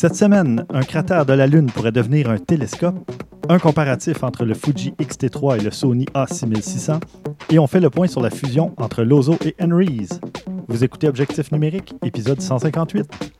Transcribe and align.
Cette 0.00 0.16
semaine, 0.16 0.64
un 0.72 0.80
cratère 0.80 1.26
de 1.26 1.34
la 1.34 1.46
Lune 1.46 1.70
pourrait 1.70 1.92
devenir 1.92 2.30
un 2.30 2.38
télescope, 2.38 2.96
un 3.50 3.58
comparatif 3.58 4.24
entre 4.24 4.46
le 4.46 4.54
Fuji 4.54 4.94
X-T3 4.98 5.60
et 5.60 5.62
le 5.62 5.70
Sony 5.70 6.06
A6600, 6.14 7.00
et 7.50 7.58
on 7.58 7.66
fait 7.66 7.80
le 7.80 7.90
point 7.90 8.06
sur 8.06 8.22
la 8.22 8.30
fusion 8.30 8.72
entre 8.78 9.02
Lozo 9.02 9.36
et 9.44 9.54
Henry's. 9.60 10.18
Vous 10.68 10.84
écoutez 10.84 11.06
Objectif 11.06 11.52
numérique, 11.52 11.92
épisode 12.02 12.40
158. 12.40 13.39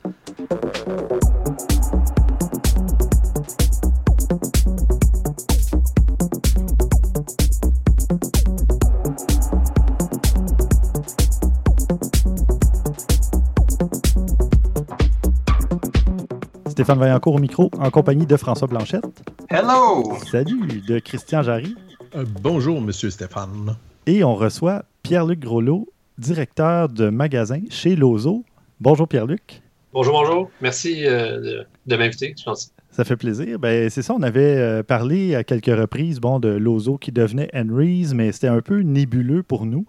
Stéphane 16.81 16.99
Vaillancourt 16.99 17.35
au 17.35 17.39
micro, 17.39 17.71
en 17.79 17.91
compagnie 17.91 18.25
de 18.25 18.39
François 18.39 18.67
Blanchette. 18.67 19.05
Hello! 19.51 20.17
Salut, 20.31 20.81
de 20.89 20.99
Christian 20.99 21.43
Jarry. 21.43 21.77
Euh, 22.17 22.25
bonjour, 22.41 22.81
Monsieur 22.81 23.11
Stéphane. 23.11 23.77
Et 24.07 24.25
on 24.25 24.35
reçoit 24.35 24.87
Pierre-Luc 25.03 25.41
Groslot, 25.41 25.87
directeur 26.17 26.89
de 26.89 27.11
magasin 27.11 27.61
chez 27.69 27.97
Lozo. 27.97 28.47
Bonjour 28.81 29.07
Pierre-Luc. 29.07 29.61
Bonjour, 29.93 30.15
bonjour. 30.15 30.51
Merci 30.63 31.07
euh, 31.07 31.65
de, 31.87 31.97
m'inviter, 31.97 32.35
je 32.39 32.45
pense. 32.45 32.73
Ça 32.91 33.05
fait 33.05 33.17
plaisir. 33.17 33.59
Ben, 33.59 33.91
c'est 33.91 34.01
ça, 34.01 34.15
on 34.15 34.23
avait 34.23 34.57
euh, 34.57 34.83
parlé 34.83 35.35
à 35.35 35.45
quelques 35.45 35.67
reprises 35.67 36.19
bon, 36.19 36.41
de 36.41 36.49
Lozo 36.49 36.97
qui 36.97 37.13
devenait 37.13 37.51
Henry's, 37.55 38.15
mais 38.15 38.33
c'était 38.33 38.49
un 38.49 38.63
peu 38.63 38.81
nébuleux 38.81 39.43
pour 39.43 39.67
nous. 39.67 39.85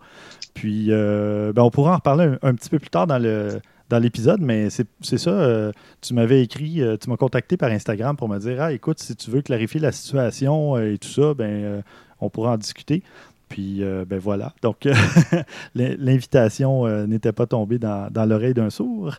Puis, 0.54 0.88
ben, 0.90 1.54
on 1.56 1.70
pourra 1.70 1.94
en 1.94 1.96
reparler 1.96 2.36
un, 2.42 2.54
petit 2.54 2.70
peu 2.70 2.80
plus 2.80 2.90
tard 2.90 3.08
dans 3.08 3.18
le, 3.18 3.62
dans 3.92 4.00
l'épisode, 4.00 4.40
mais 4.42 4.70
c'est 4.70 5.18
ça. 5.18 5.32
Euh, 5.32 5.72
tu 6.00 6.14
m'avais 6.14 6.42
écrit, 6.42 6.82
euh, 6.82 6.96
tu 6.98 7.10
m'as 7.10 7.18
contacté 7.18 7.58
par 7.58 7.70
Instagram 7.72 8.16
pour 8.16 8.30
me 8.30 8.40
dire 8.40 8.62
Ah, 8.62 8.72
écoute, 8.72 9.00
si 9.00 9.16
tu 9.18 9.30
veux 9.30 9.42
clarifier 9.42 9.82
la 9.82 9.92
situation 9.92 10.78
euh, 10.78 10.94
et 10.94 10.98
tout 10.98 11.10
ça, 11.10 11.34
ben, 11.34 11.84
on 12.22 12.30
pourra 12.30 12.54
en 12.54 12.58
discuter. 12.58 13.04
Puis, 13.50 13.84
ben 14.08 14.18
voilà. 14.18 14.54
Donc, 14.62 14.88
l'invitation 15.76 16.88
n'était 17.06 17.34
pas 17.34 17.46
tombée 17.48 17.80
dans, 17.80 18.26
l'oreille 18.26 18.54
d'un 18.54 18.70
sourd. 18.70 19.16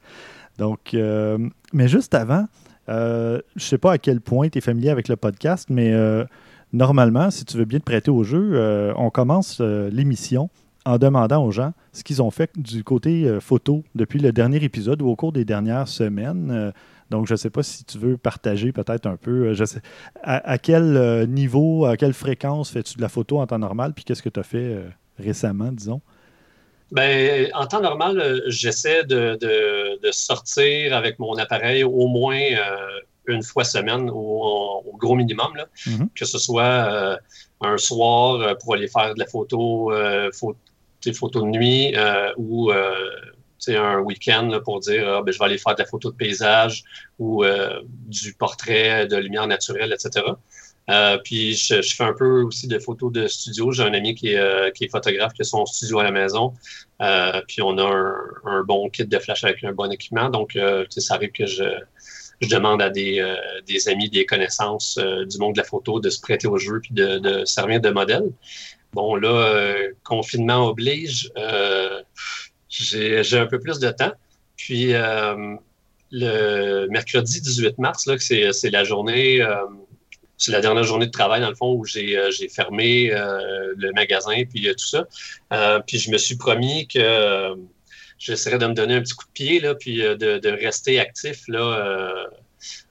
Donc, 0.57 0.97
mais 1.75 1.89
juste 1.89 2.15
avant, 2.15 2.47
je 2.89 3.43
ne 3.55 3.61
sais 3.61 3.77
pas 3.77 3.93
à 3.93 3.99
quel 3.99 4.23
point 4.23 4.49
tu 4.49 4.57
es 4.57 4.61
familier 4.63 4.89
avec 4.89 5.09
le 5.09 5.17
podcast, 5.17 5.69
mais 5.69 5.93
normalement, 6.73 7.31
si 7.31 7.45
tu 7.45 7.59
veux 7.59 7.67
bien 7.67 7.79
te 7.79 7.85
prêter 7.85 8.11
au 8.11 8.25
jeu, 8.25 8.95
on 8.97 9.11
commence 9.11 9.61
l'émission 9.61 10.49
en 10.85 10.99
demandant 10.99 11.45
aux 11.45 11.51
gens 11.51 11.73
ce 11.93 12.03
qu'ils 12.03 12.23
ont 12.23 12.31
fait 12.31 12.51
du 12.57 12.85
côté 12.85 13.25
euh, 13.25 13.41
photo 13.41 13.85
depuis 13.95 14.19
le 14.19 14.33
dernier 14.33 14.63
épisode 14.65 15.03
ou 15.03 15.09
au 15.09 15.17
cours 15.17 15.33
des 15.33 15.45
dernières 15.45 15.89
semaines. 15.89 16.51
Euh, 16.51 16.73
donc, 17.11 17.27
je 17.27 17.35
ne 17.35 17.37
sais 17.37 17.51
pas 17.51 17.63
si 17.63 17.85
tu 17.85 17.99
veux 17.99 18.17
partager 18.17 18.73
peut-être 18.73 19.07
un 19.07 19.17
peu, 19.17 19.49
euh, 19.49 19.55
je 19.55 19.65
sais, 19.65 19.81
à, 20.23 20.59
quel 20.59 21.27
niveau, 21.29 21.85
à 21.85 21.97
quelle 21.97 22.15
fréquence 22.15 22.71
fais-tu 22.71 22.97
de 22.97 23.03
la 23.03 23.09
photo 23.09 23.39
en 23.39 23.47
temps 23.47 23.59
normal, 23.59 23.93
puis 23.95 24.05
qu'est-ce 24.05 24.23
que 24.23 24.31
tu 24.31 24.41
as 24.41 24.45
fait 24.45 24.79
récemment, 25.19 25.71
disons? 25.71 26.01
Ben, 26.91 27.49
en 27.55 27.67
temps 27.67 27.83
normal, 27.83 28.43
j'essaie 28.47 29.05
de, 29.05 29.39
sortir 30.11 30.97
avec 30.97 31.19
mon 31.19 31.35
appareil 31.35 31.85
au 31.85 32.07
moins 32.09 32.41
une 33.27 33.43
fois 33.43 33.65
semaine, 33.65 34.09
au, 34.11 34.83
gros 34.95 35.15
minimum, 35.15 35.53
mm-hmm. 35.87 36.09
que 36.15 36.25
ce 36.25 36.39
soit 36.39 37.19
un 37.61 37.77
soir 37.77 38.57
pour 38.59 38.73
aller 38.75 38.89
faire 38.89 39.13
de 39.13 39.19
la 39.19 39.27
photo, 39.27 39.93
photo 40.33 40.57
des 41.05 41.13
photos 41.13 41.43
de 41.45 41.49
nuit 41.49 41.95
euh, 41.97 42.33
ou 42.37 42.71
euh, 42.71 42.95
un 43.69 43.99
week-end 44.01 44.61
pour 44.65 44.81
dire 44.81 45.09
ah, 45.09 45.23
ben, 45.23 45.33
je 45.33 45.39
vais 45.39 45.45
aller 45.45 45.59
faire 45.59 45.75
de 45.75 45.83
la 45.83 45.87
photo 45.87 46.11
de 46.11 46.17
paysage 46.17 46.83
ou 47.19 47.45
euh, 47.45 47.81
du 48.07 48.35
portrait 48.35 49.07
de 49.07 49.17
lumière 49.17 49.47
naturelle, 49.47 49.93
etc. 49.93 50.27
puis 51.25 51.55
je, 51.55 51.81
fais 51.81 52.05
un 52.05 52.13
peu 52.13 52.43
aussi 52.43 52.67
de 52.67 52.79
photos 52.79 53.13
de 53.13 53.29
studio. 53.29 53.71
J'ai 53.71 53.85
un 53.85 53.95
ami 53.95 54.15
qui 54.15 54.35
est, 54.35 54.75
qui 54.75 54.85
est, 54.85 54.89
photographe 54.89 55.33
qui 55.33 55.43
a 55.43 55.45
son 55.45 55.65
studio 55.65 56.01
à 56.01 56.05
la 56.05 56.11
maison. 56.11 56.55
puis 57.47 57.63
on 57.63 57.79
a 57.79 58.15
un, 58.45 58.65
bon 58.65 58.91
kit 58.91 59.07
de 59.07 59.19
flash 59.19 59.45
avec 59.45 59.63
un 59.63 59.73
bon 59.73 59.93
équipement. 59.93 60.29
Donc 60.29 60.59
ça 60.89 61.15
arrive 61.15 61.31
que 61.31 61.47
je, 61.47 61.65
je 62.41 62.49
demande 62.49 62.83
à 62.83 62.91
des, 62.91 63.25
des, 63.65 63.89
amis, 63.89 64.11
des 64.11 64.27
connaissances 64.27 64.99
du 64.99 65.39
monde 65.39 65.53
de 65.53 65.59
la 65.59 65.65
photo 65.65 66.01
de 66.01 66.11
se 66.11 66.21
prêter 66.21 66.49
au 66.49 66.59
jeu 66.59 66.81
puis 66.81 66.95
de, 66.95 67.19
de 67.19 67.45
servir 67.45 67.81
de 67.81 67.91
modèle. 67.91 68.33
Bon, 68.93 69.17
là, 69.17 69.29
euh, 69.29 69.93
confinement 70.05 70.69
oblige, 70.69 71.31
euh, 71.39 72.03
j'ai 72.69 73.39
un 73.39 73.47
peu 73.47 73.59
plus 73.59 73.79
de 73.79 73.91
temps. 73.91 74.13
Puis, 74.57 74.93
euh, 74.95 75.57
le 76.11 76.87
mercredi 76.89 77.41
18 77.41 77.79
mars, 77.79 78.09
c'est 78.19 78.71
la 78.71 78.85
journée, 78.85 79.41
c'est 80.37 80.53
la 80.53 80.61
dernière 80.61 80.85
journée 80.85 81.07
de 81.07 81.11
travail, 81.11 81.41
dans 81.41 81.49
le 81.49 81.55
fond, 81.55 81.73
où 81.73 81.87
j'ai 81.87 82.49
fermé 82.51 83.09
le 83.11 83.93
magasin, 83.93 84.45
puis 84.45 84.69
tout 84.77 84.87
ça. 84.87 85.81
puis, 85.87 85.99
je 85.99 86.11
me 86.11 86.19
suis 86.19 86.37
promis 86.37 86.87
que 86.87 87.55
j'essaierais 88.19 88.59
de 88.59 88.67
me 88.67 88.75
donner 88.75 88.97
un 88.97 89.01
petit 89.01 89.15
coup 89.15 89.25
de 89.25 89.33
pied, 89.33 89.63
puis 89.81 90.03
de, 90.03 90.39
de 90.39 90.51
rester 90.51 91.01
actif 91.01 91.45
là, 91.49 92.29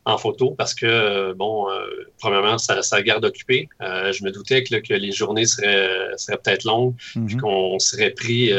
en 0.05 0.17
photo 0.17 0.55
parce 0.57 0.73
que, 0.73 0.85
euh, 0.85 1.33
bon, 1.33 1.69
euh, 1.69 1.85
premièrement, 2.19 2.57
ça, 2.57 2.81
ça, 2.81 3.01
garde 3.01 3.23
occupé. 3.25 3.69
Euh, 3.81 4.11
je 4.11 4.23
me 4.23 4.31
doutais 4.31 4.63
que, 4.63 4.93
les 4.93 5.11
journées 5.11 5.45
seraient, 5.45 6.17
seraient 6.17 6.37
peut-être 6.37 6.63
longues, 6.63 6.95
mhm. 7.15 7.39
qu'on 7.39 7.79
serait 7.79 8.11
pris 8.11 8.51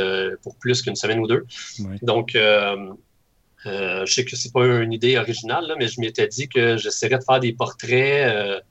pour 0.42 0.56
plus 0.56 0.82
qu'une 0.82 0.96
semaine 0.96 1.20
ou 1.20 1.26
deux. 1.26 1.44
Donc, 2.02 2.32
je 2.34 4.04
sais 4.06 4.24
que 4.24 4.36
c'est 4.36 4.52
pas 4.52 4.64
une 4.64 4.92
idée 4.92 5.18
originale, 5.18 5.74
mais 5.78 5.88
je 5.88 6.00
m'étais 6.00 6.28
dit 6.28 6.48
que 6.48 6.76
j'essaierais 6.76 7.18
de 7.18 7.24
faire 7.24 7.40
des 7.40 7.52
portraits. 7.52 8.62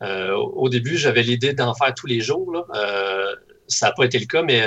au 0.00 0.68
début, 0.68 0.96
j'avais 0.96 1.22
l'idée 1.22 1.52
d'en 1.52 1.74
faire 1.74 1.94
tous 1.94 2.06
les 2.06 2.20
jours. 2.20 2.66
ça 3.68 3.88
n'a 3.88 3.92
pas 3.92 4.04
été 4.04 4.18
le 4.18 4.26
cas, 4.26 4.42
mais 4.42 4.62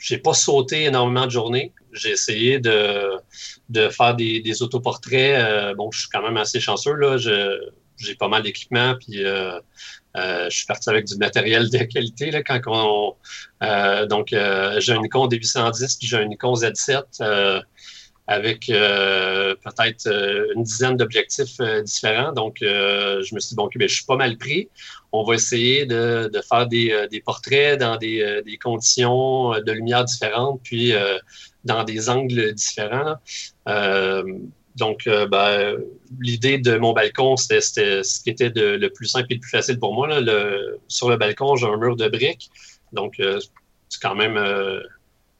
j'ai 0.00 0.18
pas 0.18 0.32
sauté 0.32 0.84
énormément 0.84 1.26
de 1.26 1.30
journées. 1.30 1.72
J'ai 1.92 2.10
essayé 2.10 2.58
de, 2.58 3.12
de 3.68 3.88
faire 3.90 4.16
des, 4.16 4.40
des 4.40 4.62
autoportraits. 4.62 5.38
Euh, 5.38 5.74
bon, 5.74 5.90
je 5.92 6.00
suis 6.00 6.08
quand 6.08 6.22
même 6.22 6.38
assez 6.38 6.58
chanceux. 6.58 6.94
Là. 6.94 7.18
j'ai 7.18 8.14
pas 8.14 8.28
mal 8.28 8.42
d'équipement, 8.42 8.96
puis 8.98 9.24
euh, 9.24 9.60
euh, 10.16 10.48
je 10.48 10.56
suis 10.56 10.66
parti 10.66 10.88
avec 10.88 11.04
du 11.04 11.16
matériel 11.16 11.68
de 11.68 11.78
qualité. 11.84 12.30
Là, 12.30 12.42
quand 12.42 12.60
on, 12.66 14.06
donc, 14.06 14.28
j'ai 14.30 14.92
un 14.92 15.02
Nikon 15.02 15.28
D810, 15.28 15.98
puis 15.98 16.08
j'ai 16.08 16.16
un 16.16 16.24
Nikon 16.24 16.54
Z7 16.54 17.62
avec 18.26 18.66
peut-être 18.68 20.52
une 20.56 20.62
dizaine 20.62 20.96
d'objectifs 20.96 21.58
différents. 21.84 22.32
Donc, 22.32 22.56
je 22.60 23.34
me 23.34 23.40
suis 23.40 23.50
dit, 23.50 23.54
bon, 23.54 23.64
OK, 23.64 23.76
ben, 23.76 23.86
je 23.86 23.94
suis 23.96 24.06
pas 24.06 24.16
mal 24.16 24.38
pris 24.38 24.70
on 25.12 25.24
va 25.24 25.34
essayer 25.34 25.86
de, 25.86 26.30
faire 26.48 26.68
euh, 26.72 27.06
des, 27.08 27.20
portraits 27.20 27.78
dans 27.78 27.96
des, 27.96 28.20
euh, 28.22 28.42
conditions 28.62 29.50
de 29.50 29.72
lumière 29.72 30.04
différentes, 30.04 30.60
puis 30.62 30.92
euh, 30.92 31.18
dans 31.64 31.84
des 31.84 32.08
angles 32.08 32.54
différents. 32.54 33.16
donc, 34.76 35.06
ben, 35.06 35.76
l'idée 36.20 36.58
de 36.58 36.76
mon 36.78 36.92
balcon, 36.92 37.36
c'était 37.36 37.60
ce 37.60 38.22
qui 38.22 38.30
était 38.30 38.52
le 38.54 38.88
plus 38.88 39.06
simple 39.06 39.26
et 39.30 39.34
le 39.34 39.40
plus 39.40 39.50
facile 39.50 39.78
pour 39.78 39.94
moi. 39.94 40.08
sur 40.88 41.10
le 41.10 41.16
balcon, 41.16 41.56
j'ai 41.56 41.66
un 41.66 41.76
mur 41.76 41.96
de 41.96 42.08
briques. 42.08 42.50
Donc, 42.92 43.20
c'est 43.88 44.00
quand 44.00 44.14
même 44.14 44.38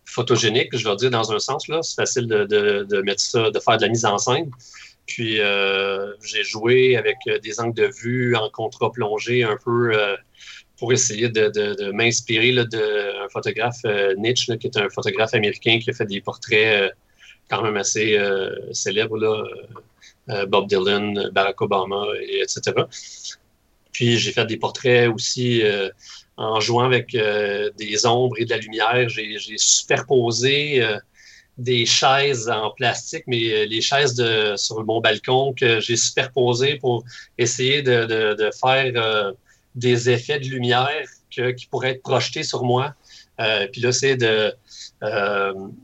photogénique, 0.05 0.77
je 0.77 0.85
dois 0.85 0.97
dire, 0.97 1.11
dans 1.11 1.33
un 1.33 1.39
sens. 1.39 1.65
C'est 1.83 1.95
facile 1.95 2.27
de, 2.27 2.45
de, 2.45 3.03
mettre 3.03 3.23
ça, 3.23 3.51
de 3.51 3.59
faire 3.61 3.79
de 3.79 3.83
la 3.83 3.89
mise 3.89 4.05
en 4.05 4.19
scène. 4.19 4.51
Puis 5.11 5.41
euh, 5.41 6.13
j'ai 6.23 6.45
joué 6.45 6.97
avec 6.97 7.17
euh, 7.27 7.41
des 7.41 7.59
angles 7.59 7.75
de 7.75 7.91
vue 8.01 8.37
en 8.37 8.49
contre-plongée 8.49 9.43
un 9.43 9.59
peu 9.63 9.93
euh, 9.93 10.17
pour 10.79 10.93
essayer 10.93 11.29
de, 11.29 11.91
m'inspirer 11.91 12.53
d'un 12.65 13.29
photographe 13.31 13.83
Nietzsche, 14.17 14.57
qui 14.57 14.69
est 14.69 14.77
un 14.79 14.89
photographe 14.89 15.35
américain 15.35 15.79
qui 15.81 15.91
a 15.91 15.93
fait 15.93 16.07
des 16.07 16.23
portraits 16.23 16.95
quand 17.51 17.61
même 17.61 17.77
assez 17.77 18.19
célèbres, 18.73 19.19
là, 19.19 20.47
Bob 20.47 20.69
Dylan, 20.69 21.29
Barack 21.35 21.61
Obama, 21.61 22.07
etc. 22.23 22.63
Puis 23.93 24.17
j'ai 24.17 24.33
fait 24.33 24.47
des 24.47 24.57
portraits 24.57 25.11
aussi 25.11 25.63
en 26.39 26.61
jouant 26.61 26.85
avec 26.85 27.13
des 27.13 28.07
ombres 28.07 28.37
et 28.39 28.47
de 28.47 28.51
la 28.51 28.57
lumière. 28.57 29.07
J'ai 29.11 29.37
superposé 29.59 30.83
des 31.61 31.85
chaises 31.85 32.49
en 32.49 32.71
plastique, 32.71 33.25
mais 33.27 33.53
euh, 33.53 33.67
les 33.67 33.83
chaises 33.83 34.15
de, 34.15 34.55
sur 34.57 34.83
mon 34.85 35.01
balcon 35.01 35.53
que 35.53 35.79
j'ai 35.81 35.97
superposées 35.97 36.77
pour 36.77 37.05
essayer 37.37 37.83
de, 37.83 38.51
faire 38.61 38.93
euh, 38.97 39.33
des 39.75 40.09
effets 40.11 40.41
de 40.41 40.47
lumière 40.47 41.07
qui 41.31 41.67
pourraient 41.71 41.91
être 41.91 42.03
projetés 42.03 42.43
sur 42.43 42.65
moi. 42.65 42.95
Euh, 43.41 43.67
puis 43.71 43.81
là, 43.83 43.93
c'est 43.93 44.17
de 44.17 44.53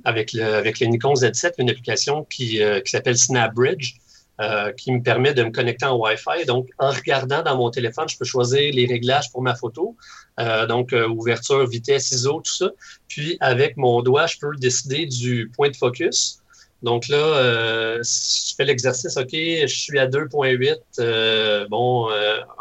avec 0.05 0.35
le 0.35 0.45
avec 0.45 0.79
le 0.81 0.89
Nikon 0.89 1.15
Z7, 1.15 1.53
une 1.59 1.71
application 1.71 2.25
qui, 2.25 2.61
qui 2.85 2.91
s'appelle 2.91 3.17
SnapBridge. 3.17 3.95
Euh, 4.39 4.71
qui 4.73 4.93
me 4.93 5.03
permet 5.03 5.33
de 5.33 5.43
me 5.43 5.51
connecter 5.51 5.87
en 5.87 5.97
Wi-Fi. 5.97 6.45
Donc, 6.45 6.69
en 6.79 6.91
regardant 6.91 7.43
dans 7.43 7.57
mon 7.57 7.71
téléphone, 7.71 8.07
je 8.07 8.19
peux 8.19 8.27
choisir 8.27 8.71
les 8.75 8.85
réglages 8.85 9.33
pour 9.33 9.41
ma 9.41 9.55
photo. 9.55 9.97
Euh, 10.39 10.67
donc, 10.67 10.93
euh, 10.93 11.09
ouverture, 11.09 11.67
vitesse, 11.67 12.13
ISO, 12.13 12.43
tout 12.43 12.55
ça. 12.55 12.71
Puis, 13.09 13.39
avec 13.41 13.79
mon 13.79 14.03
doigt, 14.03 14.27
je 14.27 14.37
peux 14.39 14.55
décider 14.57 15.07
du 15.07 15.51
point 15.57 15.71
de 15.71 15.77
focus. 15.77 16.43
Donc 16.83 17.09
là, 17.09 17.17
euh, 17.17 18.03
je 18.03 18.55
fais 18.55 18.67
l'exercice, 18.67 19.17
OK, 19.17 19.31
je 19.33 19.67
suis 19.67 19.99
à 19.99 20.07
2,8, 20.07 20.77
euh, 20.99 21.67
bon, 21.71 22.11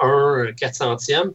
1 0.01 0.54
4 0.54 0.75
centième. 0.75 1.33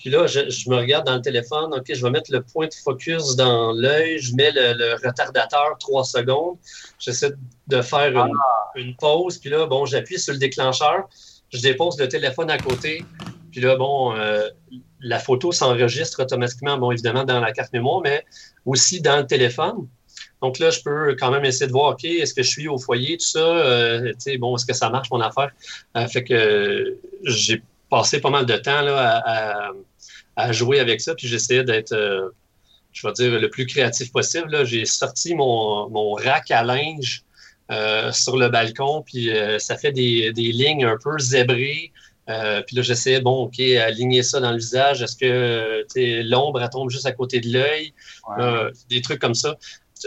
Puis 0.00 0.10
là, 0.10 0.26
je, 0.26 0.70
me 0.70 0.76
regarde 0.76 1.06
dans 1.06 1.16
le 1.16 1.20
téléphone, 1.20 1.74
OK, 1.74 1.84
je 1.92 2.02
vais 2.02 2.10
mettre 2.10 2.32
le 2.32 2.42
point 2.42 2.66
de 2.66 2.74
focus 2.74 3.36
dans 3.36 3.72
l'œil, 3.72 4.18
je 4.18 4.34
mets 4.34 4.50
le, 4.50 4.94
retardateur 4.94 5.76
3 5.78 6.04
secondes, 6.04 6.56
j'essaie 6.98 7.32
de 7.68 7.82
faire 7.82 8.10
une, 8.10 8.32
ah. 8.34 8.70
une, 8.76 8.96
pause, 8.96 9.38
puis 9.38 9.50
là, 9.50 9.66
bon, 9.66 9.84
j'appuie 9.84 10.18
sur 10.18 10.32
le 10.32 10.38
déclencheur, 10.38 11.06
je 11.52 11.60
dépose 11.60 11.98
le 11.98 12.08
téléphone 12.08 12.50
à 12.50 12.56
côté, 12.56 13.04
puis 13.52 13.60
là, 13.60 13.76
bon, 13.76 14.14
la 15.00 15.18
photo 15.18 15.52
s'enregistre 15.52 16.22
automatiquement, 16.22 16.78
bon, 16.78 16.90
évidemment, 16.90 17.24
dans 17.24 17.40
la 17.40 17.52
carte 17.52 17.72
mémoire, 17.72 18.00
mais 18.02 18.24
aussi 18.64 19.00
dans 19.00 19.18
le 19.18 19.26
téléphone. 19.26 19.86
Donc 20.42 20.58
là, 20.58 20.70
je 20.70 20.80
peux 20.80 21.16
quand 21.18 21.30
même 21.30 21.44
essayer 21.44 21.66
de 21.66 21.72
voir, 21.72 21.92
OK, 21.92 22.04
est-ce 22.04 22.34
que 22.34 22.42
je 22.42 22.48
suis 22.48 22.68
au 22.68 22.78
foyer, 22.78 23.16
tout 23.18 23.26
ça? 23.26 23.38
Euh, 23.38 24.12
bon, 24.38 24.56
est-ce 24.56 24.66
que 24.66 24.72
ça 24.72 24.88
marche, 24.90 25.10
mon 25.10 25.20
affaire? 25.20 25.50
Euh, 25.96 26.06
fait 26.06 26.24
que 26.24 26.98
j'ai 27.24 27.62
passé 27.90 28.20
pas 28.20 28.30
mal 28.30 28.46
de 28.46 28.56
temps 28.56 28.80
là, 28.82 29.22
à, 29.24 29.70
jouer 30.50 30.80
avec 30.80 31.00
ça, 31.00 31.14
puis 31.14 31.28
j'essayais 31.28 31.64
d'être, 31.64 31.92
euh, 31.92 32.28
je 32.92 33.06
vais 33.06 33.12
dire, 33.12 33.38
le 33.38 33.50
plus 33.50 33.66
créatif 33.66 34.12
possible. 34.12 34.64
J'ai 34.64 34.84
sorti 34.84 35.34
mon, 35.34 35.88
mon, 35.90 36.12
rack 36.14 36.50
à 36.50 36.62
linge 36.62 37.24
sur 38.12 38.36
le 38.36 38.48
balcon, 38.48 39.02
puis 39.06 39.30
ça 39.58 39.76
fait 39.76 39.92
des, 39.92 40.32
des, 40.32 40.50
lignes 40.50 40.84
un 40.84 40.96
peu 41.00 41.16
zébrées. 41.20 41.92
puis 42.26 42.76
là, 42.76 42.82
j'essayais, 42.82 43.20
bon, 43.20 43.44
OK, 43.44 43.60
aligner 43.60 44.24
ça 44.24 44.40
dans 44.40 44.50
le 44.50 44.58
visage. 44.58 45.02
Est-ce 45.02 45.16
que 45.16 46.22
l'ombre, 46.28 46.60
elle 46.60 46.70
tombe 46.70 46.90
juste 46.90 47.06
à 47.06 47.12
côté 47.12 47.38
de 47.38 47.52
l'œil? 47.52 47.94
des 48.88 49.00
trucs 49.02 49.20
comme 49.20 49.36
ça 49.36 49.56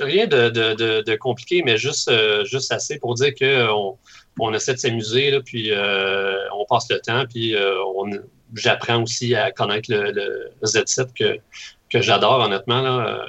rien 0.02 0.28
de, 0.28 1.16
compliqué, 1.16 1.62
mais 1.64 1.78
juste, 1.78 2.10
euh, 2.10 2.44
juste 2.46 2.72
assez 2.72 2.98
pour 2.98 3.14
dire 3.16 3.34
qu'on 3.36 3.98
on 4.40 4.54
essaie 4.54 4.74
de 4.74 4.80
s'amuser, 4.80 5.40
puis 5.46 5.72
euh, 5.72 6.36
on 6.56 6.66
passe 6.66 6.90
le 6.90 7.00
temps, 7.00 7.26
puis 7.30 7.56
euh, 7.56 7.76
j'apprends 8.54 9.02
aussi 9.02 9.36
à 9.36 9.52
connaître 9.52 9.90
le, 9.92 10.52
Z7 10.64 11.08
que, 11.18 11.38
que 11.90 12.02
j'adore, 12.02 12.40
honnêtement. 12.40 12.82
Là, 12.82 13.26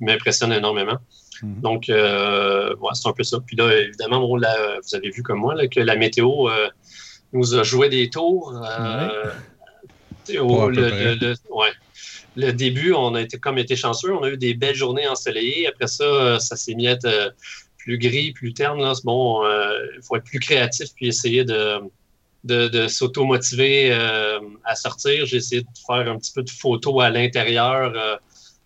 il 0.00 0.06
m'impressionne 0.06 0.52
énormément. 0.52 0.98
Mhm. 1.42 1.60
Donc, 1.60 1.84
c'est 1.86 3.08
un 3.08 3.12
peu 3.12 3.24
ça. 3.24 3.38
Puis 3.46 3.56
là, 3.56 3.76
évidemment, 3.76 4.26
vous 4.26 4.94
avez 4.94 5.10
vu 5.10 5.22
comme 5.22 5.38
moi 5.38 5.54
que 5.68 5.80
la 5.80 5.96
météo 5.96 6.48
nous 7.32 7.54
a 7.54 7.62
joué 7.62 7.88
des 7.88 8.10
tours. 8.10 8.54
ouais 11.50 11.72
le 12.36 12.52
début, 12.52 12.92
on 12.92 13.14
a 13.14 13.20
été 13.20 13.38
comme 13.38 13.58
été 13.58 13.76
chanceux. 13.76 14.14
On 14.14 14.22
a 14.22 14.30
eu 14.30 14.36
des 14.36 14.54
belles 14.54 14.74
journées 14.74 15.06
ensoleillées. 15.06 15.66
Après 15.66 15.86
ça, 15.86 16.04
euh, 16.04 16.38
ça 16.38 16.56
s'est 16.56 16.74
mis 16.74 16.88
à 16.88 16.92
être 16.92 17.04
euh, 17.04 17.30
plus 17.78 17.98
gris, 17.98 18.32
plus 18.32 18.54
terne. 18.54 18.80
Là. 18.80 18.94
Bon, 19.04 19.44
euh, 19.44 19.78
il 19.96 20.02
faut 20.02 20.16
être 20.16 20.24
plus 20.24 20.40
créatif 20.40 20.88
puis 20.94 21.08
essayer 21.08 21.44
de, 21.44 21.78
de, 22.44 22.88
s'auto-motiver 22.88 23.92
à 24.64 24.74
sortir. 24.74 25.26
J'ai 25.26 25.38
essayé 25.38 25.62
de 25.62 25.68
faire 25.86 26.10
un 26.10 26.18
petit 26.18 26.32
peu 26.32 26.42
de 26.42 26.50
photos 26.50 27.02
à 27.02 27.10
l'intérieur 27.10 28.20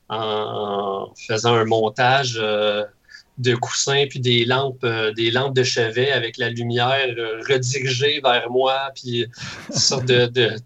en, 0.09 1.13
faisant 1.27 1.55
un 1.55 1.65
montage 1.65 2.35
de 2.35 3.55
coussins 3.55 4.07
puis 4.09 4.21
des 4.21 4.45
lampes, 4.45 4.87
des 5.15 5.31
lampes 5.31 5.55
de 5.55 5.63
chevet 5.63 6.11
avec 6.11 6.39
la 6.39 6.49
lumière 6.49 7.15
redirigée 7.49 8.21
vers 8.23 8.51
moi, 8.51 8.91
puis 8.95 9.27
une 9.69 9.77
sorte 9.77 10.07
de, 10.07 10.57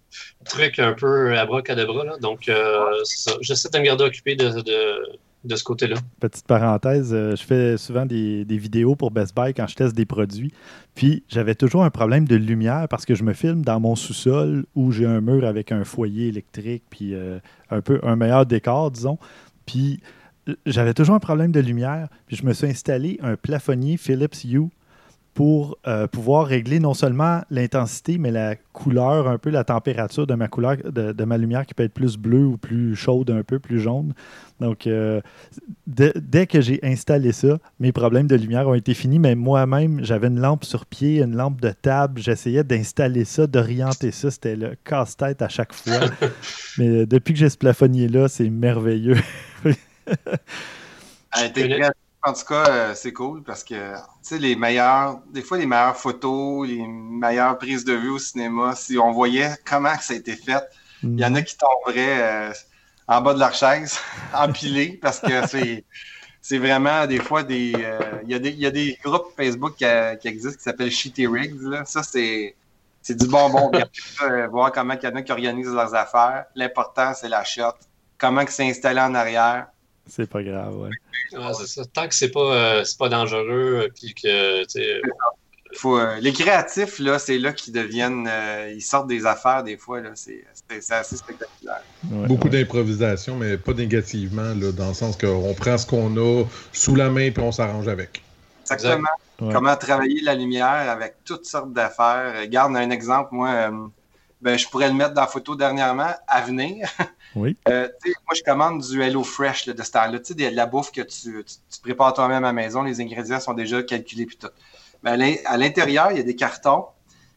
truc 0.49 0.79
un 0.79 0.93
peu 0.93 1.37
à 1.37 1.47
bras 1.47 1.63
Là. 1.67 2.17
Donc, 2.21 2.49
euh, 2.49 3.03
j'essaie 3.41 3.69
de 3.69 3.79
me 3.79 3.85
garder 3.85 4.05
occupé 4.05 4.37
de, 4.37 4.61
de, 4.61 5.19
ce 5.49 5.65
côté-là. 5.65 5.97
Petite 6.21 6.47
parenthèse, 6.47 7.11
euh, 7.13 7.35
je 7.35 7.43
fais 7.43 7.77
souvent 7.77 8.05
des, 8.07 8.45
vidéos 8.49 8.95
pour 8.95 9.11
Best 9.11 9.35
Buy 9.35 9.55
quand 9.55 9.67
je 9.67 9.75
teste 9.75 9.95
des 9.95 10.07
produits. 10.07 10.53
Puis, 10.95 11.25
j'avais 11.29 11.55
toujours 11.55 11.85
un 11.85 11.91
problème 11.91 12.27
de 12.27 12.37
lumière 12.37 12.87
parce 12.89 13.07
que 13.07 13.15
je 13.15 13.25
me 13.25 13.33
filme 13.33 13.63
dans 13.65 13.81
mon 13.81 13.97
sous-sol 13.97 14.67
où 14.75 14.93
j'ai 14.93 15.07
un 15.07 15.21
mur 15.21 15.47
avec 15.47 15.73
un 15.73 15.85
foyer 15.85 16.29
électrique, 16.29 16.85
puis 16.91 17.15
euh, 17.15 17.39
un 17.71 17.81
peu 17.81 18.01
un 18.03 18.17
meilleur 18.17 18.47
décor, 18.47 18.91
disons. 18.91 19.19
Puis, 19.67 20.01
j'avais 20.67 20.95
toujours 20.95 21.15
un 21.15 21.21
problème 21.21 21.53
de 21.53 21.61
lumière. 21.61 22.09
Puis, 22.27 22.37
je 22.37 22.45
me 22.45 22.53
suis 22.53 22.67
installé 22.67 23.19
un 23.23 23.37
plafonnier 23.37 23.97
Philips 23.97 24.45
Hue 24.45 24.69
pour 25.41 25.79
euh, 25.87 26.07
pouvoir 26.07 26.45
régler 26.45 26.81
non 26.81 26.93
seulement 26.93 27.41
l'intensité, 27.51 28.19
mais 28.19 28.31
la 28.31 28.57
couleur, 28.75 29.27
un 29.27 29.39
peu 29.39 29.49
la 29.49 29.65
température 29.65 30.27
de 30.27 30.35
ma 30.35 30.49
couleur, 30.49 30.77
de, 30.85 31.25
ma 31.25 31.39
lumière 31.39 31.65
qui 31.65 31.73
peut 31.73 31.83
être 31.83 31.95
plus 31.95 32.19
bleue 32.19 32.45
ou 32.45 32.59
plus 32.59 32.95
chaude, 32.95 33.31
un 33.31 33.43
peu 33.43 33.59
plus 33.59 33.81
jaune. 33.81 34.13
Donc, 34.61 34.87
euh, 34.87 35.23
dès 35.87 36.47
que 36.47 36.61
j'ai 36.61 36.79
installé 36.83 37.33
ça, 37.33 37.57
mes 37.79 37.91
problèmes 37.91 38.27
de 38.27 38.37
lumière 38.37 38.69
ont 38.69 38.75
été 38.75 38.93
finis, 38.93 39.19
mais 39.19 39.35
moi-même, 39.35 40.05
j'avais 40.05 40.27
une 40.27 40.41
lampe 40.41 40.63
sur 40.63 40.85
pied, 40.85 41.23
une 41.23 41.35
lampe 41.35 41.59
de 41.63 41.71
table, 41.71 42.21
j'essayais 42.21 42.63
d'installer 42.63 43.25
ça, 43.25 43.47
d'orienter 43.47 44.11
ça, 44.11 44.31
c'était 44.31 44.57
le 44.57 44.75
casse-tête 44.85 45.41
à 45.41 45.49
chaque 45.49 45.73
fois. 45.73 46.01
mais 46.77 46.89
euh, 46.89 47.07
depuis 47.07 47.33
que 47.33 47.41
j'ai 47.41 47.49
ce 47.49 47.57
plafonnier-là, 47.57 48.29
c'est 48.29 48.51
merveilleux. 48.51 49.17
En 52.23 52.35
tout 52.35 52.45
cas, 52.45 52.67
euh, 52.69 52.95
c'est 52.95 53.15
cool 53.15 53.43
parce 53.43 53.65
que, 53.65 53.95
tu 53.95 54.01
sais, 54.21 54.39
les 54.39 54.55
meilleures, 54.55 55.21
des 55.31 55.41
fois, 55.41 55.57
les 55.57 55.65
meilleures 55.65 55.97
photos, 55.97 56.69
les 56.69 56.87
meilleures 56.87 57.57
prises 57.57 57.85
de 57.85 57.95
vue 57.95 58.11
au 58.11 58.19
cinéma, 58.19 58.75
si 58.77 58.99
on 58.99 59.13
voyait 59.13 59.55
comment 59.65 59.97
ça 59.99 60.13
a 60.13 60.17
été 60.17 60.37
fait, 60.37 60.63
il 61.03 61.19
y 61.19 61.25
en 61.25 61.35
a 61.35 61.41
qui 61.41 61.57
tomberaient 61.57 62.51
euh, 62.51 62.53
en 63.09 63.23
bas 63.23 63.33
de 63.33 63.39
leur 63.39 63.55
chaise, 63.55 63.99
empilés, 64.35 64.99
parce 65.01 65.21
que 65.21 65.47
c'est, 65.47 65.85
c'est 66.43 66.59
vraiment 66.59 67.07
des 67.07 67.21
fois 67.21 67.43
des. 67.43 67.73
Euh, 67.77 68.21
il, 68.25 68.31
y 68.31 68.35
a 68.35 68.39
des 68.39 68.51
il 68.51 68.61
y 68.61 68.67
a 68.67 68.71
des 68.71 68.99
groupes 69.03 69.33
Facebook 69.35 69.77
qui, 69.77 69.85
existent 69.85 70.59
qui 70.59 70.65
s'appellent 70.65 70.91
Shitty 70.91 71.27
Rigs. 71.27 71.63
Là. 71.63 71.87
Ça, 71.87 72.03
c'est, 72.03 72.55
c'est 73.01 73.17
du 73.17 73.27
bonbon. 73.29 73.71
voir 74.51 74.73
comment 74.73 74.95
il 74.95 75.03
y 75.03 75.11
en 75.11 75.17
a 75.17 75.23
qui 75.23 75.33
organisent 75.33 75.73
leurs 75.73 75.95
affaires. 75.95 76.45
L'important, 76.55 77.15
c'est 77.15 77.31
la 77.31 77.45
shot. 77.45 77.73
Comment 78.19 78.45
c'est 78.47 78.69
installé 78.69 79.01
en 79.01 79.15
arrière. 79.15 79.69
C'est 80.07 80.29
pas 80.29 80.43
grave, 80.43 80.77
ouais. 80.77 80.91
Tant 81.93 82.09
que 82.09 82.15
c'est 82.15 82.31
pas, 82.31 82.81
euh, 82.81 82.85
pas 82.99 83.09
dangereux, 83.09 83.85
euh, 83.85 83.89
puis 83.95 84.15
que, 84.15 84.65
Faut, 85.75 85.99
euh, 85.99 86.17
les 86.21 86.33
créatifs, 86.33 86.99
là, 86.99 87.21
c'est 87.21 87.39
là 87.39 87.53
qu'ils 87.53 87.73
deviennent. 87.73 88.29
ils 88.75 88.83
sortent 88.83 89.07
des 89.07 89.25
affaires 89.25 89.63
des 89.63 89.77
fois. 89.77 90.01
Là, 90.01 90.11
c'est, 90.15 90.45
assez 90.91 91.17
spectaculaire. 91.17 91.83
Beaucoup 92.03 92.49
d'improvisation, 92.49 93.37
mais 93.37 93.57
pas 93.57 93.73
négativement, 93.73 94.55
là, 94.55 94.73
dans 94.73 94.89
le 94.89 94.95
sens 94.95 95.17
qu'on 95.17 95.55
prend 95.55 95.79
ce 95.79 95.87
qu'on 95.87 96.17
a 96.17 96.45
sous 96.73 96.97
la 96.97 97.09
main 97.09 97.31
puis 97.31 97.43
on 97.43 97.53
s'arrange 97.53 97.87
avec. 97.87 98.23
Exactement. 98.71 99.09
Comment 99.39 99.77
travailler 99.77 100.21
la 100.23 100.35
lumière 100.35 100.91
avec 100.91 101.15
toutes 101.25 101.47
sortes 101.47 101.73
d'affaires. 101.73 102.35
Regarde 102.41 102.77
un 102.77 102.91
exemple, 102.91 103.31
moi, 103.33 103.71
ben, 104.41 104.59
je 104.59 104.67
pourrais 104.69 104.89
le 104.89 104.95
mettre 104.95 105.15
dans 105.15 105.23
la 105.23 105.27
photo 105.27 105.55
dernièrement, 105.55 106.11
à 106.27 106.41
venir. 106.41 106.89
Oui. 107.37 107.57
Euh, 107.69 107.89
moi, 108.05 108.35
je 108.35 108.43
commande 108.43 108.81
du 108.83 109.01
Hello 109.01 109.23
Fresh 109.23 109.67
de 109.67 109.83
ce 109.83 109.91
temps-là. 109.93 110.19
Tu 110.19 110.27
sais, 110.27 110.35
de 110.35 110.57
la 110.57 110.67
bouffe 110.67 110.91
que 110.91 111.03
tu, 111.03 111.45
prépares 111.83 112.15
toi-même 112.15 112.45
à 112.45 112.49
la 112.49 112.53
maison. 112.53 112.83
Les 112.83 113.01
ingrédients 113.01 113.41
sont 113.41 113.55
déjà 113.55 113.83
calculés 113.83 114.27
puis 114.27 114.37
tout. 114.37 114.49
Mais 115.03 115.41
à 115.47 115.57
l'intérieur, 115.57 116.11
il 116.11 116.19
y 116.19 116.21
a 116.21 116.25
des 116.25 116.37
cartons 116.37 116.87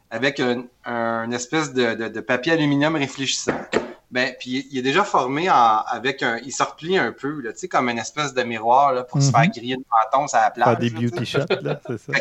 avec 0.10 0.42
un, 0.86 1.32
espèce 1.32 1.74
de, 1.74 2.20
papier 2.22 2.54
aluminium 2.54 2.96
réfléchissant. 2.96 3.60
Ben, 4.12 4.36
puis 4.40 4.68
il 4.72 4.78
est 4.78 4.84
déjà 4.84 5.04
formé 5.04 5.48
avec 5.50 6.22
un. 6.22 6.38
Il 6.46 6.52
se 6.52 6.62
replie 6.62 7.00
un 7.00 7.12
peu, 7.12 7.42
là, 7.42 7.50
comme 7.70 7.90
une 7.90 7.98
espèce 7.98 8.34
de 8.34 8.44
miroir 8.44 8.94
là, 8.94 9.04
pour 9.04 9.22
se 9.22 9.32
faire 9.32 9.42
mhm. 9.42 9.50
griller 9.50 9.76
le 9.76 9.84
menton 9.90 10.28
à 10.34 10.42
la 10.42 10.52
plage. 10.52 10.66
Pas 10.66 10.76
des 10.76 10.92
beauty 10.92 11.26
shots, 11.26 11.40
là, 11.62 11.80
c'est 11.88 11.98
ça. 11.98 12.14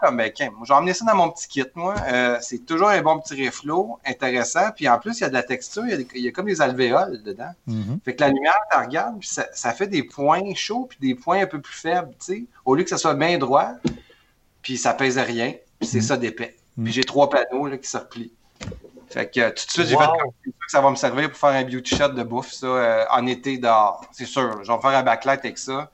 Comme, 0.00 0.16
ben, 0.16 0.32
j'ai 0.36 0.72
emmené 0.72 0.94
ça 0.94 1.04
dans 1.04 1.14
mon 1.14 1.30
petit 1.30 1.48
kit, 1.48 1.64
moi. 1.74 1.94
Euh, 2.12 2.38
c'est 2.40 2.64
toujours 2.64 2.88
un 2.88 3.00
bon 3.02 3.18
petit 3.18 3.46
reflot, 3.46 3.98
intéressant. 4.04 4.70
Puis 4.74 4.88
en 4.88 4.98
plus, 4.98 5.18
il 5.18 5.22
y 5.22 5.24
a 5.24 5.28
de 5.28 5.34
la 5.34 5.42
texture, 5.42 5.84
il 5.86 6.22
y 6.22 6.28
a, 6.28 6.32
comme 6.32 6.46
des 6.46 6.60
alvéoles 6.60 7.22
dedans. 7.22 7.52
Mm-hmm. 7.68 8.00
Fait 8.04 8.14
que 8.14 8.20
la 8.20 8.28
lumière, 8.28 8.54
tu 8.70 8.78
regardes, 8.78 9.18
puis 9.18 9.28
ça, 9.28 9.72
fait 9.72 9.86
des 9.86 10.02
points 10.02 10.54
chauds, 10.54 10.86
puis 10.88 10.98
des 11.00 11.14
points 11.14 11.42
un 11.42 11.46
peu 11.46 11.60
plus 11.60 11.76
faibles, 11.76 12.10
tu 12.20 12.32
sais. 12.32 12.44
Au 12.64 12.74
lieu 12.74 12.84
que 12.84 12.90
ça 12.90 12.98
soit 12.98 13.14
bien 13.14 13.38
droit, 13.38 13.72
puis 14.62 14.76
ça 14.78 14.94
pèse 14.94 15.18
rien, 15.18 15.54
puis 15.78 15.88
c'est 15.88 15.98
mm-hmm. 15.98 16.02
ça 16.02 16.16
d'épais. 16.16 16.56
Puis 16.74 16.84
mm-hmm. 16.84 16.92
j'ai 16.92 17.04
trois 17.04 17.30
panneaux 17.30 17.66
là, 17.66 17.78
qui 17.78 17.88
se 17.88 17.96
replient. 17.96 18.32
Fait 19.10 19.30
que 19.30 19.48
tout 19.48 19.66
de 19.66 19.70
suite, 19.70 19.86
j'ai 19.86 19.96
fait 19.96 20.04
comme 20.04 20.52
que 20.52 20.52
ça 20.70 20.80
va 20.80 20.90
me 20.90 20.96
servir 20.96 21.30
pour 21.30 21.38
faire 21.38 21.50
un 21.50 21.64
beauty 21.64 21.96
shot 21.96 22.10
de 22.10 22.22
bouffe, 22.22 22.52
ça, 22.52 22.66
euh, 22.66 23.04
en 23.10 23.26
été 23.26 23.56
dehors. 23.56 24.04
C'est 24.12 24.26
sûr. 24.26 24.62
Je 24.62 24.70
vais 24.70 24.78
faire 24.80 24.90
un 24.90 25.02
backlight 25.02 25.40
avec 25.40 25.56
ça. 25.56 25.90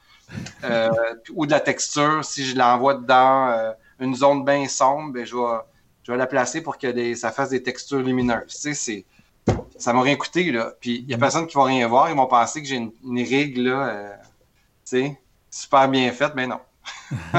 Euh, 0.64 0.90
ou 1.34 1.46
de 1.46 1.52
la 1.52 1.60
texture, 1.60 2.24
si 2.24 2.44
je 2.44 2.56
l'envoie 2.56 2.94
dedans 2.94 3.74
une 4.00 4.14
zone 4.14 4.44
bien 4.44 4.66
sombre, 4.68 5.12
ben, 5.12 5.24
je, 5.24 5.36
vais, 5.36 5.60
je 6.02 6.12
vais 6.12 6.18
la 6.18 6.26
placer 6.26 6.62
pour 6.62 6.78
que 6.78 7.14
ça 7.14 7.32
fasse 7.32 7.50
des 7.50 7.62
textures 7.62 8.00
lumineuses. 8.00 8.60
Tu 8.62 8.74
sais, 8.74 9.04
ça 9.78 9.92
m'a 9.92 10.02
rien 10.02 10.16
coûté, 10.16 10.50
là. 10.52 10.72
Puis 10.80 11.00
il 11.00 11.06
n'y 11.06 11.14
a 11.14 11.18
personne 11.18 11.46
qui 11.46 11.56
va 11.56 11.64
rien 11.64 11.86
voir. 11.88 12.10
Ils 12.10 12.16
vont 12.16 12.26
penser 12.26 12.62
que 12.62 12.68
j'ai 12.68 12.76
une, 12.76 12.92
règle, 13.18 13.62
là, 13.62 13.88
euh, 13.88 14.16
tu 14.84 14.98
sais, 14.98 15.20
super 15.50 15.88
bien 15.88 16.10
faite, 16.12 16.32
mais 16.34 16.46
non. 16.46 16.60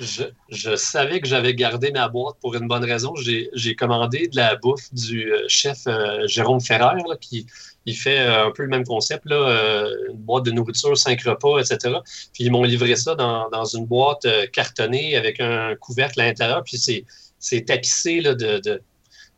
Je, 0.00 0.76
savais 0.76 1.20
que 1.20 1.26
j'avais 1.26 1.54
gardé 1.54 1.90
ma 1.90 2.08
boîte 2.08 2.36
pour 2.40 2.54
une 2.54 2.68
bonne 2.68 2.84
raison. 2.84 3.14
J'ai 3.16 3.74
commandé 3.74 4.28
de 4.28 4.36
la 4.36 4.54
bouffe 4.56 4.92
du 4.94 5.32
euh, 5.32 5.44
chef 5.48 5.86
euh, 5.86 6.26
Jérôme 6.26 6.60
Ferrer, 6.60 7.02
qui 7.20 7.46
il 7.88 7.96
fait 7.96 8.20
euh, 8.20 8.46
un 8.46 8.50
peu 8.50 8.62
le 8.62 8.68
même 8.68 8.84
concept, 8.84 9.24
là, 9.26 9.88
une 10.10 10.16
boîte 10.16 10.44
de 10.44 10.50
nourriture, 10.50 10.96
cinq 10.96 11.22
repas, 11.22 11.58
etc. 11.58 11.96
Puis 12.32 12.44
ils 12.44 12.50
m'ont 12.50 12.64
livré 12.64 12.96
ça 12.96 13.14
dans, 13.14 13.64
une 13.64 13.86
boîte 13.86 14.26
cartonnée 14.52 15.16
avec 15.16 15.40
un 15.40 15.74
couvercle 15.76 16.20
à 16.20 16.26
l'intérieur. 16.26 16.62
Puis 16.64 17.04
c'est 17.38 17.64
tapissé 17.64 18.20
là, 18.20 18.34
de, 18.34 18.80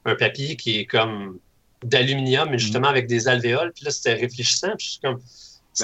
un 0.04 0.14
papier 0.14 0.56
qui 0.56 0.78
est 0.78 0.86
comme 0.86 1.38
d'aluminium, 1.84 2.48
mais 2.50 2.58
justement 2.58 2.88
avec 2.88 3.06
des 3.06 3.28
alvéoles. 3.28 3.72
Puis 3.72 3.84
là, 3.84 3.90
c'était 3.90 4.14
réfléchissant. 4.14 4.72
c'est 4.78 5.00
ben, 5.02 5.14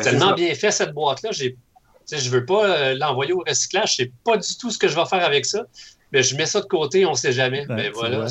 tellement 0.02 0.32
bien 0.34 0.54
fait 0.54 0.70
cette 0.70 0.92
boîte-là, 0.92 1.30
j'ai 1.32 1.56
je 2.10 2.28
ne 2.28 2.30
veux 2.30 2.44
pas 2.44 2.66
euh, 2.66 2.94
l'envoyer 2.94 3.32
au 3.32 3.42
recyclage. 3.46 3.96
Je 3.96 4.02
ne 4.02 4.06
sais 4.06 4.12
pas 4.24 4.36
du 4.36 4.56
tout 4.56 4.70
ce 4.70 4.78
que 4.78 4.88
je 4.88 4.94
vais 4.94 5.06
faire 5.06 5.24
avec 5.24 5.44
ça. 5.44 5.66
Mais 6.12 6.22
je 6.22 6.36
mets 6.36 6.46
ça 6.46 6.60
de 6.60 6.66
côté, 6.66 7.04
on 7.04 7.12
ne 7.12 7.16
sait 7.16 7.32
jamais. 7.32 7.66
Ben, 7.66 7.74
mais 7.74 7.90
voilà. 7.90 8.26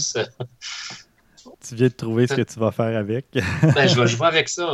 Tu 1.67 1.75
viens 1.75 1.87
de 1.87 1.93
trouver 1.93 2.27
ce 2.27 2.35
que 2.35 2.41
tu 2.41 2.59
vas 2.59 2.71
faire 2.71 2.97
avec. 2.97 3.25
ben, 3.33 3.87
je 3.87 3.99
vais 3.99 4.07
jouer 4.07 4.27
avec 4.27 4.49
ça. 4.49 4.65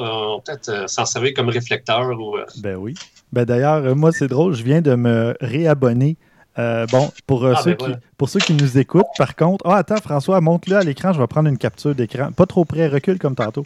Peut-être 0.44 0.70
euh, 0.70 0.88
s'en 0.88 1.06
servir 1.06 1.34
comme 1.34 1.50
réflecteur. 1.50 2.10
Ou, 2.20 2.38
euh. 2.38 2.46
Ben 2.58 2.76
oui. 2.76 2.96
Ben, 3.32 3.46
D'ailleurs, 3.46 3.96
moi, 3.96 4.12
c'est 4.12 4.28
drôle. 4.28 4.54
Je 4.54 4.64
viens 4.64 4.82
de 4.82 4.96
me 4.96 5.36
réabonner. 5.40 6.18
bon, 6.58 7.12
pour, 7.28 7.46
ah, 7.46 7.62
ceux 7.64 7.76
ben 7.76 7.94
qui, 7.94 8.00
pour 8.18 8.30
ceux 8.30 8.40
qui 8.40 8.54
nous 8.54 8.78
écoutent, 8.78 9.06
par 9.18 9.36
contre. 9.36 9.66
Ah, 9.66 9.78
attends, 9.78 10.02
François, 10.02 10.42
monte-le 10.42 10.76
à 10.76 10.84
l'écran. 10.84 11.14
Je 11.14 11.20
vais 11.20 11.28
prendre 11.28 11.50
une 11.50 11.58
capture 11.58 11.96
d'écran. 11.96 12.32
Pas 12.32 12.46
trop 12.46 12.66
près, 12.66 12.88
recule 12.88 13.20
comme 13.20 13.36
tantôt. 13.36 13.66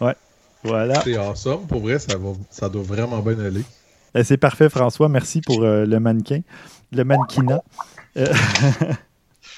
Ouais. 0.00 0.14
Voilà. 0.64 1.00
C'est 1.02 1.16
awesome. 1.16 1.66
Pour 1.66 1.80
vrai, 1.80 1.98
ça, 1.98 2.16
va, 2.16 2.30
ça 2.50 2.68
doit 2.68 2.82
vraiment 2.82 3.20
bien 3.20 3.38
aller. 3.38 3.64
Eh, 4.14 4.24
c'est 4.24 4.36
parfait, 4.36 4.68
François. 4.68 5.08
Merci 5.08 5.40
pour 5.40 5.62
euh, 5.62 5.84
le 5.84 6.00
mannequin, 6.00 6.40
le 6.92 7.04
mannequinat. 7.04 7.62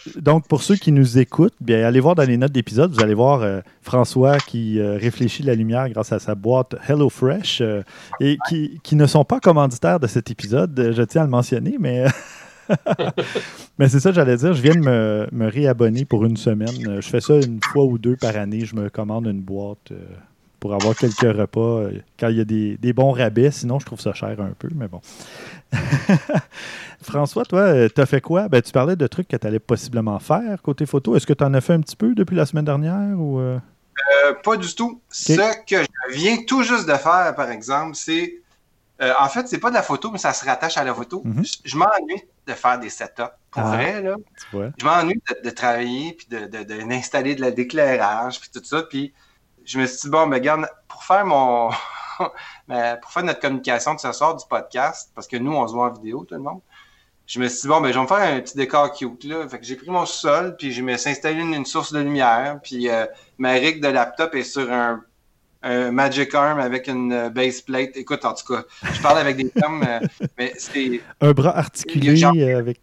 Euh, 0.06 0.20
donc, 0.20 0.46
pour 0.46 0.62
ceux 0.62 0.76
qui 0.76 0.92
nous 0.92 1.18
écoutent, 1.18 1.54
bien, 1.60 1.86
allez 1.86 2.00
voir 2.00 2.14
dans 2.14 2.24
les 2.24 2.36
notes 2.36 2.52
d'épisode, 2.52 2.92
vous 2.92 3.02
allez 3.02 3.14
voir 3.14 3.42
euh, 3.42 3.60
François 3.82 4.38
qui 4.38 4.80
réfléchit 4.80 5.42
la 5.42 5.54
lumière 5.54 5.88
grâce 5.90 6.12
à 6.12 6.18
sa 6.18 6.34
boîte 6.34 6.74
HelloFresh 6.88 7.62
et 8.20 8.38
qui, 8.48 8.96
ne 8.96 9.06
sont 9.06 9.24
pas 9.24 9.40
commanditaires 9.40 10.00
de 10.00 10.06
cet 10.06 10.30
épisode, 10.30 10.92
je 10.94 11.02
tiens 11.02 11.22
à 11.22 11.24
le 11.24 11.30
mentionner, 11.30 11.76
mais, 11.78 12.06
c'est 13.80 14.00
ça 14.00 14.12
j'allais 14.12 14.36
dire. 14.36 14.54
Je 14.54 14.62
viens 14.62 14.74
de 14.74 14.80
me, 15.32 15.48
réabonner 15.48 16.04
pour 16.04 16.24
une 16.24 16.36
semaine. 16.36 17.00
Je 17.00 17.08
fais 17.08 17.20
ça 17.20 17.34
une 17.36 17.60
fois 17.62 17.84
ou 17.84 17.98
deux 17.98 18.16
par 18.16 18.36
année. 18.36 18.64
Je 18.64 18.74
me 18.74 18.88
commande 18.88 19.26
une 19.26 19.40
boîte 19.40 19.92
pour 20.66 20.74
avoir 20.74 20.96
quelques 20.96 21.20
repas 21.20 21.60
euh, 21.60 22.00
quand 22.18 22.28
il 22.28 22.38
y 22.38 22.40
a 22.40 22.44
des, 22.44 22.92
bons 22.92 23.12
rabais. 23.12 23.52
Sinon, 23.52 23.78
je 23.78 23.86
trouve 23.86 24.00
ça 24.00 24.12
cher 24.12 24.40
un 24.40 24.52
peu, 24.58 24.68
mais 24.74 24.88
bon. 24.88 25.00
François, 27.02 27.44
toi, 27.44 27.60
euh, 27.60 27.88
tu 27.94 28.00
as 28.00 28.06
fait 28.06 28.20
quoi? 28.20 28.48
Ben, 28.48 28.60
tu 28.60 28.72
parlais 28.72 28.96
de 28.96 29.06
trucs 29.06 29.28
que 29.28 29.36
tu 29.36 29.46
allais 29.46 29.60
possiblement 29.60 30.18
faire 30.18 30.60
côté 30.62 30.84
photo. 30.84 31.14
Est-ce 31.14 31.26
que 31.26 31.32
tu 31.32 31.44
en 31.44 31.54
as 31.54 31.60
fait 31.60 31.74
un 31.74 31.80
petit 31.80 31.94
peu 31.94 32.14
depuis 32.16 32.34
la 32.34 32.46
semaine 32.46 32.64
dernière? 32.64 33.16
ou 33.16 33.38
euh? 33.38 33.60
Pas 34.42 34.56
du 34.56 34.74
tout. 34.74 35.00
Ce 35.08 35.34
que 35.34 35.84
je 35.84 36.16
viens 36.16 36.36
tout 36.44 36.64
juste 36.64 36.88
de 36.88 36.94
faire, 36.94 37.32
par 37.36 37.50
exemple, 37.50 37.94
c'est. 37.94 38.40
en 39.00 39.28
fait, 39.28 39.46
c'est 39.46 39.58
pas 39.58 39.70
de 39.70 39.74
la 39.74 39.82
photo, 39.82 40.10
mais 40.10 40.18
ça 40.18 40.32
se 40.32 40.44
rattache 40.44 40.76
à 40.76 40.82
la 40.82 40.94
photo. 40.94 41.22
Mhm. 41.24 41.44
Je, 41.64 41.76
m'ennuie 41.76 42.22
de 42.44 42.52
faire 42.54 42.80
des 42.80 42.90
setups. 42.90 43.22
Pour 43.52 43.62
ah, 43.62 43.76
vrai, 43.76 44.02
là. 44.02 44.16
Je 44.52 44.84
m'ennuie 44.84 45.22
de, 45.44 45.50
travailler, 45.50 46.12
puis 46.14 46.26
d'installer 46.28 47.36
de, 47.36 47.44
de, 47.44 47.50
de 47.50 47.56
l'éclairage, 47.56 48.40
puis 48.40 48.50
tout 48.52 48.64
ça. 48.64 48.82
Puis 48.82 49.12
je 49.66 49.78
me 49.78 49.86
suis 49.86 49.98
dit, 50.02 50.08
bon, 50.08 50.26
mais 50.26 50.36
regarde, 50.36 50.66
pour 50.88 51.04
faire 51.04 51.26
mon. 51.26 51.70
pour 52.18 53.12
faire 53.12 53.24
notre 53.24 53.40
communication 53.40 53.94
de 53.94 54.00
ce 54.00 54.12
soir 54.12 54.34
du 54.36 54.44
podcast, 54.48 55.10
parce 55.14 55.26
que 55.26 55.36
nous, 55.36 55.52
on 55.52 55.68
se 55.68 55.74
voit 55.74 55.90
en 55.90 55.92
vidéo, 55.92 56.24
tout 56.26 56.34
le 56.34 56.40
monde, 56.40 56.60
je 57.26 57.40
me 57.40 57.48
suis 57.48 57.62
dit, 57.62 57.68
bon, 57.68 57.80
ben, 57.80 57.88
je 57.88 57.94
vais 57.94 58.02
me 58.02 58.06
faire 58.06 58.18
un 58.18 58.40
petit 58.40 58.56
décor 58.56 58.92
cute, 58.92 59.24
là. 59.24 59.46
Fait 59.48 59.58
que 59.58 59.66
j'ai 59.66 59.76
pris 59.76 59.90
mon 59.90 60.06
sol, 60.06 60.56
puis 60.56 60.72
je 60.72 60.80
me 60.80 60.96
suis 60.96 61.10
installé 61.10 61.40
une, 61.40 61.66
source 61.66 61.92
de 61.92 61.98
lumière, 61.98 62.60
puis 62.62 62.88
euh, 62.88 63.04
ma 63.38 63.52
rig 63.52 63.82
de 63.82 63.88
laptop 63.88 64.34
est 64.34 64.44
sur 64.44 64.70
un, 64.72 65.02
Magic 65.90 66.32
Arm 66.32 66.60
avec 66.60 66.86
une 66.86 67.12
euh, 67.12 67.28
base 67.28 67.60
plate. 67.60 67.96
Écoute, 67.96 68.24
en 68.24 68.34
tout 68.34 68.54
cas, 68.54 68.62
je 68.92 69.02
parle 69.02 69.18
avec 69.18 69.36
des 69.36 69.50
termes, 69.50 69.82
euh, 69.82 69.98
mais 70.38 70.52
c'est. 70.56 71.00
Un 71.20 71.32
bras 71.32 71.58
articulé 71.58 72.22
avec. 72.22 72.80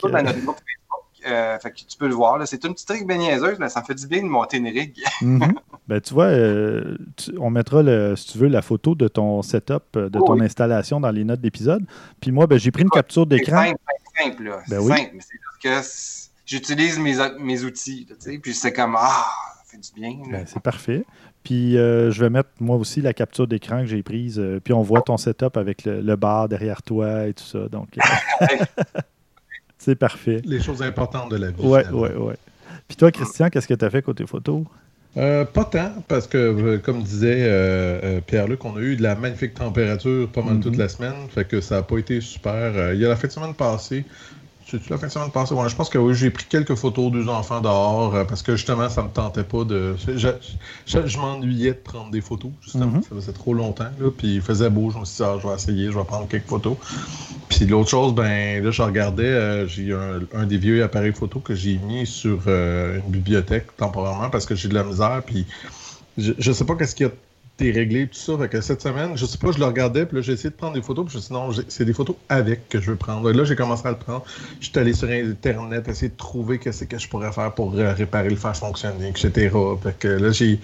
Euh, 1.25 1.58
fait 1.60 1.72
que 1.72 1.77
tu 1.77 1.98
peux 1.98 2.08
le 2.08 2.13
voir. 2.13 2.46
C'est 2.48 2.63
une 2.63 2.74
petite 2.74 2.89
rig 2.89 3.08
bien 3.08 3.18
niaiseuse, 3.18 3.58
mais 3.60 3.70
ça 3.70 3.82
me 3.82 3.86
fait 3.86 3.96
du 3.96 4.08
bien 4.08 4.22
de 4.22 4.27
monter 4.27 4.58
une 4.58 4.68
rig. 4.68 5.01
Mhm. 5.22 5.53
ben, 5.88 6.01
tu 6.01 6.13
vois, 6.13 6.25
euh, 6.25 6.98
on 7.39 7.50
mettra, 7.50 7.82
le, 7.82 8.15
si 8.15 8.34
tu 8.34 8.38
veux, 8.38 8.48
la 8.48 8.62
photo 8.62 8.94
de 8.94 9.08
ton 9.08 9.42
setup, 9.42 9.84
euh, 9.96 10.10
de 10.10 10.20
ton 10.20 10.39
installation 10.42 11.00
dans 11.00 11.12
les 11.12 11.24
notes 11.24 11.39
d'épisode. 11.39 11.86
Puis 12.20 12.32
moi, 12.32 12.46
ben, 12.48 12.60
j'ai 12.60 12.72
pris 12.72 12.84
une 12.84 12.89
capture 12.89 13.25
d'écran. 13.25 13.63
C'est 13.63 14.24
simple, 14.24 14.44
simple. 14.44 14.62
Ben 14.70 14.82
c'est 14.82 14.96
simple, 14.96 15.18
c'est 15.20 15.70
que 15.70 15.82
j'utilise 16.46 17.00
mes, 17.00 17.15
mes 17.39 17.63
outils. 17.63 18.08
puis 18.42 18.53
c'est 18.53 18.74
comme, 18.74 18.96
ah, 18.98 19.25
ça 19.58 19.63
fait 19.65 19.77
du 19.77 19.89
bien. 19.96 20.18
Ben, 20.30 20.46
c'est 20.46 20.62
parfait. 20.62 21.06
Puis 21.44 21.74
je 21.74 22.20
vais 22.20 22.30
mettre 22.30 22.50
moi 22.60 22.75
aussi 22.75 23.01
la 23.01 23.13
capture 23.13 23.48
d'écran 23.48 23.80
que 23.80 23.88
j'ai 23.88 24.03
prise. 24.03 24.42
puis 24.63 24.74
on 24.74 24.82
voit 24.82 25.01
ton 25.01 25.18
setup 25.18 25.56
avec 25.56 25.86
le, 25.86 26.01
le, 26.01 26.15
bar 26.15 26.50
derrière 26.50 26.82
toi 26.82 27.27
et 27.27 27.34
tout 27.34 27.44
ça. 27.44 27.68
Donc, 27.70 27.98
C'est 29.84 29.96
parfait. 29.96 30.42
Les 30.46 30.62
choses 30.62 30.82
importantes 30.82 31.30
de 31.30 31.36
la 31.36 31.52
vie. 31.52 31.62
Oui, 31.62 31.82
oui, 31.92 32.10
oui. 32.16 32.34
Puis 32.88 32.96
toi, 32.96 33.12
Christian, 33.12 33.50
qu'est-ce 33.50 33.68
que 33.68 33.74
tu 33.74 33.84
as 33.84 33.90
fait 33.90 34.02
côté 34.02 34.25
photo? 34.25 34.66
Euh, 35.18 35.44
pas 35.44 35.66
tant, 35.66 35.92
parce 36.08 36.25
que, 36.25 36.38
euh, 36.38 36.78
comme 36.78 37.04
disait 37.04 37.42
euh, 37.42 38.22
Pierre-Luc, 38.25 38.63
on 38.63 38.78
a 38.78 38.80
eu 38.80 38.96
de 38.96 39.04
la 39.04 39.16
magnifique 39.16 39.56
température 39.56 40.30
pas 40.30 40.42
mal 40.42 40.62
toute 40.62 40.75
mm-hmm. 40.75 40.80
la 40.80 40.90
semaine, 40.90 41.13
fait 41.30 41.46
que 41.46 41.60
ça 41.60 41.75
n'a 41.75 41.82
pas 41.84 41.98
été 41.98 42.22
super. 42.22 42.94
il 42.94 43.00
y 43.00 43.06
a 43.06 43.10
la 43.10 43.18
fin 43.18 43.28
de 43.28 43.34
semaine 43.34 43.54
passée, 43.54 44.06
c'est-tu 44.74 44.89
la 44.89 44.98
fin 44.98 45.06
de 45.06 45.12
semaine 45.12 45.30
passée? 45.30 45.53
Ouais, 45.53 45.70
je 45.70 45.75
pense 45.75 45.89
que 45.89 46.00
oui, 46.00 46.15
j'ai 46.15 46.32
pris 46.32 46.46
quelques 46.50 46.74
photos 46.74 47.12
deux 47.12 47.30
enfants 47.30 47.62
dehors 47.62 48.15
euh, 48.15 48.24
parce 48.24 48.42
que 48.42 48.56
justement, 48.56 48.89
ça 48.89 49.03
me 49.03 49.10
tentait 49.10 49.44
pas 49.44 49.63
de. 49.63 49.96
Je, 50.08 51.18
m'ennuyais 51.20 51.74
de 51.74 51.77
prendre 51.77 52.10
des 52.10 52.22
photos, 52.22 52.50
justement. 52.62 52.88
Mhm. 52.88 53.03
Ça 53.03 53.10
faisait 53.13 53.34
trop 53.34 53.53
longtemps. 53.53 53.92
Là, 54.00 54.10
puis 54.18 54.36
il 54.36 54.42
faisait 54.42 54.72
beau. 54.72 54.89
Je 54.89 54.98
me 54.98 55.06
suis 55.06 55.18
dit, 55.18 55.24
ah, 55.24 55.38
je 55.39 55.48
vais 55.48 55.53
essayer, 55.53 55.92
je 55.92 55.98
vais 55.98 56.03
prendre 56.03 56.27
quelques 56.27 56.48
photos. 56.48 56.75
Puis 57.50 57.65
l'autre 57.68 57.89
chose, 57.89 58.15
ben 58.15 58.63
là, 58.63 58.72
je 58.72 58.82
regardais, 58.82 59.24
euh, 59.25 59.68
j'ai 59.68 59.94
un, 59.94 60.22
un, 60.34 60.48
des 60.48 60.58
vieux 60.58 60.84
appareils 60.84 61.13
photo 61.13 61.39
que 61.39 61.53
j'ai 61.53 61.77
mis 61.77 62.08
sur 62.08 62.39
euh, 62.48 62.98
une 62.98 63.12
bibliothèque 63.12 63.77
temporairement 63.77 64.32
parce 64.32 64.48
que 64.48 64.56
j'ai 64.56 64.70
de 64.70 64.74
la 64.74 64.84
misère. 64.84 65.22
Puis 65.24 65.46
je, 66.18 66.34
je 66.39 66.51
sais 66.51 66.65
pas 66.65 66.75
qu'est-ce 66.75 66.96
qu'il 66.96 67.06
y 67.06 67.10
a 67.10 67.13
t'es 67.58 67.72
réglé, 67.72 68.08
tout 68.08 68.16
ça. 68.18 68.38
Fait 68.38 68.50
que 68.50 68.62
cette 68.62 68.82
semaine, 68.82 69.16
je 69.16 69.26
sais 69.26 69.38
pas, 69.38 69.52
je 69.52 69.60
le 69.60 69.66
regardais, 69.66 70.06
puis 70.06 70.18
là, 70.18 70.22
j'ai 70.22 70.34
essayé 70.34 70.50
de 70.50 70.56
prendre 70.56 70.74
des 70.74 70.82
photos, 70.82 71.06
puis 71.06 71.14
je 71.14 71.18
me 71.18 71.22
suis 71.22 71.34
dit, 71.34 71.62
non, 71.62 71.66
c'est 71.68 71.86
des 71.86 71.94
photos 71.94 72.16
avec 72.30 72.68
que 72.70 72.80
je 72.82 72.92
veux 72.92 72.98
prendre. 72.98 73.32
là, 73.32 73.44
j'ai 73.44 73.56
commencé 73.56 73.88
à 73.88 73.92
le 73.92 73.98
prendre. 73.98 74.24
Je 74.60 74.70
suis 74.70 74.80
allé 74.80 74.94
sur 74.94 75.10
Internet, 75.10 75.88
essayer 75.88 76.10
de 76.10 76.18
trouver 76.18 76.58
qu'est-ce 76.58 76.86
que 76.86 76.98
je 76.98 77.08
pourrais 77.08 77.32
faire 77.32 77.54
pour 77.54 77.76
euh, 77.76 77.94
réparer 77.94 78.30
le 78.30 78.36
faire 78.36 78.56
fonctionner, 78.56 79.10
etc. 79.10 79.52
Fait 79.84 79.98
que 79.98 80.08
là, 80.08 80.32
j'ai. 80.32 80.60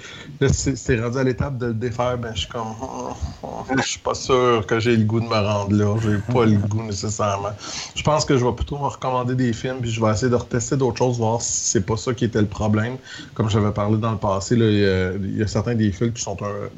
C'est 0.51 0.99
rendu 0.99 1.17
à 1.17 1.23
l'étape 1.23 1.57
de 1.57 1.67
le 1.67 1.73
défaire, 1.73 2.17
ben, 2.17 2.31
je 2.33 2.41
suis 2.41 2.49
comme. 2.49 2.73
Oh, 2.81 3.11
oh, 3.43 3.47
je 3.77 3.87
suis 3.87 3.99
pas 3.99 4.15
sûr 4.15 4.65
que 4.65 4.79
j'ai 4.79 4.95
le 4.95 5.03
goût 5.03 5.19
de 5.19 5.25
me 5.25 5.29
rendre 5.29 5.75
là. 5.75 5.95
J'ai 6.01 6.33
pas 6.33 6.45
le 6.45 6.57
goût 6.57 6.83
nécessairement. 6.83 7.51
Je 7.95 8.03
pense 8.03 8.25
que 8.25 8.37
je 8.37 8.45
vais 8.45 8.53
plutôt 8.53 8.77
me 8.77 8.87
recommander 8.87 9.35
des 9.35 9.53
films, 9.53 9.77
puis 9.81 9.91
je 9.91 10.01
vais 10.01 10.11
essayer 10.11 10.31
de 10.31 10.35
retester 10.35 10.75
d'autres 10.75 10.97
choses, 10.97 11.17
voir 11.17 11.41
si 11.41 11.69
c'est 11.69 11.85
pas 11.85 11.97
ça 11.97 12.13
qui 12.13 12.25
était 12.25 12.41
le 12.41 12.47
problème. 12.47 12.97
Comme 13.35 13.49
j'avais 13.49 13.71
parlé 13.71 13.97
dans 13.97 14.11
le 14.11 14.17
passé, 14.17 14.55
il, 14.55 15.37
y 15.37 15.43
a, 15.43 15.47
certains 15.47 15.75
des 15.75 15.91
films 15.91 16.13
qui 16.13 16.21
sont 16.21 16.37
un 16.41 16.69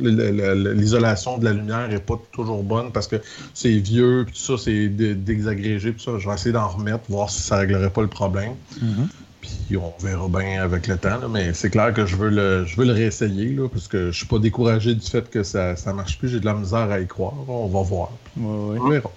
l'isolation 0.00 1.38
de 1.38 1.44
la 1.44 1.52
lumière 1.52 1.88
n'est 1.88 2.00
pas 2.00 2.20
toujours 2.32 2.62
bonne 2.62 2.92
parce 2.92 3.08
que 3.08 3.16
c'est 3.54 3.76
vieux, 3.78 4.24
puis 4.26 4.34
tout 4.34 4.56
ça, 4.56 4.62
c'est 4.62 4.88
désagrégé, 4.88 5.92
puis 5.92 6.02
ça. 6.02 6.18
Je 6.18 6.28
vais 6.28 6.34
essayer 6.34 6.52
d'en 6.52 6.68
remettre, 6.68 7.04
voir 7.08 7.30
si 7.30 7.42
ça 7.42 7.58
réglerait 7.58 7.90
pas 7.90 8.02
le 8.02 8.08
problème. 8.08 8.54
Mm-hmm. 8.78 9.06
Puis 9.40 9.76
on 9.76 9.92
verra 10.00 10.28
bien 10.28 10.62
avec 10.62 10.86
le 10.86 10.96
temps, 10.96 11.28
mais 11.28 11.52
c'est 11.54 11.70
clair 11.70 11.92
que 11.92 12.04
je 12.04 12.16
veux 12.16 12.30
le, 12.30 12.64
je 12.64 12.76
veux 12.76 12.84
le 12.84 12.92
réessayer, 12.92 13.50
là, 13.50 13.68
parce 13.68 13.86
que 13.86 14.10
je 14.10 14.16
suis 14.16 14.26
pas 14.26 14.38
découragé 14.38 14.94
du 14.94 15.06
fait 15.06 15.28
que 15.30 15.42
ça 15.42 15.74
ne 15.86 15.92
marche 15.92 16.18
plus. 16.18 16.28
J'ai 16.28 16.40
de 16.40 16.46
la 16.46 16.54
misère 16.54 16.90
à 16.90 17.00
y 17.00 17.06
croire. 17.06 17.34
On 17.48 17.66
va 17.66 17.82
voir. 17.82 18.10
On 18.40 18.88
verra. 18.88 19.10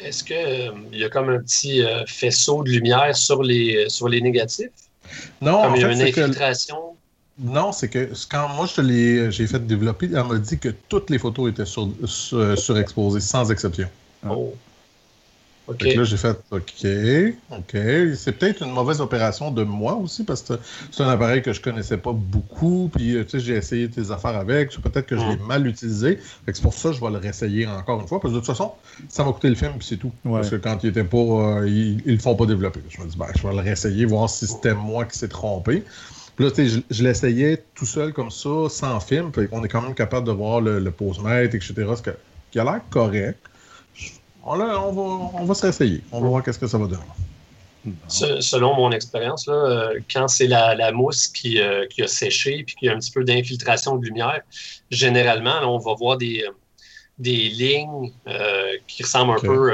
Est-ce 0.00 0.24
qu'il 0.24 0.36
euh, 0.36 0.70
y 0.92 1.04
a 1.04 1.10
comme 1.10 1.28
un 1.28 1.40
petit 1.40 1.82
euh, 1.82 2.04
faisceau 2.06 2.62
de 2.62 2.70
lumière 2.70 3.14
sur 3.14 3.42
les, 3.42 3.88
sur 3.88 4.08
les 4.08 4.20
négatifs? 4.20 4.70
Non, 5.42 5.62
comme 5.62 5.76
il 5.76 5.82
y 5.82 5.84
a 5.84 5.92
une 5.92 6.00
infiltration? 6.00 6.89
Non, 7.38 7.72
c'est 7.72 7.88
que 7.88 8.10
quand 8.30 8.48
moi 8.50 8.66
je 8.66 8.82
l'ai 8.82 9.30
j'ai 9.30 9.46
fait 9.46 9.64
développer, 9.66 10.06
elle 10.06 10.24
m'a 10.24 10.38
dit 10.38 10.58
que 10.58 10.68
toutes 10.88 11.08
les 11.10 11.18
photos 11.18 11.50
étaient 11.50 11.64
sur, 11.64 11.88
surexposées, 12.06 13.20
sans 13.20 13.50
exception. 13.50 13.88
Oh. 14.28 14.54
OK. 15.70 15.82
là, 15.82 16.04
j'ai 16.04 16.16
fait 16.16 16.36
OK, 16.50 16.86
OK. 17.52 17.76
C'est 18.16 18.32
peut-être 18.32 18.62
une 18.64 18.72
mauvaise 18.72 19.00
opération 19.00 19.50
de 19.52 19.62
moi 19.62 19.94
aussi, 19.94 20.24
parce 20.24 20.42
que 20.42 20.54
c'est 20.90 21.02
un 21.02 21.08
appareil 21.08 21.42
que 21.42 21.52
je 21.52 21.60
connaissais 21.60 21.96
pas 21.96 22.12
beaucoup. 22.12 22.90
Puis, 22.92 23.14
euh, 23.14 23.24
tu 23.24 23.30
sais, 23.30 23.40
j'ai 23.40 23.54
essayé 23.54 23.88
tes 23.88 24.10
affaires 24.10 24.36
avec. 24.36 24.76
Peut-être 24.80 25.06
que 25.06 25.16
je 25.16 25.24
l'ai 25.24 25.36
mal 25.36 25.66
utilisé. 25.66 26.18
c'est 26.46 26.62
pour 26.62 26.74
ça 26.74 26.88
que 26.88 26.96
je 26.96 27.00
vais 27.00 27.10
le 27.10 27.18
réessayer 27.18 27.66
encore 27.66 28.00
une 28.00 28.08
fois. 28.08 28.20
Parce 28.20 28.32
que 28.32 28.40
de 28.40 28.44
toute 28.44 28.48
façon, 28.48 28.72
ça 29.08 29.22
va 29.22 29.32
coûter 29.32 29.48
le 29.48 29.54
film, 29.54 29.74
puis 29.78 29.86
c'est 29.86 29.96
tout. 29.96 30.12
Parce 30.24 30.50
que 30.50 30.56
quand 30.56 30.82
il 30.82 30.90
était 30.90 31.04
pas. 31.04 31.18
Euh, 31.18 31.68
ils, 31.68 31.98
ne 32.04 32.12
le 32.12 32.18
font 32.18 32.34
pas 32.34 32.46
développer. 32.46 32.80
Je 32.88 33.00
me 33.00 33.06
dis, 33.06 33.16
ben, 33.16 33.26
je 33.36 33.46
vais 33.46 33.54
le 33.54 33.60
réessayer, 33.60 34.04
voir 34.06 34.28
si 34.28 34.46
c'était 34.46 34.74
moi 34.74 35.04
qui 35.04 35.18
s'est 35.18 35.28
trompé 35.28 35.84
là, 36.40 36.50
je, 36.56 36.80
je 36.90 37.04
l'essayais 37.04 37.62
tout 37.74 37.86
seul 37.86 38.12
comme 38.12 38.30
ça, 38.30 38.68
sans 38.68 39.00
film. 39.00 39.30
on 39.52 39.64
est 39.64 39.68
quand 39.68 39.82
même 39.82 39.94
capable 39.94 40.26
de 40.26 40.32
voir 40.32 40.60
le, 40.60 40.78
le 40.78 40.90
pose-mètre, 40.90 41.54
etc. 41.54 41.74
Ce 41.76 42.02
qui 42.50 42.58
a 42.58 42.64
l'air 42.64 42.80
correct. 42.90 43.38
on, 44.44 44.56
va, 44.56 45.02
on 45.40 45.44
va 45.44 45.54
s'essayer. 45.54 46.02
On 46.12 46.20
va 46.20 46.28
voir 46.28 46.42
qu'est-ce 46.42 46.58
que 46.58 46.66
ça 46.66 46.78
va 46.78 46.86
donner. 46.86 47.02
Selon 48.08 48.74
mon 48.74 48.90
expérience, 48.92 49.46
euh, 49.48 49.98
quand 50.12 50.28
c'est 50.28 50.46
la, 50.46 50.92
mousse 50.92 51.32
euh, 51.46 51.86
qui, 51.86 52.02
a 52.02 52.06
séché 52.06 52.58
et 52.58 52.64
qu'il 52.64 52.86
y 52.86 52.88
a 52.90 52.94
un 52.94 52.98
petit 52.98 53.10
peu 53.10 53.24
d'infiltration 53.24 53.96
de 53.96 54.04
lumière, 54.04 54.42
généralement, 54.90 55.60
on 55.62 55.78
va 55.78 55.94
voir 55.94 56.18
des, 56.18 56.44
des 57.18 57.48
lignes 57.48 58.12
euh, 58.26 58.76
qui 58.86 59.02
ressemblent 59.02 59.32
un 59.32 59.40
peu 59.40 59.72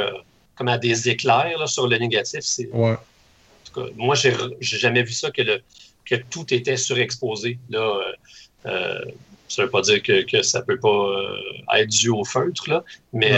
comme 0.54 0.68
à 0.68 0.78
des 0.78 1.08
éclairs 1.08 1.68
sur 1.68 1.88
le 1.88 1.98
négatif. 1.98 2.44
Ouais. 2.72 2.92
En 2.92 2.96
tout 3.64 3.80
cas, 3.80 3.90
moi, 3.96 4.14
j'ai 4.14 4.34
jamais 4.60 5.02
vu 5.02 5.12
ça 5.12 5.30
que, 5.30 5.42
le, 5.42 5.60
que 6.08 6.14
tout 6.30 6.52
était 6.54 6.76
surexposé. 6.76 7.58
Là, 7.70 8.00
ça 8.64 9.62
ne 9.62 9.66
veut 9.66 9.70
pas 9.70 9.82
dire 9.82 10.02
que, 10.02 10.22
que 10.24 10.42
ça 10.42 10.60
ne 10.60 10.64
peut 10.64 10.78
pas 10.78 11.78
être 11.78 11.88
dû 11.88 12.08
au 12.08 12.24
feutre, 12.24 12.68
là, 12.68 12.84
mais 13.12 13.32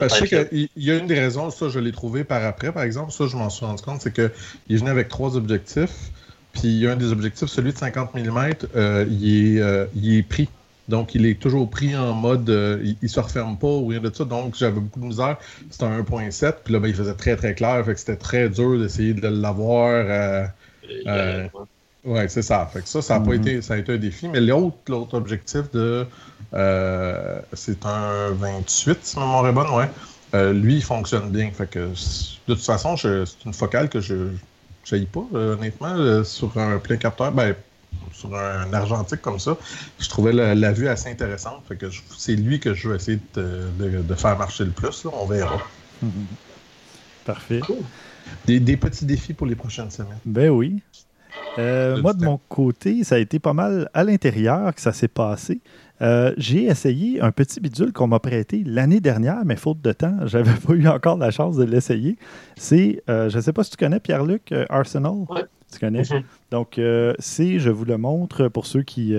je 0.00 0.08
sais 0.08 0.28
qu'il 0.28 0.68
y 0.76 0.90
a 0.90 0.96
une 0.96 1.06
des 1.06 1.18
raisons, 1.18 1.50
ça 1.50 1.68
je 1.68 1.78
l'ai 1.78 1.92
trouvé 1.92 2.24
par 2.24 2.44
après, 2.44 2.72
par 2.72 2.82
exemple, 2.82 3.12
ça 3.12 3.26
je 3.26 3.36
m'en 3.36 3.50
suis 3.50 3.64
rendu 3.64 3.82
compte, 3.82 4.00
c'est 4.00 4.12
qu'il 4.12 4.30
est 4.70 4.76
venu 4.76 4.90
avec 4.90 5.08
trois 5.08 5.36
objectifs, 5.36 6.10
puis 6.52 6.62
il 6.64 6.78
y 6.78 6.86
a 6.86 6.92
un 6.92 6.96
des 6.96 7.12
objectifs, 7.12 7.48
celui 7.48 7.72
de 7.72 7.78
50 7.78 8.14
mm, 8.14 8.52
euh, 8.76 9.06
il, 9.10 9.56
est, 9.56 9.60
euh, 9.60 9.86
il 9.94 10.16
est 10.16 10.22
pris. 10.22 10.48
Donc, 10.88 11.14
il 11.14 11.26
est 11.26 11.38
toujours 11.38 11.68
pris 11.68 11.94
en 11.94 12.14
mode, 12.14 12.48
euh, 12.48 12.80
il, 12.82 12.96
ne 13.02 13.08
se 13.08 13.20
referme 13.20 13.58
pas 13.58 13.66
ou 13.66 13.88
rien 13.88 14.00
de 14.00 14.10
ça. 14.12 14.24
Donc, 14.24 14.54
j'avais 14.56 14.80
beaucoup 14.80 15.00
de 15.00 15.04
misère. 15.04 15.36
C'était 15.70 15.84
un 15.84 16.00
1.7, 16.00 16.54
puis 16.64 16.72
là, 16.72 16.80
ben, 16.80 16.88
il 16.88 16.94
faisait 16.94 17.12
très, 17.12 17.36
très 17.36 17.54
clair. 17.54 17.84
Fait 17.84 17.92
que 17.92 18.00
c'était 18.00 18.16
très 18.16 18.48
dur 18.48 18.78
d'essayer 18.78 19.12
de 19.12 19.28
l'avoir. 19.28 20.48
Oui, 22.04 22.20
c'est 22.28 22.42
ça. 22.42 22.68
Fait 22.72 22.80
que 22.80 22.88
ça, 22.88 23.02
ça 23.02 23.16
a, 23.16 23.20
pas 23.20 23.32
mm-hmm. 23.32 23.40
été, 23.40 23.62
ça 23.62 23.74
a 23.74 23.76
été 23.76 23.92
un 23.92 23.98
défi. 23.98 24.28
Mais 24.28 24.40
l'autre, 24.40 24.76
l'autre 24.88 25.14
objectif 25.14 25.70
de. 25.72 26.06
Euh, 26.54 27.40
c'est 27.52 27.84
un 27.84 28.30
28, 28.30 28.98
si 29.02 29.18
ma 29.18 29.24
mémoire 29.24 29.46
est 29.48 29.52
bonne, 29.52 29.70
ouais. 29.70 29.90
Euh, 30.34 30.52
lui, 30.52 30.76
il 30.76 30.82
fonctionne 30.82 31.30
bien. 31.30 31.50
Fait 31.50 31.68
que, 31.68 31.90
de 32.48 32.54
toute 32.54 32.64
façon, 32.64 32.96
c'est 32.96 33.44
une 33.44 33.52
focale 33.52 33.88
que 33.88 34.00
je 34.00 34.28
n'aille 34.90 35.06
pas, 35.06 35.26
euh, 35.34 35.54
honnêtement, 35.54 36.24
sur 36.24 36.56
un 36.56 36.78
plein 36.78 36.96
capteur. 36.96 37.32
Ben, 37.32 37.54
sur 38.12 38.34
un 38.34 38.72
argentique 38.72 39.22
comme 39.22 39.38
ça, 39.38 39.56
je 39.98 40.08
trouvais 40.08 40.32
la, 40.32 40.72
vue 40.72 40.88
assez 40.88 41.10
intéressante. 41.10 41.62
Fait 41.68 41.76
que 41.76 41.86
c'est 42.16 42.36
lui 42.36 42.60
que 42.60 42.74
je 42.74 42.88
vais 42.88 42.96
essayer 42.96 43.18
de, 43.34 44.14
faire 44.14 44.38
marcher 44.38 44.64
le 44.64 44.70
plus. 44.70 45.04
On 45.12 45.26
verra. 45.26 45.58
Mm-hmm. 46.04 46.08
Parfait. 47.24 47.60
Des, 48.46 48.60
des, 48.60 48.76
petits 48.76 49.04
défis 49.04 49.34
pour 49.34 49.46
les 49.46 49.54
prochaines 49.54 49.90
semaines. 49.90 50.18
Ben 50.24 50.50
oui. 50.50 50.82
Euh, 51.58 52.00
moi, 52.00 52.12
de 52.12 52.24
mon 52.24 52.38
côté, 52.48 53.04
ça 53.04 53.16
a 53.16 53.18
été 53.18 53.38
pas 53.38 53.52
mal 53.52 53.90
à 53.94 54.04
l'intérieur 54.04 54.74
que 54.74 54.80
ça 54.80 54.92
s'est 54.92 55.08
passé. 55.08 55.60
Euh, 56.00 56.32
j'ai 56.36 56.64
essayé 56.64 57.20
un 57.20 57.32
petit 57.32 57.60
bidule 57.60 57.92
qu'on 57.92 58.06
m'a 58.06 58.20
prêté 58.20 58.62
l'année 58.64 59.00
dernière, 59.00 59.44
mais 59.44 59.56
faute 59.56 59.80
de 59.80 59.92
temps, 59.92 60.16
j'avais 60.26 60.54
pas 60.54 60.74
eu 60.74 60.86
encore 60.86 61.16
la 61.16 61.30
chance 61.30 61.56
de 61.56 61.64
l'essayer. 61.64 62.16
C'est, 62.56 63.02
euh, 63.08 63.28
je 63.28 63.36
ne 63.36 63.42
sais 63.42 63.52
pas 63.52 63.64
si 63.64 63.70
tu 63.70 63.76
connais 63.76 64.00
Pierre-Luc 64.00 64.54
Arsenal. 64.68 65.24
Oui. 65.28 65.40
Tu 65.72 65.80
connais? 65.80 66.02
Mm-hmm. 66.02 66.22
Donc, 66.50 66.80
c'est, 67.18 67.58
je 67.58 67.70
vous 67.70 67.84
le 67.84 67.98
montre 67.98 68.48
pour 68.48 68.66
ceux 68.66 68.82
qui. 68.82 69.14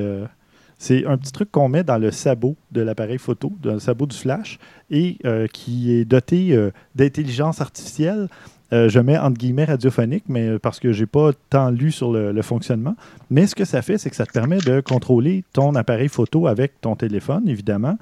c'est 0.80 1.06
un 1.06 1.16
petit 1.18 1.32
truc 1.32 1.52
qu'on 1.52 1.70
met 1.70 1.84
dans 1.84 2.00
le 2.00 2.10
sabot 2.10 2.56
de 2.72 2.82
l'appareil 2.82 3.20
photo, 3.20 3.54
dans 3.62 3.74
le 3.74 3.80
sabot 3.80 4.08
du 4.08 4.18
flash, 4.18 4.58
et 4.90 5.20
qui 5.54 5.92
est 5.92 6.06
doté 6.06 6.58
d'intelligence 6.96 7.62
artificielle. 7.62 8.30
Euh, 8.72 8.88
je 8.88 9.00
mets 9.00 9.18
entre 9.18 9.38
guillemets 9.38 9.66
radiophonique, 9.66 10.26
mais 10.28 10.60
parce 10.60 10.80
que 10.80 10.94
je 10.94 11.02
n'ai 11.02 11.08
pas 11.08 11.32
tant 11.50 11.70
lu 11.72 11.92
sur 11.92 12.12
le, 12.12 12.42
fonctionnement. 12.42 12.96
Mais 13.30 13.48
ce 13.48 13.56
que 13.56 13.66
ça 13.66 13.82
fait, 13.82 13.98
c'est 13.98 14.10
que 14.10 14.16
ça 14.16 14.26
te 14.26 14.32
permet 14.32 14.60
de 14.60 14.82
contrôler 14.82 15.44
ton 15.54 15.76
appareil 15.76 16.08
photo 16.08 16.48
avec 16.48 16.80
ton 16.82 16.96
téléphone, 16.96 17.48
évidemment. 17.48 17.98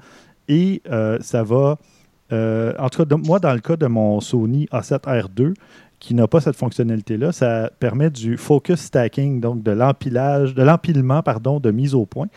Et 0.48 0.82
euh, 0.90 1.18
ça 1.20 1.42
va. 1.42 1.78
Euh, 2.32 2.74
en 2.78 2.88
tout 2.90 3.04
cas, 3.04 3.16
moi, 3.16 3.38
dans 3.38 3.54
le 3.54 3.60
cas 3.60 3.76
de 3.76 3.86
mon 3.86 4.20
Sony 4.20 4.66
A7R2, 4.72 5.54
qui 5.98 6.14
n'a 6.14 6.28
pas 6.28 6.40
cette 6.40 6.56
fonctionnalité-là, 6.56 7.32
ça 7.32 7.70
permet 7.80 8.10
du 8.10 8.36
focus 8.36 8.80
stacking, 8.80 9.40
donc 9.40 9.62
de 9.62 9.70
l'empilage, 9.70 10.54
de 10.54 10.62
l'empilement, 10.62 11.22
pardon, 11.22 11.58
de 11.58 11.70
mise 11.70 11.94
au 11.94 12.06
point. 12.06 12.28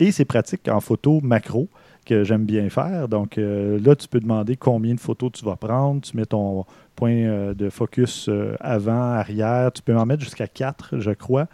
Et 0.00 0.12
c'est 0.12 0.24
pratique 0.24 0.68
en 0.68 0.80
photo 0.80 1.20
macro 1.22 1.68
que 2.08 2.24
j'aime 2.24 2.44
bien 2.44 2.68
faire. 2.70 3.08
Donc 3.08 3.36
là, 3.36 3.94
tu 3.94 4.08
peux 4.08 4.20
demander 4.20 4.56
combien 4.56 4.94
de 4.94 5.00
photos 5.00 5.32
tu 5.32 5.44
vas 5.44 5.56
prendre. 5.56 6.00
Tu 6.00 6.16
mets 6.16 6.26
ton, 6.26 6.64
point 6.98 7.12
euh, 7.12 7.54
de 7.54 7.70
focus 7.70 8.28
euh, 8.28 8.56
avant, 8.58 9.12
arrière. 9.12 9.70
Tu 9.72 9.82
peux 9.82 9.96
en 9.96 10.04
mettre 10.04 10.22
jusqu'à 10.24 10.48
4, 10.48 10.98
je 10.98 11.12
crois. 11.12 11.46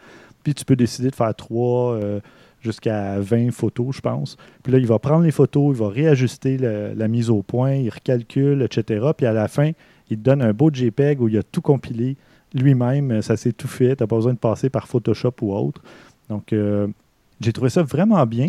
Puis 0.42 0.54
tu 0.54 0.64
peux 0.64 0.74
décider 0.74 1.10
de 1.10 1.14
faire 1.14 1.34
3 1.34 1.92
euh, 1.92 2.20
jusqu'à 2.62 3.20
20 3.20 3.50
photos, 3.52 3.96
je 3.96 4.00
pense. 4.00 4.38
Puis 4.62 4.72
là, 4.72 4.78
il 4.78 4.86
va 4.86 4.98
prendre 4.98 5.24
les 5.24 5.30
photos, 5.30 5.76
il 5.76 5.82
va 5.82 5.90
réajuster 5.90 6.56
la 6.56 7.08
mise 7.08 7.28
au 7.28 7.42
point, 7.42 7.74
il 7.74 7.90
recalcule, 7.90 8.62
etc. 8.62 9.06
Puis 9.14 9.26
à 9.26 9.34
la 9.34 9.48
fin, 9.48 9.72
il 10.08 10.16
te 10.16 10.22
donne 10.22 10.40
un 10.40 10.54
beau 10.54 10.70
JPEG 10.72 11.20
où 11.20 11.28
il 11.28 11.36
a 11.36 11.42
tout 11.42 11.60
compilé 11.60 12.16
lui-même. 12.54 13.20
Ça 13.20 13.36
s'est 13.36 13.52
tout 13.52 13.68
fait. 13.68 13.96
Tu 13.96 14.02
n'as 14.02 14.06
pas 14.06 14.16
besoin 14.16 14.32
de 14.32 14.38
passer 14.38 14.70
par 14.70 14.88
Photoshop 14.88 15.34
ou 15.42 15.54
autre. 15.54 15.82
Donc, 16.30 16.54
j'ai 17.40 17.52
trouvé 17.52 17.68
ça 17.68 17.82
vraiment 17.82 18.24
bien. 18.24 18.48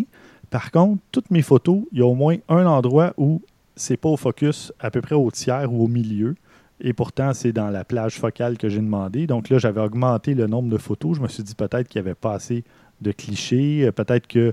Par 0.50 0.70
contre, 0.70 1.02
toutes 1.12 1.30
mes 1.30 1.42
photos, 1.42 1.80
il 1.92 1.98
y 1.98 2.02
a 2.02 2.06
au 2.06 2.14
moins 2.14 2.36
un 2.48 2.66
endroit 2.66 3.12
où 3.16 3.42
c'est 3.74 3.96
pas 3.96 4.08
au 4.08 4.16
focus 4.16 4.72
à 4.80 4.90
peu 4.90 5.00
près 5.00 5.14
au 5.14 5.30
tiers 5.30 5.72
ou 5.72 5.84
au 5.84 5.88
milieu. 5.88 6.34
Et 6.80 6.92
pourtant, 6.92 7.32
c'est 7.32 7.52
dans 7.52 7.70
la 7.70 7.84
plage 7.84 8.18
focale 8.18 8.58
que 8.58 8.68
j'ai 8.68 8.80
demandé. 8.80 9.26
Donc 9.26 9.48
là, 9.48 9.58
j'avais 9.58 9.80
augmenté 9.80 10.34
le 10.34 10.46
nombre 10.46 10.68
de 10.68 10.78
photos. 10.78 11.16
Je 11.16 11.22
me 11.22 11.28
suis 11.28 11.42
dit 11.42 11.54
peut-être 11.54 11.88
qu'il 11.88 12.00
n'y 12.00 12.08
avait 12.08 12.14
pas 12.14 12.34
assez 12.34 12.64
de 13.00 13.12
clichés. 13.12 13.90
Peut-être 13.92 14.26
que. 14.26 14.52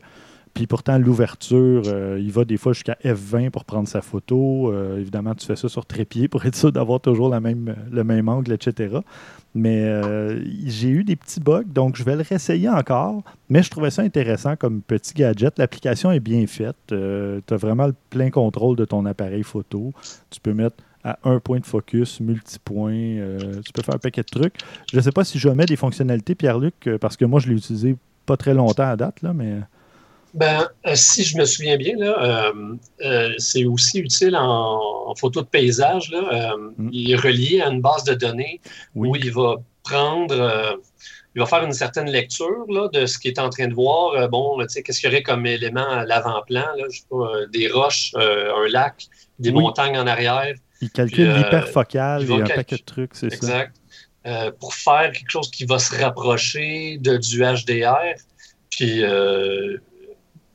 Puis 0.53 0.67
pourtant, 0.67 0.97
l'ouverture, 0.99 1.83
euh, 1.87 2.19
il 2.21 2.31
va 2.31 2.45
des 2.45 2.57
fois 2.57 2.73
jusqu'à 2.73 2.97
F20 3.03 3.49
pour 3.49 3.65
prendre 3.65 3.87
sa 3.87 4.01
photo. 4.01 4.71
Euh, 4.71 4.99
évidemment, 4.99 5.33
tu 5.33 5.45
fais 5.45 5.55
ça 5.55 5.67
sur 5.67 5.85
trépied 5.85 6.27
pour 6.27 6.45
être 6.45 6.55
sûr 6.55 6.71
d'avoir 6.71 6.99
toujours 6.99 7.29
même, 7.39 7.75
le 7.91 8.03
même 8.03 8.29
angle, 8.29 8.53
etc. 8.53 8.97
Mais 9.55 10.01
j'ai 10.65 10.89
eu 10.89 11.03
des 11.03 11.15
petits 11.15 11.39
bugs, 11.39 11.63
donc 11.63 11.95
je 11.95 12.03
vais 12.03 12.15
le 12.15 12.23
réessayer 12.27 12.69
encore. 12.69 13.23
Mais 13.49 13.61
je 13.61 13.69
trouvais 13.69 13.91
ça 13.91 14.01
intéressant 14.01 14.55
comme 14.55 14.81
petit 14.81 15.13
gadget. 15.13 15.57
L'application 15.59 16.11
est 16.11 16.19
bien 16.19 16.45
faite. 16.47 16.75
tu 16.87 16.95
as 16.95 17.57
vraiment 17.57 17.87
le 17.87 17.95
plein 18.09 18.29
contrôle 18.29 18.75
de 18.75 18.85
ton 18.85 19.05
appareil 19.05 19.43
photo. 19.43 19.93
Tu 20.31 20.39
peux 20.39 20.53
mettre 20.53 20.77
à 21.03 21.19
un 21.23 21.39
point 21.39 21.59
de 21.59 21.65
focus, 21.65 22.19
multipoint. 22.19 22.93
Euh, 22.93 23.61
tu 23.63 23.71
peux 23.73 23.81
faire 23.81 23.95
un 23.95 23.99
paquet 23.99 24.21
de 24.21 24.39
trucs. 24.39 24.55
Je 24.91 24.97
ne 24.97 25.01
sais 25.01 25.11
pas 25.11 25.23
si 25.23 25.37
je 25.37 25.49
mets 25.49 25.65
des 25.65 25.75
fonctionnalités, 25.75 26.35
Pierre-Luc, 26.35 26.87
euh, 26.87 26.97
parce 26.97 27.17
que 27.17 27.25
moi, 27.25 27.39
je 27.39 27.49
l'ai 27.49 27.55
utilisé 27.55 27.97
pas 28.25 28.37
très 28.37 28.53
longtemps 28.53 28.87
à 28.87 28.95
date, 28.95 29.21
là, 29.21 29.33
mais. 29.33 29.59
Ben, 30.33 30.67
euh, 30.87 30.95
si 30.95 31.23
je 31.23 31.37
me 31.37 31.45
souviens 31.45 31.77
bien, 31.77 31.95
là, 31.97 32.51
c'est 33.37 33.65
aussi 33.65 33.99
utile 33.99 34.35
en, 34.35 35.13
photo 35.15 35.41
de 35.41 35.47
paysage. 35.47 36.09
Là, 36.11 36.55
mm. 36.57 36.89
Il 36.91 37.11
est 37.11 37.15
relié 37.15 37.61
à 37.61 37.69
une 37.69 37.81
base 37.81 38.03
de 38.03 38.15
données 38.15 38.59
où 38.95 39.15
il 39.15 39.31
va 39.31 39.57
prendre 39.83 40.79
il 41.35 41.39
va 41.39 41.47
faire 41.47 41.63
une 41.63 41.73
certaine 41.73 42.11
lecture 42.11 42.65
là, 42.69 42.89
de 42.93 43.07
ce 43.07 43.17
qu'il 43.17 43.31
est 43.31 43.39
en 43.39 43.49
train 43.49 43.67
de 43.67 43.73
voir. 43.73 44.29
bon, 44.29 44.59
tu 44.61 44.69
sais, 44.69 44.83
qu'est-ce 44.83 44.99
qu'il 44.99 45.09
y 45.09 45.13
aurait 45.13 45.23
comme 45.23 45.45
élément 45.45 45.87
à 45.87 46.05
l'avant-plan? 46.05 46.65
Des 47.51 47.69
roches, 47.69 48.13
un 48.15 48.67
lac, 48.69 49.07
des 49.39 49.51
montagnes 49.51 49.97
en 49.97 50.07
arrière. 50.07 50.53
Il 50.81 50.91
calcule 50.91 51.29
euh, 51.29 51.37
l'hyperfocale 51.37 52.29
et 52.29 52.33
un 52.33 52.45
paquet 52.45 52.77
de 52.77 52.83
trucs, 52.83 53.15
c'est 53.15 53.29
ça. 53.29 53.35
Exact. 53.35 53.75
Euh, 54.25 54.51
pour 54.59 54.73
faire 54.73 55.11
quelque 55.11 55.29
chose 55.29 55.49
qui 55.51 55.65
va 55.65 55.79
se 55.79 55.95
rapprocher 56.01 56.97
de, 56.99 57.17
du 57.17 57.39
HDR. 57.39 58.15
Puis 58.69 59.03
euh, 59.03 59.77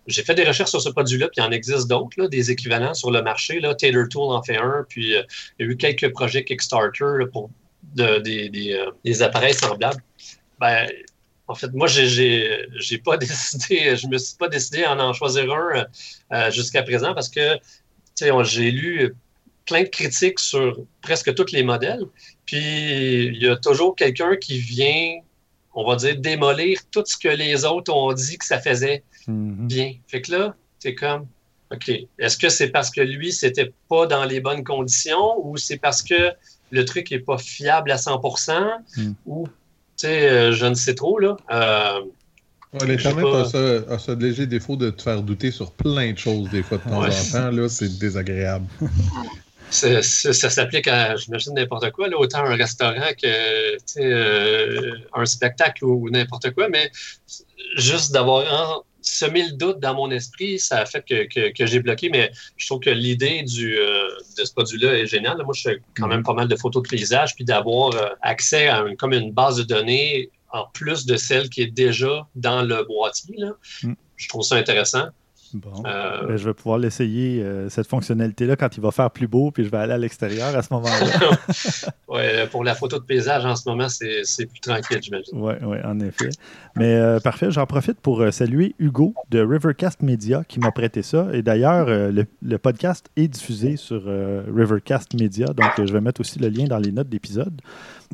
j'ai 0.09 0.23
fait 0.23 0.35
des 0.35 0.45
recherches 0.45 0.71
sur 0.71 0.83
ce 0.83 0.89
produit-là, 0.89 1.29
puis 1.29 1.43
il 1.43 1.43
en 1.43 1.51
existe 1.51 1.87
d'autres, 1.87 2.27
des 2.27 2.51
équivalents 2.51 2.95
sur 2.95 3.11
le 3.11 3.23
marché. 3.23 3.61
Taylor 3.79 4.09
Tool 4.09 4.33
en 4.33 4.43
fait 4.43 4.57
un, 4.57 4.85
puis 4.89 5.11
il 5.11 5.25
y 5.61 5.63
a 5.63 5.67
eu 5.67 5.77
quelques 5.77 6.11
projets 6.13 6.45
Kickstarter 6.45 7.27
pour 7.33 7.51
des, 7.95 9.23
appareils 9.23 9.55
semblables. 9.55 10.03
Ben, 10.59 10.89
en 11.47 11.55
fait, 11.55 11.73
moi, 11.73 11.87
j'ai 11.87 12.99
pas 13.05 13.17
décidé, 13.19 13.97
je 13.97 14.07
me 14.09 14.19
suis 14.19 14.37
pas 14.37 14.49
décidé 14.49 14.85
à 14.85 14.97
en, 14.97 15.13
choisir 15.13 15.53
un 16.31 16.51
jusqu'à 16.51 16.83
présent 16.83 17.15
parce 17.15 17.29
que 17.29 17.59
j'ai 18.17 18.71
lu 18.71 19.15
plein 19.67 19.83
de 19.83 19.89
critiques 19.89 20.41
sur 20.41 20.85
presque 21.03 21.35
tous 21.35 21.53
les 21.53 21.63
modèles. 21.63 22.05
Puis 22.47 23.27
il 23.27 23.37
y 23.43 23.49
a 23.49 23.57
toujours 23.57 23.95
quelqu'un 23.95 24.37
qui 24.37 24.59
vient, 24.59 25.21
on 25.79 25.89
va 25.89 25.95
dire, 25.95 26.17
démolir 26.19 26.81
tout 26.91 27.05
ce 27.07 27.17
que 27.17 27.29
les 27.29 27.65
autres 27.65 27.95
ont 27.95 28.13
dit 28.13 28.37
que 28.37 28.45
ça 28.45 28.59
faisait 28.59 29.05
mhm. 29.29 29.69
bien. 29.69 29.95
Fait 30.09 30.21
que 30.21 30.33
là, 30.33 30.57
c'est 30.81 30.97
comme, 30.97 31.27
OK, 31.73 31.89
est-ce 32.19 32.37
que 32.37 32.49
c'est 32.49 32.71
parce 32.71 32.91
que 32.91 33.01
lui, 33.01 33.33
c'était 33.33 33.73
pas 33.89 34.07
dans 34.07 34.25
les 34.25 34.41
bonnes 34.41 34.65
conditions 34.65 35.39
ou 35.47 35.57
c'est 35.57 35.77
parce 35.77 36.03
que 36.03 36.33
le 36.73 36.85
truc 36.85 37.13
n'est 37.13 37.21
pas 37.21 37.39
fiable 37.39 37.93
à 37.93 37.97
100 37.97 38.21
mhm. 38.97 39.15
ou, 39.25 39.47
tu 39.47 39.53
sais, 39.99 40.29
euh, 40.29 40.53
je 40.53 40.67
ne 40.67 40.75
sais 40.75 40.97
trop, 40.97 41.21
là. 41.21 41.37
Euh, 41.53 42.01
L'Internet 42.85 43.25
a, 43.25 43.99
ce, 43.99 44.11
léger 44.19 44.47
défaut 44.47 44.77
de 44.77 44.91
te 44.91 45.01
faire 45.01 45.23
douter 45.23 45.53
sur 45.53 45.71
plein 45.71 46.13
de 46.13 46.19
choses 46.19 46.51
des 46.51 46.63
fois 46.65 46.79
de 46.79 46.83
temps 46.83 47.03
en 47.03 47.33
temps. 47.33 47.51
Là, 47.51 47.69
c'est 47.69 47.99
désagréable. 47.99 48.67
ça 49.71 50.03
s'applique 50.51 50.89
à, 50.89 51.17
j'imagine, 51.17 51.55
n'importe 51.55 51.91
quoi, 51.93 52.09
là, 52.09 52.19
autant 52.19 52.45
un 52.45 52.57
restaurant 52.57 53.11
que 53.21 54.01
euh, 54.01 54.93
un 55.15 55.27
spectacle 55.27 55.85
ou, 55.85 56.09
n'importe 56.11 56.53
quoi, 56.53 56.69
mais 56.69 56.91
juste 57.77 58.13
d'avoir 58.13 58.85
semé 59.01 59.45
le 59.45 59.53
doute 59.53 59.81
dans 59.81 59.95
mon 59.95 60.11
esprit, 60.11 60.59
ça 60.59 60.79
a 60.79 60.87
fait 60.87 61.03
que, 61.03 61.51
que, 61.51 61.67
j'ai 61.67 61.81
bloqué, 61.81 62.11
mais 62.11 62.31
je 62.57 62.67
trouve 62.67 62.81
que 62.81 62.91
l'idée 62.91 63.43
du, 63.43 63.77
de 63.77 64.45
ce 64.45 64.53
produit-là 64.53 64.99
est 64.99 65.07
géniale. 65.07 65.41
Moi, 65.45 65.55
je 65.55 65.63
fais 65.63 65.83
quand 65.97 66.09
même 66.09 66.23
pas 66.23 66.35
mal 66.35 66.49
de 66.49 66.57
photos 66.57 66.83
de 66.83 66.89
paysage, 66.89 67.35
puis 67.35 67.45
d'avoir 67.45 67.95
accès 68.23 68.69
à 68.69 68.85
comme 68.99 69.13
une 69.13 69.33
base 69.33 69.57
de 69.57 69.63
données 69.63 70.31
en 70.53 70.67
plus 70.73 71.07
de 71.07 71.17
celle 71.17 71.49
qui 71.49 71.63
est 71.63 71.71
déjà 71.71 72.27
dans 72.35 72.63
le 72.63 72.85
boîtier. 72.85 73.37
Mm. 73.83 73.93
Je 74.17 74.29
trouve 74.29 74.43
ça 74.43 74.57
intéressant. 74.57 75.09
Bon. 75.55 75.83
Euh, 75.87 76.27
ben, 76.27 76.37
je 76.37 76.45
vais 76.45 76.55
pouvoir 76.55 76.79
l'essayer, 76.79 77.43
euh, 77.43 77.69
cette 77.69 77.87
fonctionnalité-là, 77.87 78.57
quand 78.57 78.77
il 78.77 78.81
va 78.81 78.91
faire 78.91 79.11
plus 79.11 79.27
beau, 79.27 79.51
puis 79.51 79.65
je 79.65 79.71
vais 79.71 79.79
aller 79.79 79.93
à 79.93 79.99
l'extérieur 79.99 80.55
à 80.55 80.63
ce 80.63 80.73
moment-là. 80.75 81.31
oui, 82.09 82.23
pour 82.51 82.65
la 82.65 82.75
photo 82.75 82.99
de 82.99 83.05
paysage, 83.05 83.45
en 83.45 83.57
ce 83.57 83.69
moment, 83.69 83.89
c'est 83.89 84.47
plus 84.47 84.61
tranquille, 84.61 84.99
j'imagine. 85.03 85.33
Oui, 85.35 85.55
ouais, 85.63 85.83
en 85.85 85.99
effet. 86.01 86.31
Mais 86.77 86.95
euh, 86.95 87.21
parfait, 87.21 87.51
j'en 87.51 87.67
profite 87.67 88.01
pour 88.01 88.25
saluer 88.33 88.75
Hugo 88.79 89.15
de 89.31 89.41
Rivercast 89.41 90.03
Media 90.03 90.45
qui 90.47 90.61
m'a 90.61 90.71
prêté 90.71 91.03
ça. 91.03 91.29
Et 91.33 91.43
d'ailleurs, 91.43 91.87
le, 91.87 92.27
le, 92.43 92.59
podcast 92.59 93.09
est 93.17 93.29
diffusé 93.29 93.77
sur 93.77 94.03
Rivercast 94.05 95.15
Media, 95.15 95.47
donc 95.47 95.71
je 95.79 95.93
vais 95.93 96.01
mettre 96.01 96.21
aussi 96.21 96.39
le 96.39 96.49
lien 96.49 96.65
dans 96.65 96.79
les 96.79 96.93
notes 96.93 97.09
d'épisode. 97.09 97.61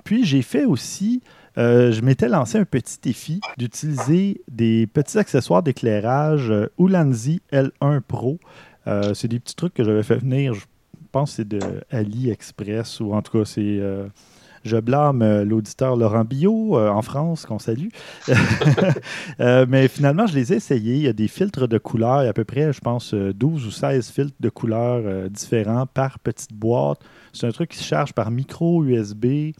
Puis 0.04 0.24
j'ai 0.24 0.42
fait 0.42 0.64
aussi 0.64 1.22
euh, 1.56 1.92
je 1.92 2.02
m'étais 2.02 2.28
lancé 2.28 2.58
un 2.58 2.64
petit 2.64 2.98
défi 3.00 3.40
d'utiliser 3.56 4.42
des 4.50 4.86
petits 4.86 5.18
accessoires 5.18 5.62
d'éclairage 5.62 6.50
euh, 6.50 6.66
Ulanzi 6.78 7.40
L1 7.52 8.00
Pro. 8.00 8.40
Euh, 8.86 9.14
c'est 9.14 9.28
des 9.28 9.38
petits 9.38 9.54
trucs 9.54 9.74
que 9.74 9.84
j'avais 9.84 10.02
fait 10.02 10.16
venir, 10.16 10.54
je 10.54 10.64
pense 11.12 11.30
que 11.30 11.36
c'est 11.36 11.48
de 11.48 11.60
AliExpress 11.90 13.00
ou 13.00 13.14
en 13.14 13.22
tout 13.22 13.38
cas 13.38 13.44
c'est... 13.44 13.80
je 14.64 14.76
blâme 14.78 15.42
l'auditeur 15.42 15.96
Laurent 15.96 16.24
Billot 16.24 16.76
en 16.76 17.00
France, 17.02 17.46
qu'on 17.46 17.60
salue. 17.60 17.88
mais 19.38 19.86
finalement, 19.86 20.26
je 20.26 20.34
les 20.34 20.52
ai 20.52 20.56
essayés. 20.56 20.96
Il 20.96 21.02
y 21.02 21.08
a 21.08 21.12
des 21.12 21.28
filtres 21.28 21.68
de 21.68 21.78
couleurs. 21.78 22.22
Il 22.22 22.24
y 22.24 22.26
a 22.26 22.30
à 22.30 22.34
peu 22.34 22.44
près, 22.44 22.72
je 22.72 22.80
pense, 22.80 23.14
12 23.14 23.66
ou 23.66 23.70
16 23.70 24.10
filtres 24.10 24.36
de 24.40 24.48
couleurs 24.48 25.30
différents 25.30 25.86
par 25.86 26.18
petite 26.18 26.52
boîte. 26.52 26.98
C'est 27.32 27.46
un 27.46 27.52
truc 27.52 27.70
qui 27.70 27.78
se 27.78 27.84
charge 27.84 28.12
par 28.12 28.32
micro 28.32 28.82
USB, 28.82 29.52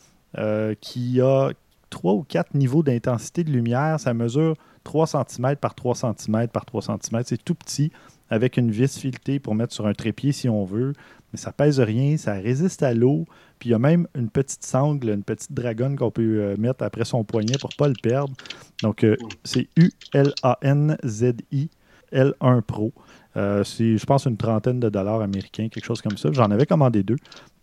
qui 0.80 1.20
a 1.20 1.50
3 1.94 2.12
ou 2.14 2.24
4 2.24 2.54
niveaux 2.54 2.82
d'intensité 2.82 3.44
de 3.44 3.52
lumière. 3.52 4.00
Ça 4.00 4.12
mesure 4.14 4.56
3 4.82 5.06
cm 5.06 5.54
par 5.56 5.76
3 5.76 5.94
cm 5.94 6.48
par 6.48 6.64
3 6.64 6.82
cm. 6.82 7.22
C'est 7.24 7.42
tout 7.42 7.54
petit, 7.54 7.92
avec 8.30 8.56
une 8.56 8.72
vis 8.72 8.98
filetée 8.98 9.38
pour 9.38 9.54
mettre 9.54 9.72
sur 9.72 9.86
un 9.86 9.92
trépied 9.92 10.32
si 10.32 10.48
on 10.48 10.64
veut. 10.64 10.92
Mais 11.32 11.38
ça 11.38 11.52
pèse 11.52 11.78
rien, 11.78 12.16
ça 12.16 12.34
résiste 12.34 12.82
à 12.82 12.94
l'eau. 12.94 13.26
Puis 13.60 13.68
il 13.68 13.72
y 13.72 13.76
a 13.76 13.78
même 13.78 14.08
une 14.16 14.28
petite 14.28 14.64
sangle, 14.64 15.08
une 15.08 15.22
petite 15.22 15.52
dragonne 15.52 15.96
qu'on 15.96 16.10
peut 16.10 16.22
euh, 16.22 16.56
mettre 16.58 16.82
après 16.82 17.04
son 17.04 17.22
poignet 17.22 17.56
pour 17.60 17.70
ne 17.70 17.76
pas 17.76 17.86
le 17.86 17.94
perdre. 18.02 18.34
Donc 18.82 19.04
euh, 19.04 19.16
c'est 19.44 19.68
U-L-A-N-Z-I 19.76 21.70
L1 22.12 22.62
Pro. 22.62 22.92
Euh, 23.36 23.62
c'est, 23.62 23.96
je 23.96 24.04
pense, 24.04 24.24
une 24.26 24.36
trentaine 24.36 24.80
de 24.80 24.88
dollars 24.88 25.20
américains, 25.20 25.68
quelque 25.68 25.84
chose 25.84 26.02
comme 26.02 26.16
ça. 26.16 26.30
J'en 26.32 26.50
avais 26.50 26.66
commandé 26.66 27.04
deux. 27.04 27.18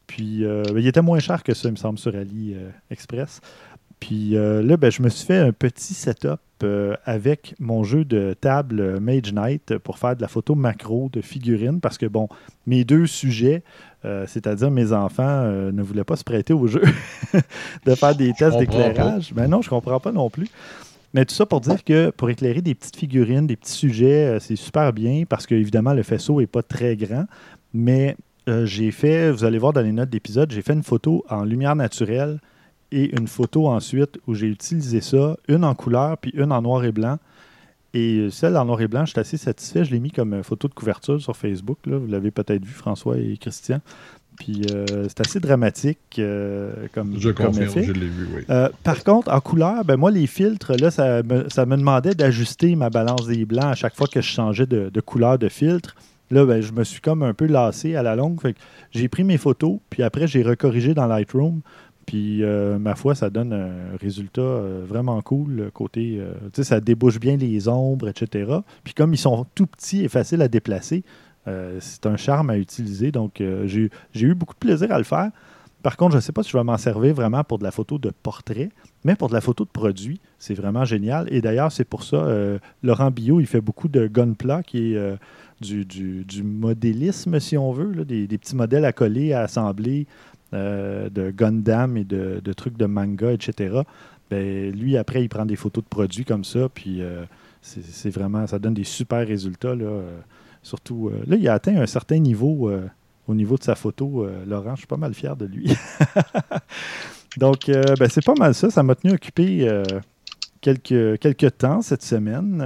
Puis 0.07 0.43
il 0.43 0.87
était 0.87 1.01
moins 1.01 1.19
cher 1.19 1.41
que 1.41 1.53
ça, 1.53 1.69
il 1.69 1.71
me 1.71 1.77
semble, 1.77 1.97
sur 1.97 2.13
AliExpress. 2.13 3.39
Puis 4.01 4.35
euh, 4.35 4.63
là, 4.63 4.77
ben, 4.77 4.91
je 4.91 5.01
me 5.01 5.09
suis 5.09 5.25
fait 5.25 5.37
un 5.37 5.53
petit 5.53 5.93
setup 5.93 6.39
euh, 6.63 6.95
avec 7.05 7.55
mon 7.59 7.83
jeu 7.83 8.03
de 8.03 8.33
table 8.33 8.99
Mage 8.99 9.31
Knight 9.31 9.77
pour 9.77 9.99
faire 9.99 10.15
de 10.15 10.21
la 10.21 10.27
photo 10.27 10.55
macro 10.55 11.09
de 11.13 11.21
figurines 11.21 11.79
parce 11.79 11.99
que, 11.99 12.07
bon, 12.07 12.27
mes 12.65 12.83
deux 12.83 13.05
sujets, 13.05 13.63
euh, 14.03 14.25
c'est-à-dire 14.27 14.71
mes 14.71 14.91
enfants, 14.91 15.43
ne 15.43 15.81
voulaient 15.83 16.03
pas 16.03 16.15
se 16.15 16.23
prêter 16.23 16.51
au 16.51 16.65
jeu 16.65 16.81
de 17.85 17.95
faire 17.95 18.15
des 18.15 18.33
tests 18.33 18.57
d'éclairage. 18.57 19.33
Ben 19.35 19.47
non, 19.47 19.61
je 19.61 19.69
comprends 19.69 19.99
pas 19.99 20.11
non 20.11 20.31
plus. 20.31 20.47
Mais 21.13 21.23
tout 21.25 21.35
ça 21.35 21.45
pour 21.45 21.61
dire 21.61 21.83
que 21.83 22.09
pour 22.09 22.29
éclairer 22.31 22.61
des 22.61 22.73
petites 22.73 22.95
figurines, 22.95 23.45
des 23.45 23.55
petits 23.55 23.73
sujets, 23.73 24.37
c'est 24.39 24.55
super 24.55 24.93
bien 24.93 25.25
parce 25.29 25.45
que, 25.45 25.53
évidemment, 25.53 25.93
le 25.93 26.03
faisceau 26.03 26.41
n'est 26.41 26.47
pas 26.47 26.63
très 26.63 26.95
grand. 26.95 27.25
Mais 27.73 28.17
j'ai 28.63 28.89
fait, 28.89 29.29
vous 29.29 29.43
allez 29.43 29.59
voir 29.59 29.73
dans 29.73 29.81
les 29.81 29.91
notes 29.91 30.09
d'épisode, 30.09 30.51
j'ai 30.51 30.63
fait 30.63 30.73
une 30.73 30.83
photo 30.83 31.23
en 31.29 31.43
lumière 31.43 31.75
naturelle 31.75 32.39
et 32.91 33.17
une 33.17 33.27
photo 33.27 33.67
ensuite 33.67 34.19
où 34.27 34.33
j'ai 34.33 34.47
utilisé 34.47 35.01
ça, 35.01 35.37
une 35.47 35.63
en 35.63 35.75
couleur 35.75 36.17
puis 36.17 36.31
une 36.35 36.51
en 36.51 36.61
noir 36.61 36.83
et 36.83 36.91
blanc. 36.91 37.17
Et 37.93 38.29
celle 38.31 38.55
en 38.55 38.65
noir 38.65 38.79
et 38.81 38.87
blanc, 38.87 39.05
je 39.05 39.11
suis 39.11 39.19
assez 39.19 39.37
satisfait. 39.37 39.83
Je 39.83 39.91
l'ai 39.91 39.99
mis 39.99 40.11
comme 40.11 40.43
photo 40.43 40.67
de 40.69 40.73
couverture 40.73 41.21
sur 41.21 41.35
Facebook. 41.35 41.77
Là. 41.85 41.97
Vous 41.97 42.07
l'avez 42.07 42.31
peut-être 42.31 42.63
vu, 42.63 42.71
François 42.71 43.17
et 43.17 43.35
Christian. 43.37 43.81
Puis 44.37 44.61
euh, 44.71 45.07
c'est 45.07 45.19
assez 45.19 45.39
dramatique 45.39 45.99
euh, 46.17 46.87
comme, 46.93 47.19
je 47.19 47.29
confirme, 47.29 47.83
Je 47.83 47.91
l'ai 47.91 48.07
vu, 48.07 48.27
oui. 48.33 48.43
Euh, 48.49 48.69
par 48.83 49.03
contre, 49.03 49.31
en 49.31 49.41
couleur, 49.41 49.83
ben 49.83 49.97
moi, 49.97 50.09
les 50.09 50.25
filtres, 50.25 50.71
là, 50.79 50.89
ça 50.89 51.21
me, 51.21 51.49
ça 51.49 51.65
me 51.65 51.75
demandait 51.75 52.15
d'ajuster 52.15 52.75
ma 52.75 52.89
balance 52.89 53.27
des 53.27 53.45
blancs 53.45 53.65
à 53.65 53.75
chaque 53.75 53.95
fois 53.95 54.07
que 54.07 54.21
je 54.21 54.27
changeais 54.27 54.65
de, 54.65 54.89
de 54.89 55.01
couleur 55.01 55.37
de 55.37 55.49
filtre. 55.49 55.95
Là, 56.31 56.45
ben, 56.45 56.61
je 56.61 56.71
me 56.71 56.85
suis 56.85 57.01
comme 57.01 57.23
un 57.23 57.33
peu 57.33 57.45
lassé 57.45 57.95
à 57.95 58.03
la 58.03 58.15
longue. 58.15 58.39
j'ai 58.91 59.09
pris 59.09 59.25
mes 59.25 59.37
photos, 59.37 59.79
puis 59.89 60.01
après, 60.01 60.27
j'ai 60.27 60.43
recorrigé 60.43 60.93
dans 60.93 61.05
Lightroom 61.05 61.61
puis, 62.11 62.43
euh, 62.43 62.77
ma 62.77 62.95
foi, 62.95 63.15
ça 63.15 63.29
donne 63.29 63.53
un 63.53 63.95
résultat 63.95 64.41
euh, 64.41 64.83
vraiment 64.85 65.21
cool. 65.21 65.71
Côté, 65.73 66.17
euh, 66.19 66.33
tu 66.51 66.57
sais, 66.57 66.63
ça 66.65 66.81
débouche 66.81 67.21
bien 67.21 67.37
les 67.37 67.69
ombres, 67.69 68.09
etc. 68.09 68.51
Puis, 68.83 68.93
comme 68.93 69.13
ils 69.13 69.17
sont 69.17 69.45
tout 69.55 69.65
petits 69.65 70.03
et 70.03 70.09
faciles 70.09 70.41
à 70.41 70.49
déplacer, 70.49 71.05
c'est 71.45 72.05
un 72.05 72.17
charme 72.17 72.49
à 72.49 72.57
utiliser. 72.57 73.13
Donc, 73.13 73.41
j'ai 73.63 73.89
eu 74.15 74.35
beaucoup 74.35 74.53
de 74.55 74.59
plaisir 74.59 74.91
à 74.91 74.97
le 74.97 75.05
faire. 75.05 75.31
Par 75.83 75.95
contre, 75.95 76.11
je 76.11 76.17
ne 76.17 76.21
sais 76.21 76.33
pas 76.33 76.43
si 76.43 76.51
je 76.51 76.57
vais 76.57 76.63
m'en 76.65 76.77
servir 76.77 77.15
vraiment 77.15 77.45
pour 77.45 77.59
de 77.59 77.63
la 77.63 77.71
photo 77.71 77.97
de 77.97 78.11
portrait, 78.11 78.69
mais 79.05 79.15
pour 79.15 79.29
de 79.29 79.33
la 79.33 79.41
photo 79.41 79.63
de 79.63 79.69
produit, 79.69 80.19
c'est 80.37 80.53
vraiment 80.53 80.83
génial. 80.83 81.31
Et 81.33 81.39
d'ailleurs, 81.39 81.71
c'est 81.71 81.85
pour 81.85 82.03
ça, 82.03 82.27
Laurent 82.83 83.09
Billot, 83.09 83.39
il 83.39 83.47
fait 83.47 83.61
beaucoup 83.61 83.87
de 83.87 84.07
gunpla, 84.07 84.63
qui 84.63 84.93
est 84.93 85.17
du, 85.61 86.43
modélisme, 86.43 87.39
si 87.39 87.57
on 87.57 87.71
veut, 87.71 88.05
des, 88.05 88.27
des, 88.27 88.37
petits 88.37 88.55
modèles 88.55 88.85
à 88.85 88.91
coller, 88.91 89.33
à 89.33 89.41
assembler, 89.41 90.07
euh, 90.53 91.09
de 91.09 91.31
Gundam 91.31 91.95
et 91.95 92.03
de, 92.03 92.53
trucs 92.53 92.75
de 92.75 92.85
manga, 92.85 93.31
etc. 93.31 93.83
Ben, 94.29 94.69
lui, 94.71 94.97
après, 94.97 95.23
il 95.23 95.29
prend 95.29 95.45
des 95.45 95.55
photos 95.55 95.81
de 95.81 95.87
produits 95.87 96.25
comme 96.25 96.43
ça, 96.43 96.67
puis 96.67 97.01
euh, 97.01 97.23
c'est 97.61 98.09
vraiment, 98.09 98.45
ça 98.47 98.59
donne 98.59 98.73
des 98.73 98.83
super 98.83 99.25
résultats. 99.25 99.75
Là, 99.75 99.85
euh, 99.85 100.19
surtout, 100.61 101.09
là, 101.25 101.37
il 101.37 101.47
a 101.47 101.53
atteint 101.53 101.77
un 101.77 101.85
certain 101.85 102.19
niveau 102.19 102.69
au 103.29 103.33
niveau 103.33 103.57
de 103.57 103.63
sa 103.63 103.75
photo. 103.75 104.27
Laurent, 104.45 104.75
je 104.75 104.79
suis 104.79 104.87
pas 104.87 104.97
mal 104.97 105.13
fier 105.13 105.37
de 105.37 105.45
lui. 105.45 105.73
Donc, 107.37 107.67
ben, 107.67 108.09
c'est 108.09 108.25
pas 108.25 108.35
mal 108.37 108.53
ça. 108.53 108.69
Ça 108.69 108.83
m'a 108.83 108.95
tenu 108.95 109.13
occupé 109.13 109.83
quelques, 110.59 111.57
temps 111.57 111.81
cette 111.81 112.03
semaine. 112.03 112.61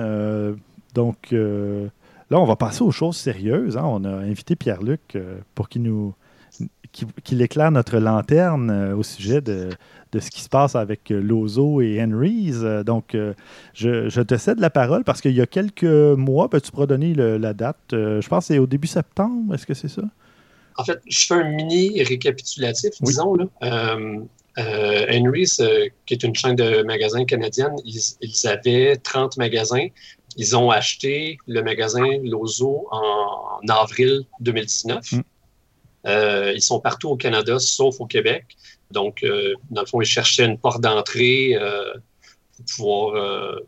donc, 0.96 1.32
là, 1.32 2.40
on 2.40 2.46
va 2.46 2.56
passer 2.56 2.82
aux 2.82 2.90
choses 2.90 3.18
sérieuses. 3.18 3.78
Hein. 3.78 3.86
On 3.86 4.04
a 4.06 4.10
invité 4.10 4.56
Pierre-Luc 4.56 5.20
pour 5.54 5.70
qu'il 5.70 5.84
nous 5.84 6.16
qu'il 7.24 7.42
éclaire 7.42 7.72
notre 7.72 7.98
lanterne 7.98 8.70
euh, 8.70 8.96
au 8.96 9.04
sujet 9.04 9.42
de, 9.42 9.70
ce 10.18 10.30
qui 10.30 10.42
se 10.42 10.50
passe 10.50 10.76
avec 10.76 11.12
euh, 11.12 11.20
Lozo 11.20 11.82
et 11.82 12.02
Henry's. 12.02 12.60
Euh, 12.62 12.84
donc, 12.84 13.18
je, 13.74 14.22
te 14.22 14.38
cède 14.38 14.60
la 14.60 14.70
parole 14.70 15.04
parce 15.04 15.22
qu'il 15.22 15.34
y 15.34 15.42
a 15.42 15.46
quelques 15.46 15.84
mois, 15.84 16.48
ben, 16.48 16.60
tu 16.60 16.72
pourras 16.72 16.86
donner 16.86 17.14
la 17.14 17.54
date? 17.54 17.78
je 17.92 18.28
pense 18.28 18.48
que 18.48 18.54
c'est 18.54 18.60
au 18.60 18.68
début 18.68 18.88
septembre. 18.88 19.54
Est-ce 19.54 19.66
que 19.66 19.74
c'est 19.74 19.90
ça? 19.90 20.04
En 20.78 20.84
fait, 20.84 21.00
je 21.08 21.26
fais 21.26 21.36
un 21.36 21.50
mini 21.50 22.04
récapitulatif, 22.04 22.92
disons. 23.02 23.36
Là. 23.36 23.46
Henry's, 24.58 25.62
qui 26.06 26.14
est 26.14 26.24
une 26.24 26.36
chaîne 26.36 26.56
de 26.56 26.84
magasins 26.84 27.26
canadienne, 27.26 27.76
ils, 27.84 28.48
avaient 28.48 28.96
30 28.98 29.38
magasins. 29.38 29.88
Ils 30.38 30.56
ont 30.58 30.70
acheté 30.70 31.38
le 31.48 31.62
magasin 31.62 32.06
Lozo 32.24 32.88
en, 32.92 33.60
avril 33.70 34.22
2019. 34.42 35.22
Euh, 36.06 36.52
ils 36.54 36.62
sont 36.62 36.80
partout 36.80 37.10
au 37.10 37.16
Canada, 37.16 37.58
sauf 37.60 38.00
au 38.00 38.06
Québec. 38.06 38.46
Donc, 38.92 39.24
euh, 39.24 39.54
dans 39.72 39.82
le 39.82 39.88
fond, 39.88 40.02
ils 40.02 40.08
cherchaient 40.08 40.46
une 40.46 40.58
porte 40.58 40.82
d'entrée 40.82 41.56
euh, 41.56 41.94
pour 42.78 43.12
pouvoir 43.12 43.60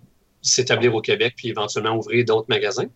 s'établir 0.41 0.95
au 0.95 1.01
Québec, 1.01 1.33
puis 1.35 1.49
éventuellement 1.49 1.97
ouvrir 1.97 2.23
d'autres 2.23 2.47
magasins. 2.47 2.87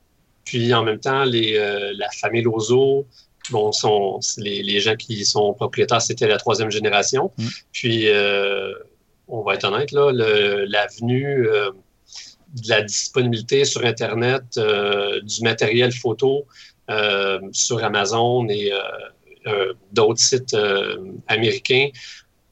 Puis, 0.46 0.74
en 0.74 0.84
même 0.84 1.00
temps, 1.00 1.26
les, 1.26 1.54
la 1.98 2.10
famille 2.12 2.44
Lozo, 2.44 3.06
bon, 3.50 3.72
sont, 3.74 4.20
les, 4.38 4.80
gens 4.80 4.96
qui 4.96 5.26
sont 5.26 5.54
propriétaires, 5.54 6.02
c'était 6.02 6.28
la 6.28 6.38
troisième 6.38 6.72
génération. 6.72 7.32
Mm. 7.38 7.48
Puis, 7.74 8.08
on 9.28 9.42
va 9.42 9.56
être 9.56 9.66
honnête, 9.66 9.92
là, 9.92 10.12
l'avenue 10.14 11.46
de 11.46 12.70
la 12.70 12.82
disponibilité 12.84 13.66
sur 13.66 13.84
Internet 13.86 14.44
du 15.24 15.42
matériel 15.42 15.92
photo 15.92 16.46
sur 17.52 17.84
Amazon 17.84 18.48
et 18.48 18.72
euh, 18.72 18.80
d'autres 19.92 20.20
sites 20.20 20.54
euh, 20.54 20.98
américains, 21.28 21.90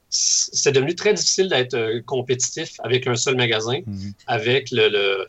c'est 0.08 0.72
devenu 0.72 0.94
très 0.96 1.14
difficile 1.14 1.48
d'être 1.48 1.74
euh, 1.74 2.00
compétitif 2.04 2.72
avec 2.82 3.06
un 3.06 3.14
seul 3.14 3.36
magasin, 3.36 3.80
mhm. 3.86 4.12
avec 4.26 4.70
le, 4.72 5.24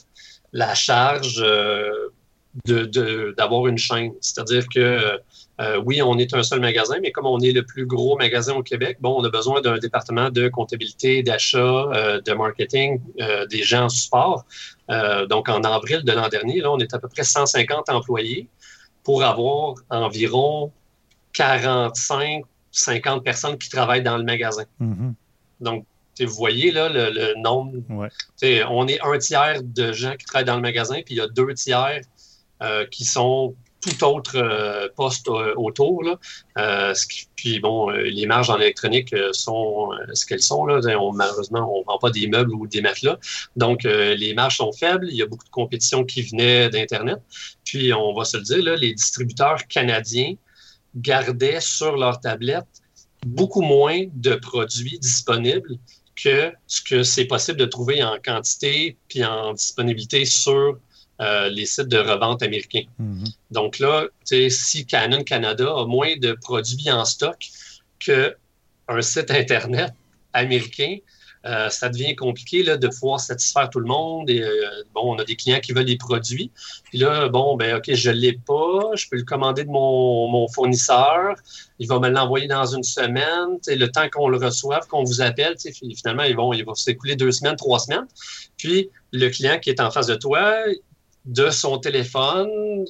la 0.54 0.74
charge 0.74 1.44
d'avoir 2.66 3.68
une 3.68 3.78
chaîne. 3.78 4.14
C'est-à-dire 4.22 4.66
que 4.74 5.20
oui, 5.86 6.02
on 6.02 6.18
est 6.18 6.34
un 6.34 6.42
seul 6.42 6.60
magasin, 6.60 6.96
mais 7.04 7.12
comme 7.12 7.28
on 7.28 7.40
est 7.40 7.52
le 7.52 7.64
plus 7.64 7.86
gros 7.86 8.18
magasin 8.18 8.56
au 8.56 8.64
Québec, 8.64 8.98
bon, 9.00 9.22
on 9.22 9.24
a 9.24 9.30
besoin 9.30 9.62
d'un 9.62 9.78
département 9.78 10.32
de 10.32 10.48
comptabilité, 10.48 11.22
d'achat, 11.22 12.20
de 12.26 12.34
marketing, 12.34 13.00
des 13.48 13.62
gens 13.62 13.84
en 13.84 13.90
support. 13.90 14.46
donc, 15.30 15.50
en 15.50 15.62
avril 15.62 16.04
de 16.04 16.12
l'an 16.12 16.30
dernier, 16.30 16.62
là, 16.62 16.72
on 16.72 16.80
est 16.80 16.96
à 16.96 17.00
peu 17.00 17.08
près 17.08 17.24
150 17.24 17.90
employés 17.90 18.48
pour 19.04 19.24
avoir 19.24 19.76
environ 19.92 20.72
45, 21.34 22.44
50 22.72 23.24
personnes 23.24 23.58
qui 23.58 23.70
travaillent 23.70 24.04
dans 24.04 24.18
le 24.18 24.24
magasin. 24.24 24.66
Mm-hmm. 24.82 25.14
Donc, 25.62 25.86
vous 26.20 26.34
voyez 26.34 26.72
là, 26.72 26.90
le, 26.90 27.40
nombre. 27.42 27.78
On 28.70 28.88
est 28.88 29.00
un 29.02 29.18
tiers 29.18 29.62
de 29.64 29.92
gens 29.92 30.16
qui 30.16 30.26
travaillent 30.26 30.46
dans 30.46 30.56
le 30.56 30.62
magasin, 30.62 31.02
puis 31.06 31.16
il 31.16 31.18
y 31.18 31.22
a 31.22 31.28
deux 31.28 31.54
tiers 31.54 32.02
euh, 32.62 32.86
qui 32.92 33.06
sont 33.06 33.56
tout 33.82 34.04
autre 34.04 34.38
euh, 34.38 34.88
poste 34.96 35.28
euh, 35.28 35.56
autour. 35.56 36.04
Là. 36.04 36.94
puis 37.36 37.60
bon, 37.60 37.90
les 37.90 38.28
marges 38.28 38.52
en 38.52 38.60
électronique 38.60 39.16
sont 39.32 39.90
ce 40.14 40.26
qu'elles 40.26 40.44
sont. 40.44 40.66
Là. 40.66 40.80
malheureusement, 41.16 41.74
on 41.76 41.80
ne 41.80 41.86
vend 41.86 41.98
pas 41.98 42.12
des 42.12 42.28
meubles 42.28 42.54
ou 42.54 42.68
des 42.68 42.82
matelas. 42.82 43.18
Donc, 43.56 43.84
les 43.84 44.34
marges 44.36 44.58
sont 44.58 44.72
faibles. 44.72 45.08
Il 45.10 45.16
y 45.16 45.24
a 45.24 45.26
beaucoup 45.26 45.46
de 45.46 45.50
compétition 45.50 46.04
qui 46.04 46.22
venait 46.22 46.70
d'Internet. 46.70 47.20
Puis, 47.66 47.92
on 47.94 48.14
va 48.14 48.26
se 48.26 48.38
le 48.38 48.44
dire, 48.44 48.64
là, 48.64 48.76
les 48.76 48.94
distributeurs 48.94 49.66
canadiens 49.68 50.36
gardaient 50.96 51.62
sur 51.62 51.98
leur 51.98 52.20
tablette 52.20 52.66
beaucoup 53.26 53.62
moins 53.62 54.06
de 54.14 54.36
produits 54.36 55.00
disponibles 55.00 55.78
que 56.16 56.52
ce 56.68 56.82
que 56.82 57.04
c'est 57.04 57.26
possible 57.26 57.60
de 57.60 57.66
trouver 57.66 58.04
en 58.04 58.18
quantité 58.24 58.98
puis 59.08 59.24
en 59.24 59.54
disponibilité 59.54 60.26
sur 60.26 60.78
euh, 61.22 61.50
les 61.50 61.66
sites 61.66 61.88
de 61.88 61.98
revente 61.98 62.42
américains. 62.42 62.86
Mm-hmm. 63.00 63.36
Donc 63.52 63.80
là, 63.80 64.08
si 64.24 64.86
Canon 64.86 65.24
Canada 65.24 65.72
a 65.76 65.86
moins 65.86 66.18
de 66.18 66.34
produits 66.34 66.92
en 66.92 67.06
stock 67.06 67.38
qu'un 68.00 69.02
site 69.02 69.32
Internet 69.32 69.94
américain, 70.34 70.98
euh, 71.46 71.70
ça 71.70 71.90
devient 71.90 72.16
compliqué 72.16 72.62
là, 72.62 72.78
de 72.78 72.88
pouvoir 72.88 73.20
satisfaire 73.20 73.70
tout 73.70 73.80
le 73.80 73.88
monde. 73.88 74.30
Euh, 74.30 74.70
bon, 74.94 75.16
on 75.16 75.16
a 75.18 75.24
des 75.24 75.36
clients 75.36 75.60
qui 75.60 75.74
veulent 75.74 75.86
des 75.86 75.98
produits. 75.98 76.52
Puis 76.86 77.00
là, 77.00 77.30
bon, 77.30 77.56
ben 77.56 77.78
OK, 77.78 77.92
je 77.94 78.10
ne 78.10 78.16
l'ai 78.16 78.34
pas. 78.34 78.92
Je 78.96 79.08
peux 79.10 79.18
le 79.18 79.24
commander 79.24 79.64
de 79.64 79.70
mon, 79.70 80.48
fournisseur. 80.50 81.36
Il 81.80 81.88
va 81.88 82.00
me 82.00 82.10
l'envoyer 82.10 82.48
dans 82.48 82.66
une 82.66 82.84
semaine. 82.84 83.58
le 83.68 83.88
temps 83.88 84.08
qu'on 84.10 84.28
le 84.28 84.38
reçoive, 84.38 84.88
qu'on 84.88 85.04
vous 85.04 85.22
appelle, 85.22 85.56
finalement, 85.96 86.24
il 86.24 86.36
va 86.66 86.76
s'écouler 86.76 87.16
deux 87.16 87.32
semaines, 87.32 87.56
trois 87.56 87.80
semaines. 87.80 88.08
Puis 88.58 88.90
le 89.12 89.30
client 89.30 89.60
qui 89.60 89.70
est 89.70 89.80
en 89.80 89.90
face 89.90 90.08
de 90.08 90.16
toi, 90.16 90.56
de 91.26 91.50
son 91.50 91.78
téléphone, 91.78 92.86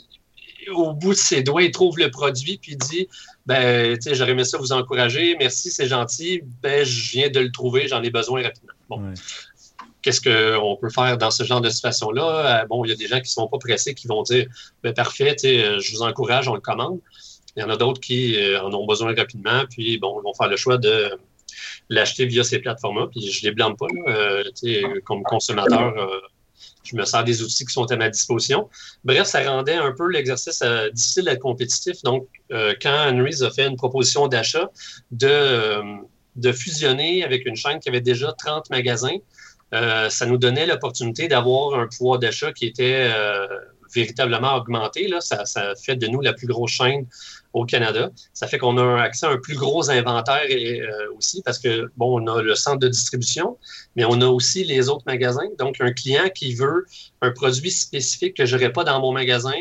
au 0.69 0.93
bout 0.93 1.13
de 1.13 1.17
ses 1.17 1.43
doigts, 1.43 1.63
il 1.63 1.71
trouve 1.71 1.97
le 1.97 2.09
produit, 2.11 2.57
puis 2.57 2.73
il 2.73 2.77
dit 2.77 3.07
ben, 3.45 3.97
tu 3.97 4.01
sais, 4.01 4.15
j'aurais 4.15 4.31
aimé 4.31 4.43
ça 4.43 4.57
vous 4.57 4.71
encourager, 4.71 5.35
merci, 5.39 5.71
c'est 5.71 5.87
gentil, 5.87 6.41
ben, 6.61 6.85
je 6.85 7.11
viens 7.11 7.29
de 7.29 7.39
le 7.39 7.51
trouver, 7.51 7.87
j'en 7.87 8.03
ai 8.03 8.09
besoin 8.09 8.43
rapidement. 8.43 8.73
Bon. 8.89 9.13
Qu'est-ce 10.01 10.21
qu'on 10.21 10.77
peut 10.77 10.89
faire 10.89 11.17
dans 11.17 11.29
ce 11.29 11.43
genre 11.43 11.61
de 11.61 11.69
situation-là? 11.69 12.61
Euh, 12.61 12.65
bon, 12.65 12.83
il 12.85 12.89
y 12.89 12.91
a 12.91 12.95
des 12.95 13.07
gens 13.07 13.17
qui 13.17 13.23
ne 13.23 13.27
sont 13.27 13.47
pas 13.47 13.59
pressés, 13.59 13.93
qui 13.93 14.07
vont 14.07 14.23
dire 14.23 14.47
ben, 14.83 14.93
parfait, 14.93 15.35
je 15.43 15.91
vous 15.91 16.01
encourage, 16.01 16.47
on 16.47 16.55
le 16.55 16.61
commande. 16.61 16.99
Il 17.55 17.61
y 17.61 17.63
en 17.63 17.69
a 17.69 17.75
d'autres 17.75 17.99
qui 17.99 18.37
euh, 18.37 18.61
en 18.61 18.73
ont 18.73 18.85
besoin 18.87 19.13
rapidement, 19.13 19.63
puis 19.69 19.97
bon, 19.97 20.19
ils 20.19 20.23
vont 20.23 20.33
faire 20.33 20.47
le 20.47 20.55
choix 20.55 20.77
de 20.77 21.11
l'acheter 21.89 22.25
via 22.25 22.43
ces 22.43 22.59
plateformes-là, 22.59 23.07
puis 23.07 23.29
je 23.29 23.45
ne 23.45 23.49
les 23.49 23.55
blâme 23.55 23.75
pas. 23.75 23.87
Là, 23.93 24.43
euh, 24.63 24.99
comme 25.03 25.21
consommateur, 25.23 25.93
je 26.83 26.95
me 26.95 27.05
sers 27.05 27.23
des 27.23 27.41
outils 27.41 27.65
qui 27.65 27.73
sont 27.73 27.89
à 27.91 27.95
ma 27.95 28.09
disposition. 28.09 28.69
Bref, 29.03 29.27
ça 29.27 29.43
rendait 29.43 29.75
un 29.75 29.91
peu 29.91 30.09
l'exercice 30.09 30.61
euh, 30.63 30.89
difficile 30.91 31.25
d'être 31.25 31.39
compétitif. 31.39 32.01
Donc, 32.03 32.27
euh, 32.51 32.73
quand 32.81 33.09
Henry's 33.09 33.41
a 33.41 33.51
fait 33.51 33.67
une 33.67 33.77
proposition 33.77 34.27
d'achat 34.27 34.71
de, 35.11 35.27
euh, 35.27 35.83
de 36.35 36.51
fusionner 36.51 37.23
avec 37.23 37.45
une 37.45 37.55
chaîne 37.55 37.79
qui 37.79 37.89
avait 37.89 38.01
déjà 38.01 38.33
30 38.33 38.69
magasins, 38.69 39.17
ça 39.73 40.25
nous 40.25 40.37
donnait 40.37 40.65
l'opportunité 40.65 41.29
d'avoir 41.29 41.79
un 41.79 41.87
pouvoir 41.87 42.19
d'achat 42.19 42.51
qui 42.51 42.65
était 42.65 43.09
véritablement 43.95 44.55
augmenté. 44.55 45.07
Là. 45.07 45.21
Ça, 45.21 45.45
ça, 45.45 45.75
fait 45.75 45.95
de 45.95 46.07
nous 46.07 46.19
la 46.19 46.33
plus 46.33 46.47
grosse 46.47 46.71
chaîne 46.71 47.07
au 47.53 47.65
Canada. 47.65 48.11
Ça 48.33 48.47
fait 48.47 48.57
qu'on 48.57 48.77
a 48.77 48.81
un 48.81 48.97
accès 48.97 49.25
à 49.25 49.29
un 49.29 49.37
plus 49.37 49.55
gros 49.55 49.89
inventaire 49.89 50.45
euh, 50.49 51.15
aussi 51.17 51.41
parce 51.43 51.59
que, 51.59 51.91
bon, 51.97 52.21
on 52.21 52.27
a 52.27 52.41
le 52.41 52.55
centre 52.55 52.79
de 52.79 52.87
distribution, 52.87 53.57
mais 53.95 54.05
on 54.05 54.21
a 54.21 54.27
aussi 54.27 54.63
les 54.63 54.89
autres 54.89 55.03
magasins. 55.05 55.49
Donc, 55.59 55.81
un 55.81 55.91
client 55.91 56.29
qui 56.33 56.53
veut 56.55 56.85
un 57.21 57.31
produit 57.31 57.71
spécifique 57.71 58.37
que 58.37 58.45
je 58.45 58.55
n'aurais 58.55 58.71
pas 58.71 58.83
dans 58.83 58.99
mon 59.01 59.11
magasin, 59.11 59.51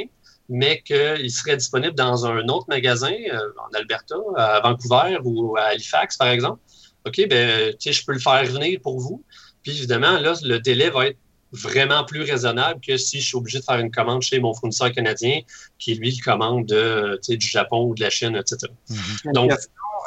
mais 0.48 0.82
qu'il 0.82 1.30
serait 1.30 1.56
disponible 1.56 1.94
dans 1.94 2.26
un 2.26 2.48
autre 2.48 2.66
magasin, 2.68 3.12
euh, 3.32 3.38
en 3.58 3.76
Alberta, 3.76 4.16
à 4.36 4.60
Vancouver 4.60 5.18
ou 5.24 5.56
à 5.56 5.62
Halifax, 5.62 6.16
par 6.16 6.28
exemple. 6.28 6.60
OK, 7.06 7.26
ben, 7.28 7.74
je 7.80 8.04
peux 8.04 8.12
le 8.12 8.18
faire 8.18 8.44
venir 8.44 8.80
pour 8.82 9.00
vous. 9.00 9.24
Puis 9.62 9.72
évidemment, 9.72 10.18
là, 10.18 10.34
le 10.42 10.58
délai 10.58 10.90
va 10.90 11.08
être 11.08 11.18
vraiment 11.52 12.04
plus 12.04 12.22
raisonnable 12.22 12.80
que 12.80 12.96
si 12.96 13.20
je 13.20 13.26
suis 13.26 13.36
obligé 13.36 13.58
de 13.58 13.64
faire 13.64 13.78
une 13.78 13.90
commande 13.90 14.22
chez 14.22 14.38
mon 14.38 14.54
fournisseur 14.54 14.92
canadien 14.92 15.40
qui, 15.78 15.94
lui, 15.94 16.10
le 16.16 16.24
commande 16.24 16.66
de, 16.66 17.20
du 17.28 17.46
Japon 17.46 17.86
ou 17.86 17.94
de 17.94 18.00
la 18.00 18.10
Chine, 18.10 18.36
etc. 18.36 18.72
Mhm. 18.88 19.32
Donc, 19.32 19.52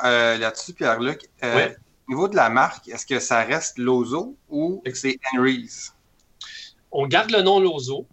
euh, 0.04 0.38
là-dessus, 0.38 0.74
Pierre-Luc. 0.74 1.30
Euh, 1.44 1.70
au 2.08 2.12
niveau 2.12 2.28
de 2.28 2.36
la 2.36 2.50
marque, 2.50 2.88
est-ce 2.88 3.06
que 3.06 3.20
ça 3.20 3.44
reste 3.44 3.78
Lozo 3.78 4.36
ou 4.50 4.82
c'est 4.94 5.20
Henry's? 5.34 5.94
On 6.92 7.08
garde 7.08 7.32
le 7.32 7.42
nom 7.42 7.60
Lozo. 7.60 8.06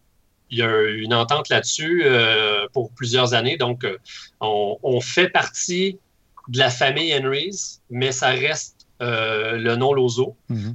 Il 0.50 0.58
y 0.58 0.62
a 0.62 0.82
une 0.82 1.14
entente 1.14 1.48
là-dessus 1.48 2.02
euh, 2.04 2.66
pour 2.72 2.90
plusieurs 2.92 3.34
années. 3.34 3.56
Donc, 3.56 3.86
on, 4.40 5.00
fait 5.00 5.28
partie 5.28 5.98
de 6.48 6.58
la 6.58 6.70
famille 6.70 7.14
Henry's, 7.14 7.80
mais 7.90 8.10
ça 8.10 8.30
reste 8.30 8.86
le 9.00 9.74
nom 9.76 9.92
Lozo. 9.92 10.36
Mhm 10.48 10.74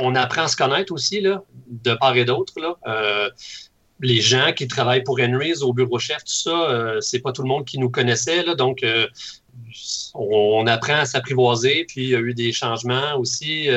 on 0.00 0.14
apprend 0.14 0.42
à 0.42 0.48
se 0.48 0.56
connaître 0.56 0.92
aussi, 0.92 1.20
de 1.22 1.94
part 1.94 2.16
et 2.16 2.24
d'autre. 2.24 2.54
Euh, 2.86 3.30
les 4.00 4.20
gens 4.20 4.52
qui 4.52 4.68
travaillent 4.68 5.02
pour 5.02 5.18
Henry's 5.20 5.62
au 5.62 5.72
bureau 5.72 5.98
chef, 5.98 6.18
tout 6.18 6.32
ça, 6.32 6.70
euh, 6.70 7.00
c'est 7.00 7.18
pas 7.18 7.32
tout 7.32 7.42
le 7.42 7.48
monde 7.48 7.64
qui 7.64 7.78
nous 7.78 7.90
connaissait. 7.90 8.54
Donc, 8.54 8.82
euh, 8.82 9.06
on, 10.14 10.66
apprend 10.66 11.00
à 11.00 11.04
s'apprivoiser. 11.04 11.84
Puis, 11.88 12.04
il 12.04 12.08
y 12.10 12.14
a 12.14 12.20
eu 12.20 12.32
des 12.32 12.52
changements 12.52 13.16
aussi 13.18 13.68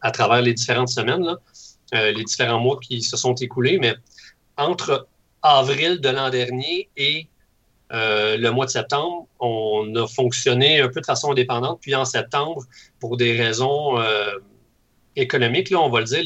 à 0.00 0.10
travers 0.10 0.42
les 0.42 0.54
différentes 0.54 0.88
semaines, 0.88 1.36
les 1.92 2.24
différents 2.24 2.60
mois 2.60 2.78
qui 2.80 3.02
se 3.02 3.16
sont 3.16 3.34
écoulés. 3.34 3.78
Mais 3.78 3.94
entre 4.56 5.06
avril 5.42 6.00
de 6.00 6.08
l'an 6.08 6.30
dernier 6.30 6.88
et 6.96 7.28
le 7.90 8.48
mois 8.50 8.64
de 8.64 8.70
septembre, 8.70 9.26
on 9.38 9.94
a 9.96 10.06
fonctionné 10.06 10.80
un 10.80 10.88
peu 10.88 11.00
de 11.00 11.06
façon 11.06 11.32
indépendante. 11.32 11.78
Puis 11.82 11.94
en 11.94 12.06
septembre, 12.06 12.62
pour 13.00 13.18
des 13.18 13.36
raisons 13.36 13.98
économique, 15.16 15.70
là, 15.70 15.80
on 15.80 15.90
va 15.90 16.00
le 16.00 16.06
dire, 16.06 16.22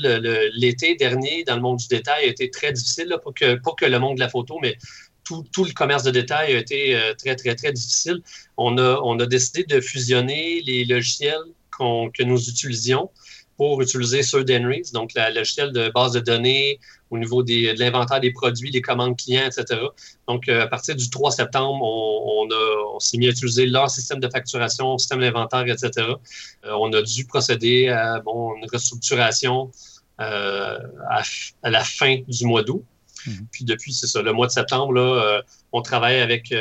l'été 0.55 0.95
dernier, 0.97 1.45
dans 1.45 1.57
le 1.57 1.63
monde 1.63 1.79
du 1.79 1.89
détail, 1.89 2.25
a 2.25 2.29
été 2.29 2.51
très 2.51 2.73
difficile, 2.73 3.09
là, 3.09 3.19
pas, 3.19 3.33
que, 3.33 3.85
le 3.85 3.99
monde 3.99 4.17
de 4.17 4.21
la 4.21 4.29
photo, 4.29 4.59
mais 4.63 4.77
tout, 5.25 5.45
le 5.59 5.73
commerce 5.73 6.05
de 6.05 6.11
détail 6.11 6.55
a 6.55 6.59
été 6.59 6.95
euh, 6.95 7.13
très, 7.15 7.35
très, 7.35 7.57
très 7.57 7.73
difficile. 7.73 8.23
On 8.57 8.79
a, 8.79 9.01
on 9.03 9.19
a 9.19 9.27
décidé 9.27 9.65
de 9.65 9.81
fusionner 9.81 10.63
les 10.63 10.85
logiciels 10.85 11.43
que 11.79 12.23
nous 12.23 12.49
utilisions 12.49 13.11
pour 13.57 13.81
utiliser 13.81 14.23
ceux 14.23 14.45
d'Henry's, 14.45 14.93
donc 14.93 15.15
la 15.15 15.31
logiciel 15.31 15.73
de 15.73 15.91
base 15.91 16.13
de 16.13 16.21
données 16.21 16.79
au 17.11 17.19
niveau 17.19 17.43
des, 17.43 17.73
de 17.73 17.79
l'inventaire 17.79 18.21
des 18.21 18.33
produits, 18.33 18.71
des 18.71 18.83
commandes 18.83 19.17
clients, 19.17 19.47
etc. 19.47 19.81
Donc, 20.29 20.49
euh, 20.49 20.63
à 20.63 20.67
partir 20.67 20.97
du 20.97 21.09
3 21.09 21.31
septembre, 21.31 21.81
on, 21.83 22.49
on, 22.51 23.01
s'est 23.01 23.17
mis 23.19 23.27
à 23.27 23.31
utiliser 23.31 23.67
leur 23.67 23.91
système 23.91 24.21
de 24.21 24.29
facturation, 24.29 24.99
système 24.99 25.21
d'inventaire, 25.21 25.67
etc. 25.67 25.91
Euh, 26.65 26.73
on 26.79 26.93
a 26.93 27.03
dû 27.03 27.25
procéder 27.25 27.89
à 27.89 28.21
bon, 28.21 28.57
une 28.57 28.69
restructuration 28.71 29.71
euh, 30.21 30.79
à, 31.11 31.71
la 31.71 31.85
fin 31.85 32.19
du 32.27 32.47
mois 32.47 32.63
d'août. 32.63 32.85
Mhm. 33.27 33.47
Puis 33.53 33.65
depuis, 33.65 33.93
c'est 33.93 34.07
ça, 34.07 34.23
le 34.23 34.33
mois 34.33 34.47
de 34.47 34.53
septembre, 34.53 34.93
là, 34.93 35.43
on 35.73 35.83
travaille 35.83 36.21
avec 36.21 36.53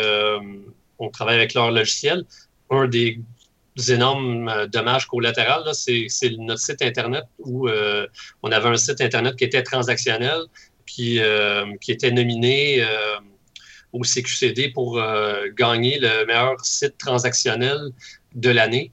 on 0.99 1.09
travaille 1.09 1.35
avec 1.35 1.53
leur 1.53 1.71
logiciel. 1.71 2.23
Un 2.69 2.87
des 2.87 3.19
énormes 3.89 4.47
euh, 4.47 4.67
dommages 4.67 5.07
collatéraux, 5.07 5.73
c'est 5.73 6.29
notre 6.37 6.61
site 6.61 6.81
Internet 6.81 7.25
où 7.39 7.67
euh, 7.67 8.07
on 8.43 8.51
avait 8.51 8.69
un 8.69 8.77
site 8.77 9.01
Internet 9.01 9.35
qui 9.35 9.43
était 9.43 9.63
transactionnel, 9.63 10.41
qui, 10.85 11.19
euh, 11.19 11.65
qui 11.81 11.91
était 11.91 12.11
nominé 12.11 12.85
au 13.91 14.03
CQCD 14.03 14.69
pour 14.69 15.01
gagner 15.55 15.99
le 15.99 16.25
meilleur 16.25 16.59
site 16.63 16.97
transactionnel 16.97 17.77
de 18.35 18.49
l'année. 18.49 18.91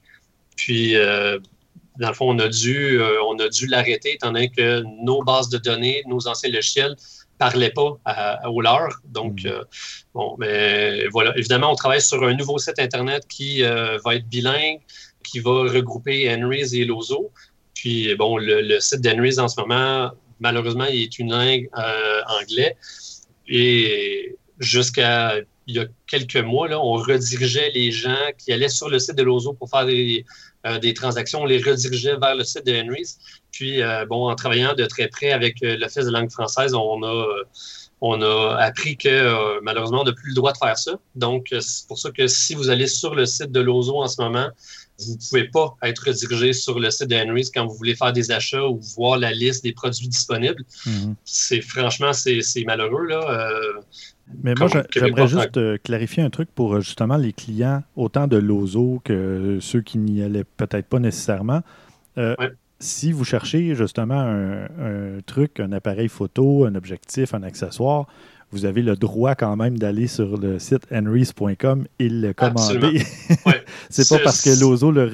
Puis, 0.55 0.93
dans 0.93 2.07
le 2.07 2.13
fond, 2.13 2.33
on 2.33 2.39
a 2.39 2.47
dû, 2.47 2.99
on 3.27 3.37
a 3.37 3.49
dû 3.49 3.67
l'arrêter 3.67 4.13
étant 4.13 4.31
donné 4.31 4.49
que 4.49 4.81
nos 5.03 5.21
bases 5.23 5.49
de 5.49 5.57
données, 5.57 6.03
nos 6.07 6.27
anciens 6.27 6.49
logiciels, 6.49 6.95
parlait 7.43 7.71
pas 7.71 7.99
à, 8.05 8.49
au 8.49 8.61
leur. 8.61 8.89
Donc, 9.05 9.43
mm. 9.43 9.47
euh, 9.47 9.63
bon, 10.13 10.35
mais 10.39 11.07
voilà. 11.07 11.37
Évidemment, 11.37 11.71
on 11.71 11.75
travaille 11.75 12.01
sur 12.01 12.23
un 12.23 12.35
nouveau 12.35 12.57
site 12.57 12.79
Internet 12.79 13.23
qui 13.27 13.63
euh, 13.63 13.97
va 14.03 14.15
être 14.15 14.27
bilingue, 14.27 14.79
qui 15.23 15.39
va 15.39 15.51
regrouper 15.77 16.17
Henry's 16.33 16.73
et 16.73 16.85
Lozo. 16.85 17.31
Puis, 17.73 18.15
bon, 18.15 18.37
le, 18.37 18.79
site 18.79 19.01
d'Henry's 19.01 19.37
en 19.39 19.49
ce 19.49 19.59
moment, 19.59 20.11
malheureusement, 20.39 20.85
il 20.85 21.03
est 21.03 21.19
une 21.19 21.31
langue 21.31 21.67
euh, 21.77 22.21
anglais. 22.39 22.77
Et 23.47 24.37
jusqu'à 24.59 25.35
il 25.65 25.75
y 25.75 25.79
a 25.79 25.85
quelques 26.07 26.43
mois, 26.51 26.67
là, 26.67 26.79
on 26.79 26.93
redirigeait 26.93 27.71
les 27.73 27.89
gens 27.91 28.25
qui 28.37 28.51
allaient 28.51 28.75
sur 28.79 28.89
le 28.89 28.99
site 28.99 29.15
de 29.15 29.23
l'OZO 29.23 29.53
pour 29.53 29.69
faire 29.69 29.85
des, 29.85 30.25
des, 30.81 30.93
transactions, 30.93 31.41
on 31.41 31.45
les 31.45 31.61
redirigeait 31.61 32.15
vers 32.17 32.35
le 32.35 32.43
site 32.43 32.65
de 32.65 32.73
Henry's. 32.73 33.17
Puis, 33.51 33.81
bon, 34.09 34.29
en 34.29 34.35
travaillant 34.35 34.73
de 34.73 34.85
très 34.85 35.07
près 35.07 35.31
avec 35.31 35.57
l'Office 35.61 36.05
de 36.05 36.11
langue 36.11 36.31
française, 36.31 36.73
on 36.73 37.03
a 37.03 37.25
on 38.05 38.21
a 38.21 38.57
appris 38.57 38.97
que 38.97 39.07
euh, 39.07 39.61
malheureusement, 39.61 40.01
on 40.01 40.03
n'a 40.03 40.11
plus 40.11 40.31
le 40.31 40.35
droit 40.35 40.51
de 40.51 40.57
faire 40.57 40.77
ça. 40.77 40.99
Donc, 41.15 41.53
euh, 41.53 41.61
c'est 41.61 41.87
pour 41.87 41.97
ça 41.97 42.11
que 42.11 42.27
si 42.27 42.53
vous 42.53 42.69
allez 42.69 42.85
sur 42.85 43.15
le 43.15 43.25
site 43.25 43.53
de 43.53 43.61
l'OZO 43.61 44.03
en 44.03 44.09
ce 44.09 44.21
moment, 44.21 44.49
vous 44.99 45.13
ne 45.13 45.29
pouvez 45.29 45.47
pas 45.47 45.77
être 45.83 46.07
redirigé 46.07 46.51
sur 46.51 46.81
le 46.81 46.91
site 46.91 47.07
de 47.07 47.15
Henry's 47.15 47.49
quand 47.49 47.65
vous 47.65 47.75
voulez 47.75 47.95
faire 47.95 48.11
des 48.11 48.29
achats 48.29 48.67
ou 48.67 48.81
voir 48.97 49.19
la 49.19 49.31
liste 49.31 49.63
des 49.63 49.71
produits 49.71 50.09
disponibles. 50.09 50.65
Mhm. 50.85 51.15
C'est 51.23 51.61
franchement, 51.61 52.11
c'est 52.11 52.43
malheureux. 52.67 53.05
Là. 53.05 53.21
Euh, 53.21 53.79
mais 54.41 54.53
moi, 54.57 54.67
j'aimerais 54.89 55.27
juste 55.27 55.83
clarifier 55.83 56.23
un 56.23 56.29
truc 56.29 56.49
pour 56.53 56.79
justement 56.81 57.17
les 57.17 57.33
clients, 57.33 57.83
autant 57.95 58.27
de 58.27 58.37
l'OZO 58.37 59.01
que 59.03 59.57
ceux 59.61 59.81
qui 59.81 59.97
n'y 59.97 60.23
allaient 60.23 60.45
peut-être 60.45 60.87
pas 60.87 60.99
nécessairement. 60.99 61.61
Si 62.79 63.13
vous 63.13 63.23
cherchez 63.23 63.75
justement 63.75 64.19
un, 64.19 65.19
truc, 65.25 65.59
un 65.59 65.71
appareil 65.71 66.09
photo, 66.09 66.65
un 66.65 66.75
objectif, 66.75 67.33
un 67.33 67.43
accessoire, 67.43 68.07
vous 68.53 68.65
avez 68.65 68.83
le 68.83 68.95
droit 68.95 69.33
quand 69.33 69.55
même 69.55 69.79
d'aller 69.79 70.05
sur 70.05 70.37
le 70.37 70.59
site 70.59 70.85
henrys.com 70.91 71.85
et 71.97 72.09
le 72.09 72.33
commander. 72.33 73.01
c'est 73.89 74.07
pas 74.07 74.19
parce 74.19 74.41
que 74.41 74.51
l'OZO 74.59 74.91
ne 74.91 75.05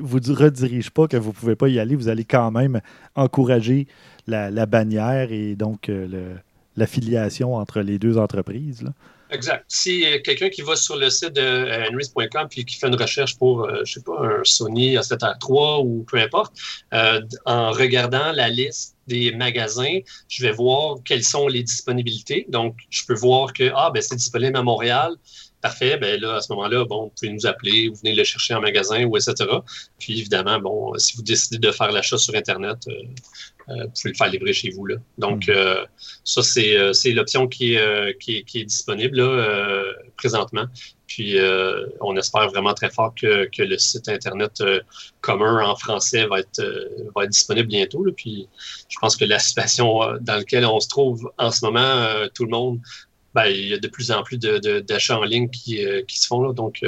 vous 0.00 0.18
redirige 0.34 0.90
pas 0.90 1.06
que 1.06 1.16
vous 1.16 1.28
ne 1.28 1.34
pouvez 1.34 1.54
pas 1.54 1.68
y 1.68 1.78
aller. 1.78 1.94
Vous 1.94 2.08
allez 2.08 2.24
quand 2.24 2.50
même 2.50 2.80
encourager 3.14 3.86
la, 4.26 4.66
bannière 4.66 5.30
et 5.30 5.54
donc 5.54 5.88
euh, 5.88 6.34
l'affiliation 6.76 7.54
entre 7.54 7.80
les 7.80 7.98
deux 7.98 8.18
entreprises. 8.18 8.84
Exact. 9.32 9.64
Si 9.66 10.04
quelqu'un 10.24 10.50
qui 10.50 10.60
va 10.60 10.76
sur 10.76 10.96
le 10.96 11.08
site 11.08 11.32
de 11.32 11.40
euh, 11.40 11.88
henrys.com 11.88 12.48
puis 12.50 12.66
qui 12.66 12.76
fait 12.76 12.88
une 12.88 13.00
recherche 13.00 13.38
pour, 13.38 13.66
je 13.66 13.74
euh, 13.74 13.82
je 13.86 13.92
sais 13.94 14.02
pas, 14.02 14.20
un 14.20 14.44
Sony 14.44 14.96
A7R3 14.96 15.86
ou 15.86 16.04
peu 16.04 16.18
importe, 16.18 16.52
euh, 16.92 17.20
en 17.46 17.72
regardant 17.72 18.32
la 18.32 18.50
liste 18.50 18.94
des 19.06 19.34
magasins, 19.34 20.00
je 20.28 20.46
vais 20.46 20.52
voir 20.52 20.96
quelles 21.04 21.24
sont 21.24 21.48
les 21.48 21.62
disponibilités. 21.62 22.44
Donc, 22.50 22.76
je 22.90 23.06
peux 23.06 23.14
voir 23.14 23.54
que 23.54 23.72
ah 23.74 23.90
ben 23.92 24.02
c'est 24.02 24.16
disponible 24.16 24.56
à 24.56 24.62
Montréal. 24.62 25.14
Parfait, 25.62 25.96
ben 25.96 26.20
là, 26.20 26.36
à 26.36 26.40
ce 26.42 26.52
moment-là, 26.52 26.84
bon, 26.84 27.04
vous 27.04 27.12
pouvez 27.18 27.32
nous 27.32 27.46
appeler, 27.46 27.88
vous 27.88 27.94
venez 27.94 28.14
le 28.14 28.24
chercher 28.24 28.54
en 28.54 28.60
magasin 28.60 29.04
ou 29.04 29.16
etc. 29.16 29.34
Puis 29.98 30.18
évidemment, 30.18 30.58
bon, 30.58 30.98
si 30.98 31.16
vous 31.16 31.22
décidez 31.22 31.58
de 31.58 31.70
faire 31.70 31.90
l'achat 31.90 32.18
sur 32.18 32.34
Internet, 32.34 32.78
euh, 32.88 32.92
vous 33.68 33.74
pouvez 33.74 34.10
le 34.10 34.14
faire 34.14 34.28
livrer 34.28 34.52
chez 34.52 34.70
vous. 34.70 34.86
Là. 34.86 34.96
Donc, 35.18 35.46
hmm. 35.46 35.50
euh, 35.50 35.84
ça, 36.24 36.42
c'est, 36.42 36.76
euh, 36.76 36.92
l'option 37.06 37.46
qui 37.46 37.74
est, 37.74 38.18
qui, 38.18 38.44
est, 38.54 38.64
disponible 38.64 39.16
là, 39.16 39.84
présentement. 40.16 40.66
Puis, 41.06 41.36
on 42.00 42.16
espère 42.16 42.48
vraiment 42.48 42.74
très 42.74 42.90
fort 42.90 43.14
que, 43.14 43.46
que 43.46 43.62
le 43.62 43.78
site 43.78 44.08
Internet 44.08 44.62
commun 45.20 45.64
en 45.64 45.76
français 45.76 46.26
va 46.26 46.40
être, 46.40 46.62
va 47.14 47.24
être 47.24 47.30
disponible 47.30 47.68
bientôt. 47.68 48.04
Là. 48.04 48.12
Puis, 48.16 48.48
je 48.88 48.98
pense 48.98 49.16
que 49.16 49.24
la 49.24 49.38
situation 49.38 50.00
dans 50.20 50.36
laquelle 50.36 50.64
on 50.64 50.80
se 50.80 50.88
trouve 50.88 51.30
en 51.38 51.50
ce 51.50 51.64
moment, 51.64 52.06
tout 52.34 52.44
le 52.44 52.50
monde, 52.50 52.80
ben, 53.34 53.46
il 53.46 53.68
y 53.68 53.74
a 53.74 53.78
de 53.78 53.88
plus 53.88 54.10
en 54.10 54.22
plus 54.22 54.38
de, 54.38 54.80
d'achats 54.80 55.18
en 55.18 55.24
ligne 55.24 55.48
qui, 55.50 55.84
qui 56.06 56.18
se 56.18 56.26
font. 56.26 56.42
Là. 56.42 56.52
Donc, 56.52 56.80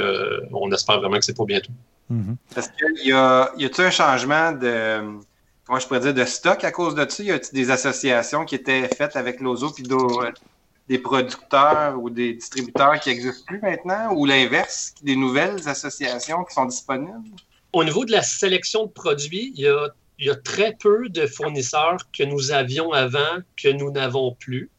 on 0.51 0.71
espère 0.71 0.99
vraiment 0.99 1.17
que 1.17 1.25
c'est 1.25 1.35
pour 1.35 1.45
bientôt. 1.45 1.71
Mm-hmm. 2.11 2.35
Parce 2.53 2.69
qu'il 2.69 3.07
y 3.07 3.11
a, 3.11 3.51
y 3.57 3.65
a-t-il 3.65 3.85
un 3.85 3.91
changement 3.91 4.51
de 4.51 5.19
comment 5.65 5.79
je 5.79 5.87
pourrais 5.87 5.99
dire, 5.99 6.13
de 6.13 6.25
stock 6.25 6.63
à 6.63 6.71
cause 6.71 6.95
de 6.95 7.05
ça? 7.09 7.23
Y 7.23 7.31
a 7.31 7.39
des 7.39 7.71
associations 7.71 8.45
qui 8.45 8.55
étaient 8.55 8.87
faites 8.87 9.15
avec 9.15 9.41
l'OZO 9.41 9.71
puis 9.71 9.83
des 10.87 10.99
producteurs 10.99 11.99
ou 11.99 12.09
des 12.09 12.33
distributeurs 12.33 12.99
qui 12.99 13.09
n'existent 13.09 13.45
plus 13.47 13.59
maintenant? 13.61 14.13
Ou 14.13 14.25
l'inverse, 14.25 14.93
des 15.01 15.15
nouvelles 15.15 15.67
associations 15.67 16.43
qui 16.43 16.53
sont 16.53 16.65
disponibles? 16.65 17.29
Au 17.73 17.83
niveau 17.83 18.05
de 18.05 18.11
la 18.11 18.21
sélection 18.21 18.85
de 18.85 18.91
produits, 18.91 19.53
il 19.55 19.61
y 20.19 20.29
a, 20.29 20.35
très 20.35 20.73
peu 20.79 21.09
de 21.09 21.25
fournisseurs 21.27 21.97
que 22.17 22.23
nous 22.23 22.51
avions 22.51 22.91
avant 22.93 23.39
que 23.57 23.69
nous 23.69 23.91
n'avons 23.91 24.33
plus. 24.33 24.69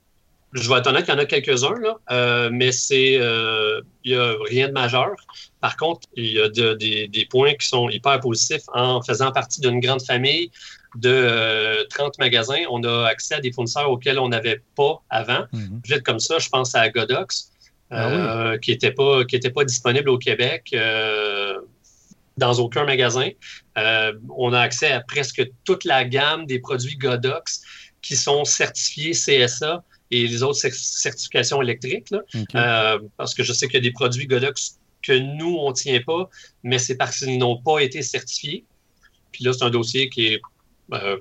Je 0.56 0.70
vais 0.70 0.78
être 0.78 0.86
honnête 0.86 1.04
qu'il 1.04 1.12
y 1.12 1.16
en 1.16 1.20
a 1.20 1.26
quelques-uns, 1.26 1.74
euh, 2.10 2.48
mais 2.50 2.72
c'est 2.72 3.18
euh, 3.20 3.82
il 4.04 4.12
n'y 4.12 4.18
a 4.18 4.34
rien 4.48 4.68
de 4.68 4.72
majeur. 4.72 5.14
Par 5.60 5.76
contre, 5.76 6.08
il 6.16 6.32
y 6.32 6.40
a 6.40 6.48
des, 6.48 7.28
points 7.28 7.54
qui 7.54 7.68
sont 7.68 7.90
hyper 7.90 8.20
positifs 8.20 8.62
en 8.72 9.02
faisant 9.02 9.32
partie 9.32 9.60
d'une 9.60 9.80
grande 9.80 10.02
famille 10.02 10.50
de 10.94 11.86
30 11.90 12.06
euh, 12.06 12.10
magasins. 12.18 12.62
On 12.70 12.82
a 12.84 13.06
accès 13.06 13.34
à 13.34 13.40
des 13.40 13.52
fournisseurs 13.52 13.90
auxquels 13.90 14.18
on 14.18 14.28
n'avait 14.28 14.62
pas 14.76 15.02
avant. 15.10 15.44
Mm 15.52 15.80
comme 16.04 16.20
ça, 16.20 16.38
je 16.38 16.48
pense 16.48 16.74
à 16.74 16.88
Godox, 16.88 17.50
ah 17.90 18.54
qui 18.60 18.70
n'était 18.70 18.92
pas, 18.92 19.22
pas 19.54 19.64
disponible 19.64 20.08
au 20.08 20.18
Québec 20.18 20.74
dans 22.36 22.54
aucun 22.54 22.84
magasin. 22.84 23.28
on 23.76 24.52
a 24.52 24.60
accès 24.60 24.90
à 24.90 25.00
presque 25.00 25.42
toute 25.64 25.84
la 25.84 26.04
gamme 26.04 26.46
des 26.46 26.58
produits 26.60 26.96
Godox 26.96 27.62
qui 28.02 28.16
sont 28.16 28.44
certifiés 28.44 29.12
CSA 29.12 29.82
et 30.10 30.26
les 30.26 30.42
autres 30.42 30.58
certifications 30.58 31.60
électriques. 31.62 32.14
parce 33.16 33.34
que 33.34 33.42
je 33.42 33.52
sais 33.52 33.66
qu'il 33.66 33.76
y 33.76 33.78
a 33.78 33.82
des 33.82 33.92
produits 33.92 34.26
Godox 34.26 34.78
que 35.06 35.12
nous, 35.12 35.56
on 35.56 35.70
ne 35.70 35.74
tient 35.74 36.00
pas, 36.00 36.28
mais 36.62 36.78
c'est 36.78 36.96
parce 36.96 37.18
qu'ils 37.18 37.38
n'ont 37.38 37.60
pas 37.60 37.80
été 37.80 38.02
certifiés. 38.02 38.64
Puis 39.32 39.44
là, 39.44 39.52
c'est 39.52 39.64
un 39.64 39.70
dossier 39.70 40.08
qui 40.08 40.26
est 40.26 40.40
euh, 40.92 41.18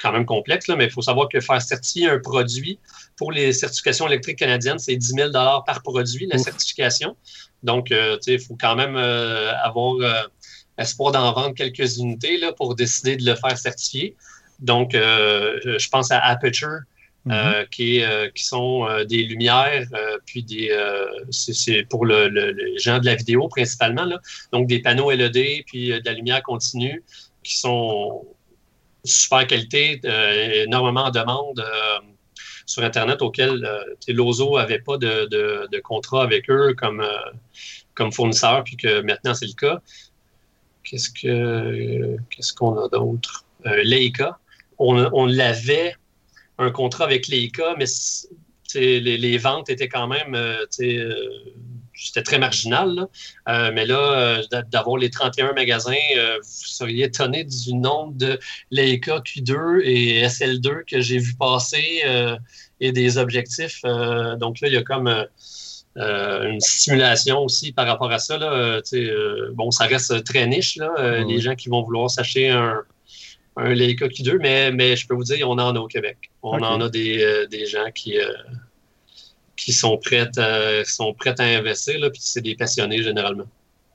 quand 0.00 0.12
même 0.12 0.24
complexe, 0.24 0.68
mais 0.68 0.84
il 0.84 0.90
faut 0.90 1.02
savoir 1.02 1.28
que 1.28 1.40
faire 1.40 1.60
certifier 1.60 2.08
un 2.08 2.18
produit 2.18 2.78
pour 3.16 3.32
les 3.32 3.52
certifications 3.52 4.06
électriques 4.06 4.38
canadiennes, 4.38 4.78
c'est 4.78 4.96
10 4.96 5.06
000 5.08 5.32
par 5.32 5.82
produit, 5.82 6.26
la 6.26 6.38
certification. 6.38 7.16
Donc, 7.62 7.90
euh, 7.90 8.16
il 8.26 8.40
faut 8.40 8.56
quand 8.58 8.76
même 8.76 8.96
euh, 8.96 9.52
avoir 9.62 9.96
espoir 10.78 11.12
d'en 11.12 11.32
vendre 11.32 11.54
quelques 11.54 11.98
unités 11.98 12.38
là, 12.38 12.52
pour 12.52 12.76
décider 12.76 13.16
de 13.16 13.24
le 13.24 13.34
faire 13.34 13.58
certifier. 13.58 14.16
Donc, 14.60 14.92
je 14.92 15.88
pense 15.88 16.10
à 16.10 16.20
Aperture, 16.20 16.80
mm-hmm. 17.28 17.68
qui, 17.70 18.02
qui, 18.34 18.44
sont 18.44 18.86
des 19.08 19.24
lumières, 19.24 19.86
puis 20.26 20.42
des 20.42 20.70
c'est 21.30 21.84
pour 21.88 22.06
le, 22.06 22.28
les 22.28 22.78
gens 22.78 22.98
de 22.98 23.06
la 23.06 23.14
vidéo 23.14 23.48
principalement. 23.48 24.04
Là. 24.04 24.18
Donc, 24.52 24.66
des 24.66 24.80
panneaux 24.80 25.10
LED, 25.10 25.64
puis 25.66 25.88
de 25.88 26.02
la 26.04 26.12
lumière 26.12 26.42
continue 26.42 27.02
qui 27.42 27.56
sont 27.56 28.26
super 29.04 29.46
qualité, 29.46 30.00
euh, 30.04 30.64
énormément 30.64 31.10
de 31.10 31.18
demande 31.18 31.60
euh, 31.60 31.98
sur 32.66 32.84
Internet 32.84 33.22
auquel 33.22 33.64
euh, 33.64 33.82
Lozo 34.08 34.58
n'avait 34.58 34.80
pas 34.80 34.98
de, 34.98 35.80
contrat 35.80 36.22
avec 36.22 36.50
eux 36.50 36.74
comme, 36.76 37.04
comme 37.94 38.12
fournisseur, 38.12 38.64
puis 38.64 38.76
que 38.76 39.00
maintenant 39.00 39.34
c'est 39.34 39.46
le 39.46 39.54
cas. 39.54 39.80
Qu'est-ce 40.84 41.10
que 41.10 42.16
qu'est-ce 42.30 42.52
qu'on 42.52 42.78
a 42.78 42.88
d'autre? 42.88 43.44
Leica. 43.64 44.38
On, 44.78 44.96
on 45.12 45.26
l'avait 45.26 45.96
un 46.58 46.70
contrat 46.70 47.04
avec 47.04 47.28
Leica, 47.28 47.74
mais 47.78 47.86
les, 48.74 49.00
les, 49.00 49.38
ventes 49.38 49.70
étaient 49.70 49.88
quand 49.88 50.08
même 50.08 50.36
c'était 51.98 52.22
très 52.22 52.38
marginal. 52.38 53.06
Euh, 53.48 53.70
mais 53.74 53.84
là, 53.84 53.98
euh, 53.98 54.62
d'avoir 54.70 54.96
les 54.96 55.10
31 55.10 55.52
magasins, 55.52 55.94
euh, 56.16 56.36
vous 56.36 56.42
seriez 56.42 57.04
étonné 57.04 57.44
du 57.44 57.74
nombre 57.74 58.14
de 58.14 58.38
Leica 58.70 59.18
Q2 59.18 59.82
et 59.84 60.22
SL2 60.26 60.84
que 60.84 61.00
j'ai 61.00 61.18
vu 61.18 61.34
passer 61.34 62.02
et 62.80 62.92
des 62.92 63.18
objectifs. 63.18 63.82
donc 63.82 64.60
là, 64.60 64.68
il 64.68 64.74
y 64.74 64.76
a 64.76 64.82
comme 64.82 65.08
une 65.96 66.60
stimulation 66.60 67.40
aussi 67.40 67.72
par 67.72 67.86
rapport 67.86 68.12
à 68.12 68.18
ça. 68.18 68.38
Là, 68.38 68.80
bon, 69.54 69.70
ça 69.70 69.84
reste 69.86 70.24
très 70.24 70.46
niche, 70.46 70.76
là, 70.76 71.22
les 71.26 71.40
gens 71.40 71.56
qui 71.56 71.68
vont 71.68 71.82
vouloir 71.82 72.10
s'acheter 72.10 72.50
un, 72.50 72.82
un 73.58 73.74
Leica 73.74 74.06
Q2, 74.06 74.38
mais, 74.40 74.72
mais 74.72 74.96
je 74.96 75.06
peux 75.06 75.14
vous 75.14 75.24
dire, 75.24 75.48
on 75.48 75.58
en 75.58 75.74
a 75.74 75.78
au 75.78 75.88
Québec. 75.88 76.30
On 76.42 76.62
en 76.62 76.80
a 76.80 76.88
des, 76.88 77.46
des 77.50 77.66
gens 77.66 77.90
qui 77.94 78.16
qui 79.58 79.72
sont 79.72 79.98
prêtes 79.98 80.38
à, 80.38 80.84
sont 80.84 81.12
prêtes 81.12 81.40
à 81.40 81.44
investir, 81.44 82.00
là, 82.00 82.08
puis 82.08 82.20
c'est 82.22 82.40
des 82.40 82.54
passionnés 82.54 83.02
généralement. 83.02 83.48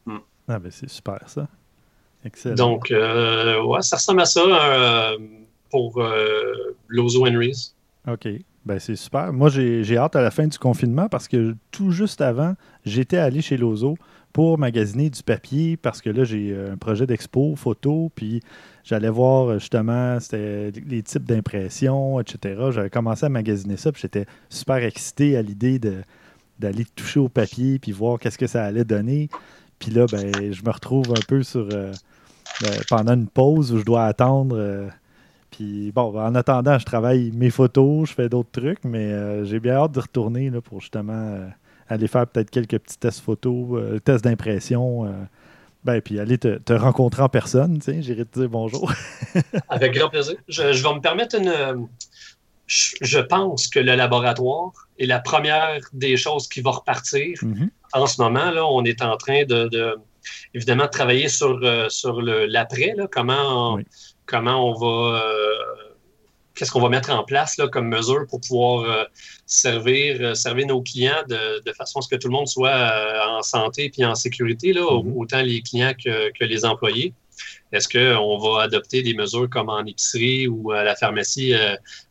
Hmm. 0.06 0.18
Ah 0.48 0.60
ben 0.60 0.70
c'est 0.70 0.90
super 0.90 1.28
ça. 1.28 1.48
Excellent. 2.26 2.56
Donc, 2.56 2.92
euh, 2.92 3.64
ouais, 3.64 3.82
ça 3.82 3.96
ressemble 3.96 4.22
à 4.22 4.26
ça 4.26 4.42
euh, 4.42 5.18
pour 5.72 6.00
euh, 6.00 6.76
Lozo 6.88 7.26
Henrys. 7.26 7.74
OK. 8.08 8.28
Ben 8.66 8.80
c'est 8.80 8.96
super. 8.96 9.34
Moi, 9.34 9.50
j'ai 9.50 9.98
hâte 9.98 10.16
à 10.16 10.22
la 10.22 10.32
fin 10.32 10.48
du 10.48 10.58
confinement 10.58 11.10
parce 11.10 11.28
que 11.28 11.56
tout 11.72 11.92
juste 11.92 12.22
avant, 12.22 12.56
j'étais 12.86 13.18
allé 13.18 13.42
chez 13.42 13.58
Lozo 13.58 13.98
pour 14.34 14.58
magasiner 14.58 15.10
du 15.10 15.24
papier 15.24 15.78
parce 15.78 16.02
que 16.02 16.10
là, 16.10 16.24
j'ai 16.24 16.56
un 16.56 16.76
projet 16.76 17.06
d'expo 17.06 17.56
photo, 17.56 18.12
puis 18.16 18.42
J'allais 18.84 19.10
voir 19.10 19.48
euh, 19.48 19.60
justement 19.60 20.18
les 20.32 21.04
types 21.04 21.24
d'impressions, 21.24 22.20
etc. 22.20 22.70
J'avais 22.72 22.90
commencé 22.90 23.26
à 23.26 23.30
magasiner 23.30 23.78
ça, 23.78 23.92
puis 23.92 24.02
j'étais 24.02 24.26
super 24.50 24.78
excité 24.78 25.38
à 25.38 25.42
l'idée 25.42 25.80
d'aller 26.60 26.86
toucher 26.96 27.20
au 27.20 27.30
papier 27.30 27.80
puis 27.80 27.94
voir 27.94 28.20
qu'est-ce 28.20 28.38
que 28.38 28.48
ça 28.48 28.66
allait 28.66 28.84
donner. 28.84 29.30
Puis 29.80 29.92
là, 29.92 30.06
ben, 30.12 30.52
je 30.52 30.64
me 30.64 30.70
retrouve 30.70 31.12
un 31.12 31.22
peu 31.28 31.44
sur 31.44 31.68
euh, 31.72 31.94
ben, 32.62 32.74
pendant 32.90 33.14
une 33.14 33.28
pause 33.28 33.72
où 33.72 33.80
je 33.80 33.86
dois 33.86 34.06
attendre. 34.06 34.58
Euh, 34.58 34.90
puis 35.50 35.94
bon, 35.94 36.20
en 36.20 36.36
attendant, 36.36 36.78
je 36.78 36.86
travaille 36.86 37.32
mes 37.32 37.52
photos, 37.52 38.10
je 38.10 38.14
fais 38.16 38.28
d'autres 38.28 38.52
trucs, 38.52 38.84
mais 38.84 39.46
j'ai 39.46 39.60
bien 39.60 39.76
hâte 39.76 39.92
de 39.94 40.00
retourner 40.00 40.50
là, 40.50 40.62
pour 40.62 40.82
justement 40.82 41.38
aller 41.88 42.08
faire 42.08 42.28
peut-être 42.28 42.50
quelques 42.50 42.80
petits 42.80 42.98
tests 42.98 43.22
photos, 43.22 44.02
tests 44.04 44.24
d'impression. 44.24 45.28
Ben, 45.84 46.02
puis 46.02 46.20
aller 46.20 46.38
te, 46.38 46.74
rencontrer 46.74 47.24
en 47.24 47.30
personne, 47.30 47.80
tu 47.80 47.92
sais, 47.92 48.02
j'irai 48.02 48.26
te 48.26 48.40
dire 48.40 48.50
bonjour. 48.50 48.92
Avec 49.70 49.94
grand 49.94 50.10
plaisir. 50.10 50.36
Je, 50.48 50.62
vais 50.62 50.94
me 50.94 51.02
permettre 51.02 51.36
une. 51.36 51.88
Je, 52.68 53.20
pense 53.20 53.68
que 53.68 53.80
le 53.80 53.96
laboratoire 53.96 54.72
est 54.98 55.06
la 55.06 55.20
première 55.20 55.82
des 55.92 56.16
choses 56.16 56.48
qui 56.48 56.62
va 56.62 56.72
repartir. 56.72 57.38
Mm-hmm. 57.42 57.70
En 57.94 58.08
ce 58.08 58.22
moment, 58.22 58.52
là, 58.52 58.66
on 58.66 58.86
est 58.86 59.02
en 59.02 59.18
train 59.18 59.44
de, 59.44 59.98
évidemment, 60.54 60.88
travailler 60.88 61.28
sur, 61.28 61.60
euh, 61.64 61.90
sur 61.90 62.22
l'après, 62.22 62.96
comment, 63.12 63.78
comment 64.26 64.70
on 64.70 64.74
va. 64.80 65.22
Euh, 66.54 66.60
qu'est-ce 66.60 66.72
qu'on 66.72 66.82
va 66.82 66.90
mettre 66.90 67.12
en 67.12 67.24
place 67.24 67.58
là, 67.58 67.68
comme 67.68 67.88
mesure 67.88 68.26
pour 68.28 68.42
pouvoir 68.42 68.84
euh, 68.84 69.04
servir, 69.46 70.18
euh, 70.22 70.34
servir 70.34 70.68
nos 70.68 70.82
clients 70.82 71.24
de, 71.28 71.72
façon 71.74 72.00
à 72.00 72.02
ce 72.02 72.08
que 72.08 72.16
tout 72.16 72.28
le 72.28 72.34
monde 72.34 72.48
soit 72.48 72.70
euh, 72.70 73.38
en 73.38 73.42
santé 73.42 73.92
et 73.98 74.06
en 74.06 74.16
sécurité, 74.16 74.74
là, 74.74 74.82
mm-hmm. 74.82 75.14
autant 75.16 75.42
les 75.42 75.62
clients 75.62 75.94
que, 75.94 76.44
les 76.44 76.66
employés. 76.66 77.14
Est-ce 77.72 77.90
qu'on 77.90 78.38
va 78.38 78.64
adopter 78.64 79.02
des 79.02 79.16
mesures 79.16 79.50
comme 79.50 79.70
en 79.70 79.84
épicerie 79.84 80.48
ou 80.48 80.72
à 80.72 80.84
la 80.84 80.96
pharmacie 80.96 81.56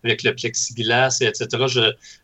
avec 0.03 0.25
le 0.25 0.35
plexiglas, 0.35 1.19
etc.? 1.21 1.47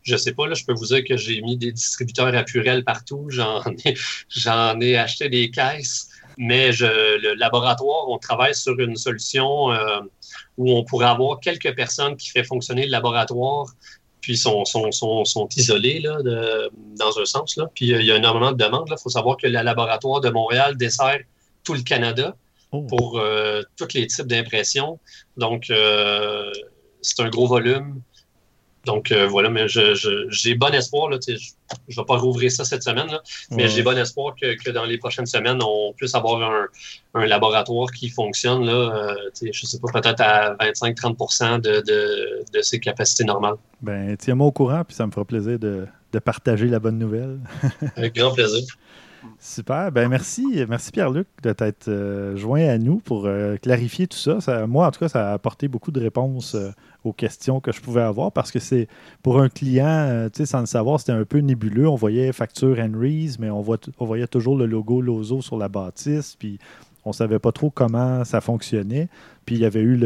Je 0.02 0.12
ne 0.12 0.16
sais 0.16 0.32
pas. 0.32 0.48
Là, 0.48 0.54
je 0.54 0.64
peux 0.64 0.72
vous 0.72 0.86
dire 0.86 1.04
que 1.04 1.16
j'ai 1.16 1.40
mis 1.42 1.56
des 1.56 1.70
distributeurs 1.70 2.34
à 2.34 2.42
Purel 2.42 2.82
partout. 2.82 3.26
J'en 3.28 3.62
ai, 3.84 3.94
j'en 4.28 4.80
ai 4.80 4.96
acheté 4.96 5.28
des 5.28 5.50
caisses. 5.52 6.08
Mais 6.38 6.72
je, 6.72 6.86
le 6.86 7.34
laboratoire, 7.34 8.08
on 8.08 8.18
travaille 8.18 8.56
sur 8.56 8.78
une 8.80 8.96
solution 8.96 9.70
où 10.58 10.72
on 10.72 10.84
pourrait 10.84 11.06
avoir 11.06 11.40
quelques 11.40 11.74
personnes 11.74 12.16
qui 12.16 12.28
feraient 12.28 12.44
fonctionner 12.44 12.84
le 12.84 12.90
laboratoire, 12.90 13.68
puis 14.20 14.36
sont, 14.36 14.64
sont, 14.64 14.90
sont, 14.92 15.24
sont 15.24 15.48
isolées 15.56 16.00
là, 16.00 16.18
dans 16.98 17.18
un 17.18 17.24
sens. 17.24 17.56
Là. 17.56 17.70
Puis 17.74 17.94
euh, 17.94 18.00
il 18.00 18.06
y 18.06 18.12
a 18.12 18.16
énormément 18.16 18.52
de 18.52 18.62
demandes. 18.62 18.88
Il 18.90 19.00
faut 19.02 19.08
savoir 19.08 19.36
que 19.36 19.46
le 19.46 19.62
laboratoire 19.62 20.20
de 20.20 20.28
Montréal 20.28 20.76
dessert 20.76 21.20
tout 21.64 21.74
le 21.74 21.82
Canada 21.82 22.36
oh. 22.72 22.82
pour 22.82 23.18
euh, 23.18 23.62
tous 23.76 23.94
les 23.94 24.06
types 24.06 24.26
d'impression. 24.26 24.98
Donc, 25.36 25.70
euh, 25.70 26.52
c'est 27.00 27.20
un 27.20 27.28
gros 27.28 27.46
volume. 27.46 28.02
Donc 28.88 29.12
euh, 29.12 29.26
voilà, 29.26 29.50
mais 29.50 29.66
j'ai 29.68 30.54
bon 30.54 30.72
espoir. 30.72 31.10
Là, 31.10 31.18
je 31.20 31.32
ne 31.32 31.94
vais 31.94 32.06
pas 32.06 32.16
rouvrir 32.16 32.50
ça 32.50 32.64
cette 32.64 32.82
semaine, 32.82 33.10
mais 33.50 33.68
j'ai 33.68 33.82
bon 33.82 33.96
espoir 33.98 34.34
que, 34.34 34.70
dans 34.70 34.86
les 34.86 34.96
prochaines 34.96 35.26
semaines, 35.26 35.58
on 35.62 35.92
puisse 35.92 36.14
avoir 36.14 36.40
un, 37.14 37.26
laboratoire 37.26 37.90
qui 37.90 38.08
fonctionne, 38.08 38.64
là, 38.64 38.72
euh, 38.72 39.14
je 39.42 39.48
ne 39.48 39.52
sais 39.52 39.78
pas, 39.78 40.00
peut-être 40.00 40.20
à 40.22 40.54
25-30% 40.54 41.60
de, 41.60 42.62
ses 42.62 42.80
capacités 42.80 43.24
normales. 43.24 43.56
Ben, 43.82 44.16
tiens-moi 44.16 44.46
au 44.46 44.52
courant, 44.52 44.84
puis 44.84 44.96
ça 44.96 45.06
me 45.06 45.12
fera 45.12 45.26
plaisir 45.26 45.58
de, 45.58 45.86
de 46.12 46.18
partager 46.18 46.68
la 46.68 46.78
bonne 46.78 46.98
nouvelle. 46.98 47.40
Avec 47.96 48.14
grand 48.14 48.32
plaisir. 48.32 48.64
Super. 49.40 49.92
Ben 49.92 50.08
merci, 50.08 50.64
merci 50.68 50.90
Pierre-Luc 50.90 51.26
de 51.42 51.52
t'être 51.52 51.88
euh, 51.88 52.36
joint 52.36 52.66
à 52.68 52.78
nous 52.78 52.98
pour 52.98 53.26
euh, 53.26 53.56
clarifier 53.56 54.06
tout 54.06 54.16
ça. 54.16 54.66
Moi, 54.66 54.86
en 54.86 54.90
tout 54.90 55.00
cas, 55.00 55.08
ça 55.08 55.30
a 55.30 55.32
apporté 55.32 55.68
beaucoup 55.68 55.90
de 55.90 56.00
réponses 56.00 56.54
euh, 56.54 56.70
questions 57.12 57.60
que 57.60 57.72
je 57.72 57.80
pouvais 57.80 58.02
avoir 58.02 58.32
parce 58.32 58.50
que 58.50 58.58
c'est 58.58 58.88
pour 59.22 59.40
un 59.40 59.48
client, 59.48 60.28
tu 60.32 60.38
sais, 60.38 60.46
sans 60.46 60.60
le 60.60 60.66
savoir, 60.66 61.00
c'était 61.00 61.12
un 61.12 61.24
peu 61.24 61.38
nébuleux. 61.38 61.88
On 61.88 61.94
voyait 61.94 62.32
facture 62.32 62.78
Henry's, 62.78 63.38
mais 63.38 63.50
on, 63.50 63.64
on 63.98 64.04
voyait 64.04 64.26
toujours 64.26 64.56
le 64.56 64.66
logo 64.66 65.00
Lozo 65.00 65.40
sur 65.40 65.56
la 65.56 65.68
bâtisse, 65.68 66.36
puis 66.36 66.58
on 67.04 67.10
ne 67.10 67.14
savait 67.14 67.38
pas 67.38 67.52
trop 67.52 67.70
comment 67.70 68.24
ça 68.24 68.40
fonctionnait. 68.40 69.08
Puis 69.46 69.56
il 69.56 69.62
y 69.62 69.64
avait 69.64 69.80
eu 69.80 69.96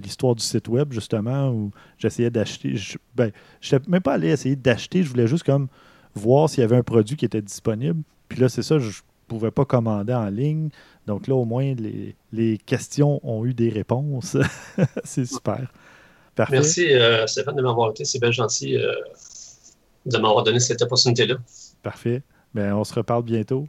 l'histoire 0.00 0.34
du 0.34 0.42
site 0.42 0.68
web, 0.68 0.92
justement, 0.92 1.50
où 1.50 1.70
j'essayais 1.98 2.30
d'acheter. 2.30 2.76
Je, 2.76 2.98
ben, 3.16 3.32
n'étais 3.62 3.90
même 3.90 4.02
pas 4.02 4.14
allé 4.14 4.28
essayer 4.28 4.56
d'acheter, 4.56 5.02
je 5.02 5.10
voulais 5.10 5.26
juste 5.26 5.44
comme 5.44 5.68
voir 6.14 6.48
s'il 6.48 6.60
y 6.60 6.64
avait 6.64 6.76
un 6.76 6.82
produit 6.82 7.16
qui 7.16 7.24
était 7.24 7.42
disponible. 7.42 8.02
Puis 8.28 8.40
là, 8.40 8.48
c'est 8.48 8.62
ça, 8.62 8.78
je 8.78 9.00
pouvais 9.26 9.50
pas 9.50 9.64
commander 9.64 10.14
en 10.14 10.28
ligne. 10.28 10.68
Donc 11.06 11.26
là, 11.26 11.34
au 11.34 11.44
moins, 11.44 11.74
les, 12.32 12.58
questions 12.58 13.20
ont 13.24 13.44
eu 13.44 13.54
des 13.54 13.68
réponses. 13.68 14.36
c'est 15.04 15.26
super. 15.26 15.72
Parfait. 16.34 16.54
Merci, 16.54 16.94
euh, 16.94 17.26
Stéphane, 17.26 17.56
de 17.56 17.62
m'avoir 17.62 17.90
été. 17.90 18.04
C'est 18.04 18.18
bien 18.18 18.30
gentil 18.30 18.76
euh, 18.76 18.92
de 20.06 20.18
m'avoir 20.18 20.44
donné 20.44 20.60
cette 20.60 20.80
opportunité-là. 20.82 21.36
Parfait. 21.82 22.22
Bien, 22.54 22.76
on 22.76 22.84
se 22.84 22.94
reparle 22.94 23.22
bientôt. 23.22 23.66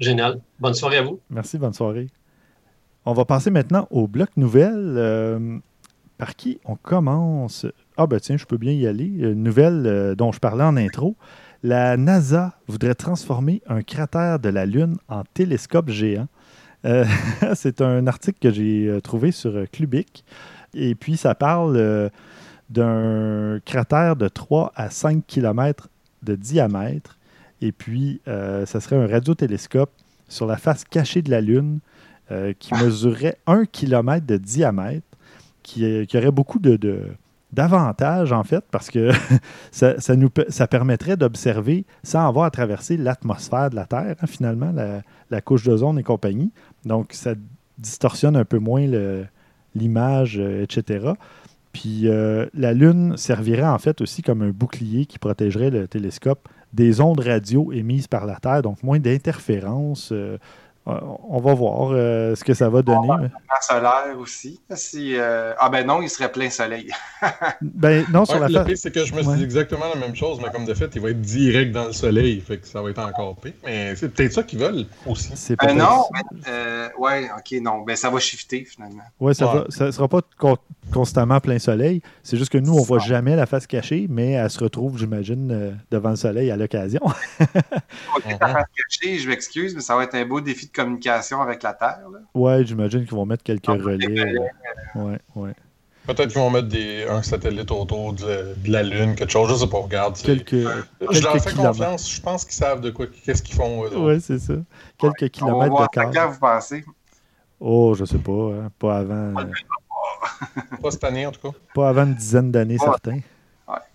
Génial. 0.00 0.40
Bonne 0.58 0.74
soirée 0.74 0.98
à 0.98 1.02
vous. 1.02 1.20
Merci, 1.30 1.58
bonne 1.58 1.74
soirée. 1.74 2.08
On 3.04 3.12
va 3.12 3.24
passer 3.24 3.50
maintenant 3.50 3.88
au 3.90 4.06
bloc 4.06 4.30
nouvelle. 4.36 4.94
Euh, 4.96 5.58
par 6.18 6.36
qui 6.36 6.60
on 6.64 6.76
commence? 6.76 7.66
Ah 7.96 8.06
ben 8.06 8.20
tiens, 8.20 8.36
je 8.36 8.46
peux 8.46 8.56
bien 8.56 8.72
y 8.72 8.86
aller. 8.86 9.06
Une 9.06 9.42
nouvelle 9.42 10.14
dont 10.16 10.30
je 10.30 10.38
parlais 10.38 10.64
en 10.64 10.76
intro. 10.76 11.16
La 11.64 11.96
NASA 11.96 12.54
voudrait 12.68 12.94
transformer 12.94 13.60
un 13.66 13.82
cratère 13.82 14.38
de 14.38 14.48
la 14.48 14.66
Lune 14.66 14.96
en 15.08 15.24
télescope 15.34 15.90
géant. 15.90 16.28
Euh, 16.84 17.04
c'est 17.54 17.80
un 17.80 18.06
article 18.06 18.38
que 18.40 18.50
j'ai 18.52 18.98
trouvé 19.02 19.32
sur 19.32 19.68
Clubic. 19.72 20.24
Et 20.74 20.94
puis, 20.94 21.16
ça 21.16 21.34
parle 21.34 22.10
d'un 22.70 23.60
cratère 23.64 24.16
de 24.16 24.28
3 24.28 24.72
à 24.74 24.90
5 24.90 25.26
km 25.26 25.88
de 26.22 26.34
diamètre. 26.34 27.18
Et 27.60 27.72
puis, 27.72 28.20
ça 28.26 28.80
serait 28.80 28.96
un 28.96 29.06
radiotélescope 29.06 29.90
sur 30.28 30.46
la 30.46 30.56
face 30.56 30.84
cachée 30.84 31.22
de 31.22 31.30
la 31.30 31.40
Lune 31.40 31.80
qui 32.58 32.74
mesurerait 32.74 33.36
1 33.46 33.66
km 33.66 34.26
de 34.26 34.36
diamètre, 34.38 35.06
qui, 35.62 36.06
aurait 36.14 36.30
beaucoup 36.30 36.58
de, 36.58 36.78
davantage, 37.52 38.32
en 38.32 38.44
fait, 38.44 38.64
parce 38.70 38.90
que 38.90 39.10
ça, 39.70 40.16
nous, 40.16 40.30
ça 40.48 40.66
permettrait 40.66 41.16
d'observer 41.16 41.84
sans 42.02 42.26
avoir 42.26 42.46
à 42.46 42.50
traverser 42.50 42.96
l'atmosphère 42.96 43.70
de 43.70 43.76
la 43.76 43.86
Terre, 43.86 44.16
hein, 44.20 44.26
finalement, 44.26 44.72
la, 45.30 45.40
couche 45.40 45.64
d'ozone 45.64 45.98
et 45.98 46.02
compagnie. 46.02 46.50
Donc, 46.84 47.12
ça 47.12 47.34
distorsionne 47.78 48.36
un 48.36 48.44
peu 48.44 48.58
moins 48.58 48.86
l'image, 49.74 50.38
euh, 50.38 50.62
etc. 50.62 51.12
Puis 51.72 52.02
euh, 52.04 52.46
la 52.54 52.72
Lune 52.74 53.16
servirait 53.16 53.66
en 53.66 53.78
fait 53.78 54.00
aussi 54.00 54.22
comme 54.22 54.42
un 54.42 54.50
bouclier 54.50 55.06
qui 55.06 55.18
protégerait 55.18 55.70
le 55.70 55.88
télescope 55.88 56.48
des 56.72 57.00
ondes 57.00 57.20
radio 57.20 57.72
émises 57.72 58.06
par 58.06 58.26
la 58.26 58.36
Terre, 58.36 58.62
donc 58.62 58.82
moins 58.82 58.98
d'interférences. 58.98 60.10
Euh, 60.12 60.38
on 60.84 61.40
va 61.40 61.54
voir 61.54 61.90
euh, 61.92 62.34
ce 62.34 62.42
que 62.42 62.54
ça 62.54 62.68
va 62.68 62.82
donner. 62.82 63.08
Un 63.10 63.60
solaire 63.60 64.18
aussi. 64.18 64.60
Euh, 64.94 65.54
ah 65.58 65.68
ben 65.68 65.86
non, 65.86 66.02
il 66.02 66.10
serait 66.10 66.30
plein 66.32 66.50
soleil. 66.50 66.90
ben 67.62 68.04
non, 68.10 68.24
sur 68.24 68.40
la 68.40 68.48
Le 68.48 68.64
pire, 68.64 68.76
c'est 68.76 68.92
que 68.92 69.04
je 69.04 69.14
me 69.14 69.22
suis 69.22 69.32
dit 69.36 69.44
exactement 69.44 69.86
la 69.94 70.00
même 70.00 70.16
chose, 70.16 70.40
mais 70.42 70.50
comme 70.50 70.64
de 70.64 70.74
fait, 70.74 70.90
il 70.94 71.00
va 71.00 71.10
être 71.10 71.20
direct 71.20 71.72
dans 71.72 71.86
le 71.86 71.92
soleil, 71.92 72.40
fait 72.40 72.58
que 72.58 72.66
ça 72.66 72.82
va 72.82 72.90
être 72.90 72.98
encore 72.98 73.36
pire. 73.36 73.52
Mais 73.64 73.94
c'est 73.94 74.08
peut-être 74.08 74.32
ça 74.32 74.42
qu'ils 74.42 74.58
veulent 74.58 74.86
aussi. 75.06 75.32
Euh, 75.52 75.72
non, 75.72 76.04
mais, 76.12 76.90
ouais, 76.98 77.30
ok, 77.36 77.60
non. 77.60 77.82
Ben 77.82 77.96
ça 77.96 78.10
va 78.10 78.18
shifter 78.18 78.64
finalement. 78.64 79.04
Ouais, 79.20 79.34
ça 79.34 79.64
ne 79.80 79.90
sera 79.90 80.08
pas 80.08 80.20
constamment 80.90 81.40
plein 81.40 81.58
soleil. 81.58 82.02
C'est 82.22 82.36
juste 82.36 82.50
que 82.50 82.58
nous, 82.58 82.72
on 82.72 82.80
ne 82.80 82.84
voit 82.84 82.98
jamais 82.98 83.36
la 83.36 83.46
face 83.46 83.66
cachée, 83.66 84.06
mais 84.08 84.32
elle 84.32 84.50
se 84.50 84.58
retrouve, 84.58 84.98
j'imagine, 84.98 85.78
devant 85.90 86.10
le 86.10 86.16
soleil 86.16 86.50
à 86.50 86.56
l'occasion. 86.56 87.02
ok, 87.40 88.24
la 88.40 88.48
face 88.48 88.66
cachée, 88.76 89.18
je 89.18 89.28
m'excuse, 89.28 89.74
mais 89.74 89.80
ça 89.80 89.96
va 89.96 90.04
être 90.04 90.14
un 90.14 90.26
beau 90.26 90.40
défi 90.40 90.66
de 90.66 90.72
communication 90.72 91.40
avec 91.40 91.62
la 91.62 91.72
Terre. 91.74 92.00
Oui, 92.34 92.66
j'imagine 92.66 93.00
qu'ils 93.00 93.16
vont 93.16 93.26
mettre 93.26 93.44
quelques 93.44 93.66
relais. 93.66 94.34
Ouais, 94.94 95.18
ouais. 95.36 95.54
Peut-être 96.06 96.30
qu'ils 96.30 96.40
vont 96.40 96.50
mettre 96.50 96.66
des, 96.66 97.04
un 97.08 97.22
satellite 97.22 97.70
autour 97.70 98.12
de, 98.12 98.54
la 98.66 98.82
Lune, 98.82 99.14
quelque 99.14 99.30
chose, 99.30 99.48
je 99.50 99.54
sais 99.54 99.68
pas, 99.68 99.78
regarde. 99.78 100.16
Quelques, 100.16 100.66
je 101.10 101.22
leur 101.22 101.38
fais 101.38 101.54
confiance, 101.54 102.12
je 102.12 102.20
pense 102.20 102.44
qu'ils 102.44 102.54
savent 102.54 102.80
de 102.80 102.90
quoi, 102.90 103.06
qu'est-ce 103.06 103.42
qu'ils 103.42 103.54
font. 103.54 103.84
Oui, 103.94 104.20
c'est 104.20 104.40
ça. 104.40 104.54
Quelques 104.98 105.30
kilomètres 105.30 105.80
de 105.80 105.86
quart. 105.86 106.10
Quand 106.10 106.30
vous 106.30 106.40
pensez? 106.40 106.84
Oh, 107.60 107.94
je 107.94 108.04
sais 108.04 108.18
pas, 108.18 108.32
hein. 108.32 108.72
pas 108.76 108.98
avant. 108.98 109.34
Pas 110.82 110.90
cette 110.90 111.04
année, 111.04 111.26
en 111.26 111.32
tout 111.32 111.40
cas. 111.40 111.56
Pas 111.74 111.88
avant 111.88 112.04
une 112.04 112.14
dizaine 112.14 112.50
d'années, 112.50 112.78
certains. 112.78 113.20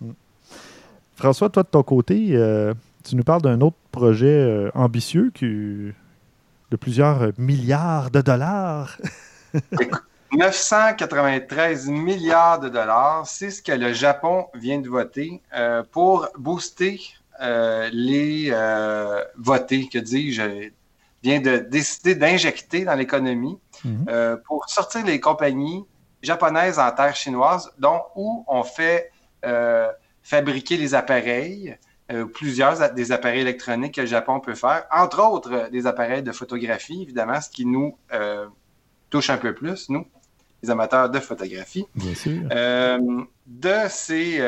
Mm. 0.00 0.12
François, 1.16 1.50
toi, 1.50 1.64
de 1.64 1.68
ton 1.68 1.82
côté, 1.82 2.28
euh, 2.30 2.74
tu 3.04 3.16
nous 3.16 3.24
parles 3.24 3.42
d'un 3.42 3.60
autre 3.60 3.76
projet 3.90 4.26
euh, 4.26 4.70
ambitieux 4.74 5.32
qui 5.34 5.92
de 6.70 6.76
plusieurs 6.76 7.32
milliards 7.38 8.10
de 8.10 8.20
dollars. 8.20 8.98
993 10.32 11.88
milliards 11.88 12.60
de 12.60 12.68
dollars, 12.68 13.26
c'est 13.26 13.50
ce 13.50 13.62
que 13.62 13.72
le 13.72 13.94
Japon 13.94 14.46
vient 14.54 14.78
de 14.78 14.88
voter 14.88 15.40
euh, 15.56 15.82
pour 15.90 16.28
booster 16.38 17.00
les 17.40 18.52
votés, 19.38 19.88
que 19.88 19.98
dis-je, 19.98 20.70
vient 21.22 21.40
de 21.40 21.56
décider 21.58 22.14
d'injecter 22.14 22.84
dans 22.84 22.94
l'économie 22.94 23.58
mhm. 23.84 24.38
pour 24.44 24.68
sortir 24.68 25.04
les 25.06 25.20
compagnies 25.20 25.84
japonaises 26.22 26.78
en 26.78 26.90
terre 26.92 27.14
chinoise, 27.16 27.72
dont 27.78 28.02
où 28.16 28.44
on 28.48 28.62
fait 28.62 29.10
fabriquer 30.22 30.76
les 30.76 30.94
appareils 30.94 31.78
euh, 32.10 32.24
plusieurs 32.24 32.94
des 32.94 33.12
appareils 33.12 33.42
électroniques 33.42 33.96
que 33.96 34.00
le 34.00 34.06
Japon 34.06 34.40
peut 34.40 34.54
faire, 34.54 34.86
entre 34.90 35.22
autres 35.22 35.52
euh, 35.52 35.68
des 35.68 35.86
appareils 35.86 36.22
de 36.22 36.32
photographie, 36.32 37.02
évidemment, 37.02 37.38
ce 37.38 37.50
qui 37.50 37.66
nous 37.66 37.98
euh, 38.14 38.46
touche 39.10 39.28
un 39.28 39.36
peu 39.36 39.54
plus, 39.54 39.90
nous, 39.90 40.06
les 40.62 40.70
amateurs 40.70 41.10
de 41.10 41.18
photographie. 41.18 41.86
Bien 41.94 42.14
sûr. 42.14 42.48
de 43.46 43.88
ces 43.90 44.40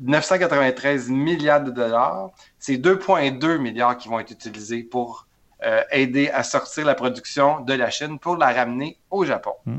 993 0.00 1.08
milliards 1.08 1.62
de 1.62 1.70
dollars. 1.70 2.30
C'est 2.58 2.78
2,2 2.78 3.58
milliards 3.58 3.96
qui 3.96 4.08
vont 4.08 4.18
être 4.18 4.32
utilisés 4.32 4.82
pour 4.82 5.28
euh, 5.64 5.82
aider 5.90 6.30
à 6.30 6.42
sortir 6.42 6.84
la 6.84 6.94
production 6.94 7.60
de 7.60 7.74
la 7.74 7.90
Chine 7.90 8.18
pour 8.18 8.36
la 8.36 8.52
ramener 8.52 8.98
au 9.10 9.24
Japon. 9.24 9.54
Hmm. 9.66 9.78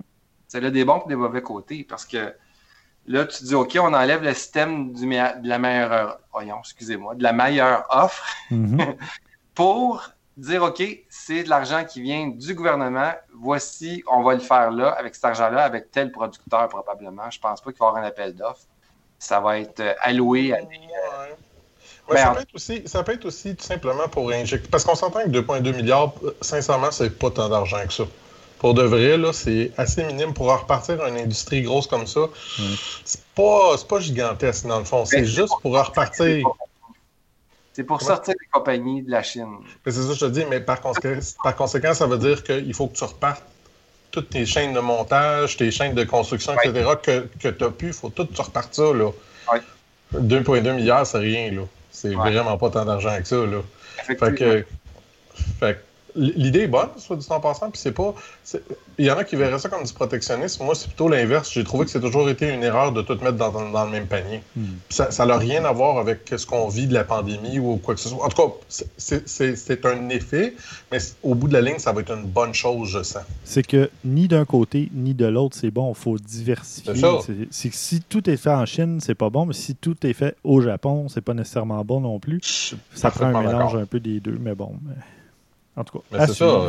C'est 0.50 0.60
là 0.60 0.72
des 0.72 0.84
bons 0.84 1.04
et 1.06 1.10
des 1.10 1.16
mauvais 1.16 1.44
côtés 1.44 1.86
parce 1.88 2.06
que 2.06 2.34
là, 3.06 3.26
tu 3.26 3.44
dis, 3.44 3.56
OK, 3.56 3.78
on 3.80 3.94
enlève 3.94 4.24
le 4.24 4.34
système 4.34 4.92
du 4.92 5.06
de 5.06 5.48
la 5.48 5.60
meilleure, 5.60 6.20
excusez-moi, 6.60 7.16
de 7.16 7.24
la 7.24 7.34
meilleure 7.34 7.86
offre 7.90 8.26
mm-hmm. 8.52 8.98
pour 9.54 10.10
dire, 10.38 10.64
OK, 10.64 10.84
c'est 11.08 11.44
de 11.44 11.50
l'argent 11.50 11.86
qui 11.86 12.02
vient 12.02 12.28
du 12.28 12.56
gouvernement. 12.56 13.12
Voici, 13.40 14.04
on 14.12 14.24
va 14.24 14.34
le 14.34 14.40
faire 14.40 14.72
là, 14.72 14.90
avec 14.90 15.14
cet 15.14 15.26
argent-là, 15.26 15.64
avec 15.64 15.92
tel 15.92 16.12
producteur 16.12 16.68
probablement. 16.68 17.30
Je 17.30 17.40
pense 17.40 17.62
pas 17.62 17.72
qu'il 17.72 17.80
va 17.80 17.86
y 17.86 17.90
avoir 17.90 18.04
un 18.04 18.08
appel 18.08 18.36
d'offres. 18.36 18.66
Ça 19.20 19.40
va 19.40 19.60
être 19.60 19.82
euh, 19.82 19.94
alloué 20.02 20.54
à 20.54 20.62
des. 20.62 20.76
Euh, 20.78 21.34
ben, 22.10 22.18
ça, 22.18 22.34
peut 22.34 22.42
être 22.42 22.56
aussi, 22.56 22.82
ça 22.88 23.04
peut 23.04 23.12
être 23.12 23.26
aussi 23.26 23.56
tout 23.56 23.66
simplement 23.66 24.08
pour 24.08 24.32
injecter. 24.32 24.68
Parce 24.70 24.84
qu'on 24.84 24.96
s'entend 24.96 25.20
que 25.20 25.30
2,2 25.30 25.76
milliards, 25.76 26.14
sincèrement, 26.42 26.90
c'est 26.90 27.20
pas 27.20 27.30
tant 27.30 27.50
d'argent 27.50 27.86
que 27.86 27.94
ça. 27.94 28.06
Pour 28.60 28.74
de 28.74 28.84
vrai, 28.84 29.18
là, 29.18 29.32
c'est 29.32 29.72
assez 29.78 30.04
minime 30.04 30.34
pour 30.34 30.48
repartir 30.48 31.04
une 31.06 31.18
industrie 31.18 31.62
grosse 31.62 31.88
comme 31.88 32.06
ça. 32.06 32.22
C'est 33.06 33.24
pas, 33.36 33.76
pas 33.88 34.00
gigantesque, 34.00 34.68
dans 34.68 34.80
le 34.80 34.86
fond. 34.86 35.06
C'est 35.06 35.26
juste 35.26 35.54
pour 35.62 35.78
repartir. 35.78 36.46
C'est 37.74 37.84
pour 37.84 38.02
sortir 38.02 38.34
les 38.40 38.48
compagnies 38.52 39.02
de 39.04 39.12
la 39.12 39.24
Chine. 39.24 39.48
C'est 39.86 39.94
ça 39.94 40.08
que 40.10 40.14
je 40.14 40.20
te 40.20 40.26
dis, 40.26 40.44
mais 40.50 40.60
par 40.60 40.82
conséquent, 40.82 41.18
par 41.42 41.56
conséquent 41.56 41.94
ça 41.94 42.08
veut 42.08 42.18
dire 42.18 42.44
qu'il 42.44 42.74
faut 42.74 42.88
que 42.88 42.98
tu 42.98 43.04
repartes 43.06 43.44
toutes 44.12 44.32
tes 44.32 44.46
chaînes 44.46 44.74
de 44.74 44.80
montage, 44.82 45.56
tes 45.56 45.72
chaînes 45.72 45.94
de 45.94 46.04
construction, 46.04 46.54
etc., 46.62 46.90
que, 47.02 47.30
que 47.40 47.48
tu 47.48 47.64
as 47.64 47.70
pu, 47.70 47.88
il 47.88 47.94
faut 47.94 48.10
tout 48.10 48.26
tu 48.26 48.42
repartes 48.42 48.74
ça. 48.74 48.92
Là. 48.92 49.12
2,2 50.14 50.74
milliards, 50.74 51.06
c'est 51.08 51.20
rien. 51.20 51.52
là. 51.52 51.62
C'est 51.92 52.14
vraiment 52.14 52.58
pas 52.58 52.70
tant 52.70 52.84
d'argent 52.84 53.18
que 53.18 53.28
ça. 53.28 53.38
Là. 53.38 53.62
Fait 54.04 54.36
que, 54.36 54.66
fait 55.60 55.86
L'idée 56.16 56.62
est 56.62 56.68
bonne, 56.68 56.90
soit 56.98 57.16
du 57.16 57.26
temps 57.26 57.40
passant, 57.40 57.70
puis 57.70 57.80
c'est 57.80 57.92
pas. 57.92 58.14
Il 58.98 59.06
y 59.06 59.12
en 59.12 59.18
a 59.18 59.24
qui 59.24 59.36
verraient 59.36 59.60
ça 59.60 59.70
comme 59.70 59.84
du 59.84 59.94
protectionnisme. 59.94 60.64
Moi, 60.66 60.76
c'est 60.76 60.88
plutôt 60.88 61.08
l'inverse. 61.08 61.52
J'ai 61.54 61.64
trouvé 61.64 61.86
que 61.86 61.92
c'est 61.92 62.02
toujours 62.02 62.30
été 62.30 62.54
une 62.54 62.64
erreur 62.64 62.92
de 62.92 63.02
tout 63.02 63.18
mettre 63.22 63.38
dans, 63.38 63.86
le 63.86 63.92
même 63.92 64.08
panier. 64.08 64.42
Hmm. 64.56 64.66
Ça 64.90 65.26
n'a 65.26 65.38
rien 65.38 65.64
à 65.66 65.72
voir 65.72 65.98
avec 65.98 66.22
ce 66.36 66.46
qu'on 66.46 66.68
vit 66.68 66.88
de 66.88 66.94
la 66.94 67.04
pandémie 67.04 67.60
ou 67.60 67.78
quoi 67.78 67.96
que 67.96 68.02
ce 68.02 68.10
soit. 68.10 68.24
En 68.24 68.30
tout 68.30 68.42
cas, 68.42 68.54
c'est 68.98 69.86
un 69.86 70.10
effet, 70.10 70.54
mais 70.92 71.00
au 71.24 71.36
bout 71.36 71.48
de 71.48 71.54
la 71.54 71.62
ligne, 71.62 71.80
ça 71.80 71.92
va 71.92 72.02
être 72.02 72.12
une 72.12 72.26
bonne 72.26 72.54
chose, 72.54 72.90
je 72.90 73.04
sens. 73.04 73.24
C'est 73.44 73.66
que 73.66 73.90
ni 74.04 74.28
d'un 74.28 74.46
côté 74.46 74.90
ni 74.94 75.14
de 75.14 75.26
l'autre, 75.26 75.56
c'est 75.60 75.72
bon. 75.72 75.92
Il 75.92 76.00
faut 76.00 76.18
diversifier. 76.18 76.94
C'est 77.52 77.70
que 77.70 77.76
si 77.76 78.02
tout 78.02 78.30
est 78.30 78.38
fait 78.38 78.50
en 78.50 78.66
Chine, 78.66 79.00
c'est 79.02 79.16
pas 79.16 79.30
bon, 79.30 79.46
mais 79.46 79.54
si 79.54 79.76
tout 79.76 79.96
est 80.06 80.14
fait 80.14 80.36
au 80.44 80.62
Japon, 80.62 81.08
c'est 81.10 81.22
pas 81.22 81.34
nécessairement 81.34 81.84
bon 81.86 82.02
non 82.02 82.20
plus. 82.20 82.76
Ça 82.94 83.12
prend 83.12 83.26
un 83.26 83.42
mélange 83.42 83.76
un 83.76 83.86
peu 83.86 84.00
des 84.00 84.20
deux, 84.20 84.38
mais 84.40 84.56
bon. 84.56 84.74
En 85.80 85.86
tout 85.86 86.00
cas, 86.00 86.04
mais 86.12 86.28
c'est 86.28 86.34
ça. 86.34 86.62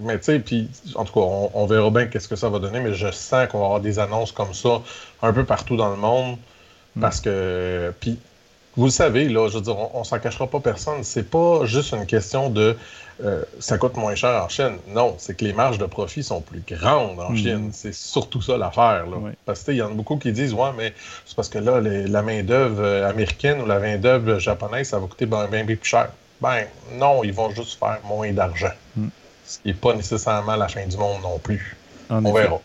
Mais, 0.00 0.18
tu 0.18 0.24
sais, 0.24 0.38
puis 0.38 0.68
en 0.94 1.04
tout 1.04 1.12
cas, 1.12 1.20
on, 1.52 1.66
verra 1.66 1.90
bien 1.90 2.06
qu'est-ce 2.06 2.26
que 2.26 2.36
ça 2.36 2.48
va 2.48 2.58
donner, 2.58 2.80
mais 2.80 2.94
je 2.94 3.10
sens 3.10 3.48
qu'on 3.48 3.58
va 3.58 3.66
avoir 3.66 3.80
des 3.80 3.98
annonces 3.98 4.32
comme 4.32 4.54
ça 4.54 4.80
un 5.20 5.32
peu 5.34 5.44
partout 5.44 5.76
dans 5.76 5.90
le 5.90 5.96
monde. 5.96 6.38
Hmm. 6.96 7.00
Parce 7.02 7.20
que, 7.20 7.92
puis, 8.00 8.18
vous 8.78 8.86
le 8.86 8.90
savez, 8.90 9.28
là, 9.28 9.48
je 9.48 9.58
veux 9.58 9.60
dire, 9.60 9.76
on, 9.94 10.04
s'en 10.04 10.18
cachera 10.18 10.46
pas 10.46 10.60
personne. 10.60 11.04
C'est 11.04 11.30
pas 11.30 11.66
juste 11.66 11.92
une 11.92 12.06
question 12.06 12.48
de 12.48 12.74
euh, 13.22 13.42
ça 13.58 13.76
coûte 13.76 13.98
moins 13.98 14.14
cher 14.14 14.42
en 14.42 14.48
Chine. 14.48 14.78
Non, 14.88 15.16
c'est 15.18 15.36
que 15.36 15.44
les 15.44 15.52
marges 15.52 15.78
de 15.78 15.86
profit 15.86 16.22
sont 16.22 16.40
plus 16.40 16.62
grandes 16.66 17.20
en 17.20 17.32
hmm. 17.32 17.36
Chine. 17.36 17.70
C'est 17.74 17.94
surtout 17.94 18.40
ça 18.40 18.56
l'affaire. 18.56 19.04
Parce 19.44 19.64
que 19.64 19.72
il 19.72 19.76
y 19.76 19.82
en 19.82 19.90
a 19.90 19.94
beaucoup 19.94 20.16
qui 20.16 20.32
disent 20.32 20.54
Ouais, 20.54 20.70
mais 20.74 20.94
c'est 21.26 21.36
parce 21.36 21.50
que 21.50 21.58
là, 21.58 21.78
la 21.82 22.22
main-d'œuvre 22.22 22.82
euh, 22.82 23.10
américaine 23.10 23.60
ou 23.60 23.66
la 23.66 23.80
main-d'œuvre 23.80 24.38
japonaise, 24.38 24.88
ça 24.88 24.98
va 24.98 25.06
coûter 25.06 25.26
bien, 25.26 25.46
bien 25.46 25.66
plus 25.66 25.78
cher. 25.82 26.08
Ben 26.40 26.66
non, 26.94 27.24
ils 27.24 27.32
vont 27.32 27.50
juste 27.50 27.78
faire 27.78 27.98
moins 28.04 28.32
d'argent. 28.32 28.72
Hmm. 28.96 29.08
Ce 29.44 29.58
qui 29.58 29.68
n'est 29.68 29.74
pas 29.74 29.94
nécessairement 29.94 30.56
la 30.56 30.68
fin 30.68 30.86
du 30.86 30.96
monde 30.96 31.22
non 31.22 31.38
plus. 31.38 31.76
On 32.10 32.32
verra. 32.32 32.60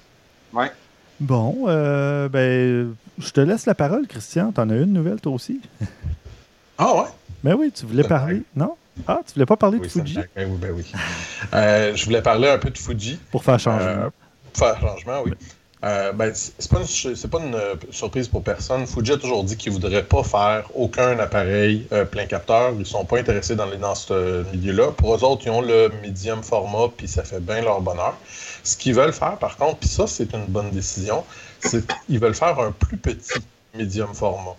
Ouais. 0.53 0.71
Bon, 1.19 1.65
euh, 1.67 2.27
ben, 2.29 2.95
je 3.19 3.29
te 3.29 3.41
laisse 3.41 3.65
la 3.67 3.75
parole, 3.75 4.07
Christian. 4.07 4.51
T'en 4.51 4.69
as 4.69 4.75
une 4.75 4.91
nouvelle, 4.91 5.21
toi 5.21 5.33
aussi? 5.33 5.61
ah 6.77 6.95
ouais? 6.95 7.09
Ben 7.43 7.55
oui, 7.55 7.71
tu 7.71 7.85
voulais 7.85 8.03
parler, 8.03 8.41
non? 8.55 8.75
Ah, 9.07 9.21
tu 9.25 9.33
voulais 9.33 9.45
pas 9.45 9.55
parler 9.55 9.79
de 9.79 9.87
Fuji? 9.87 10.19
Ben 10.35 10.49
oui, 10.51 10.57
ben 10.59 10.71
oui. 10.71 10.91
Euh, 11.53 11.95
je 11.95 12.05
voulais 12.05 12.21
parler 12.21 12.49
un 12.49 12.57
peu 12.57 12.69
de 12.69 12.77
Fuji. 12.77 13.19
Pour 13.31 13.43
faire 13.43 13.59
changement. 13.59 13.87
Euh, 13.87 14.09
pour 14.51 14.67
faire 14.67 14.79
changement, 14.79 15.21
oui. 15.25 15.33
Euh, 15.83 16.11
ben, 16.11 16.31
c'est 16.35 16.69
pas, 16.69 17.39
une, 17.39 17.55
euh, 17.55 17.75
surprise 17.89 18.27
pour 18.27 18.43
personne. 18.43 18.85
Fuji 18.85 19.13
a 19.13 19.17
toujours 19.17 19.43
dit 19.43 19.57
qu'ils 19.57 19.71
voudraient 19.71 20.03
pas 20.03 20.23
faire 20.23 20.69
aucun 20.75 21.17
appareil 21.17 21.87
euh, 21.91 22.05
plein 22.05 22.27
capteur. 22.27 22.73
Ils 22.77 22.85
sont 22.85 23.03
pas 23.03 23.17
intéressés 23.17 23.55
dans, 23.55 23.65
dans 23.65 23.95
ce 23.95 24.43
milieu-là. 24.51 24.91
Pour 24.91 25.15
eux 25.15 25.23
autres, 25.23 25.41
ils 25.45 25.49
ont 25.49 25.61
le 25.61 25.89
medium 26.03 26.43
format, 26.43 26.89
puis 26.95 27.07
ça 27.07 27.23
fait 27.23 27.39
bien 27.39 27.61
leur 27.61 27.81
bonheur. 27.81 28.15
Ce 28.63 28.77
qu'ils 28.77 28.93
veulent 28.93 29.13
faire, 29.13 29.37
par 29.37 29.57
contre, 29.57 29.77
puis 29.77 29.89
ça, 29.89 30.05
c'est 30.05 30.31
une 30.33 30.45
bonne 30.45 30.69
décision, 30.69 31.23
c'est 31.59 31.83
qu'ils 32.05 32.19
veulent 32.19 32.35
faire 32.35 32.59
un 32.59 32.71
plus 32.71 32.97
petit 32.97 33.39
medium 33.73 34.13
format 34.13 34.55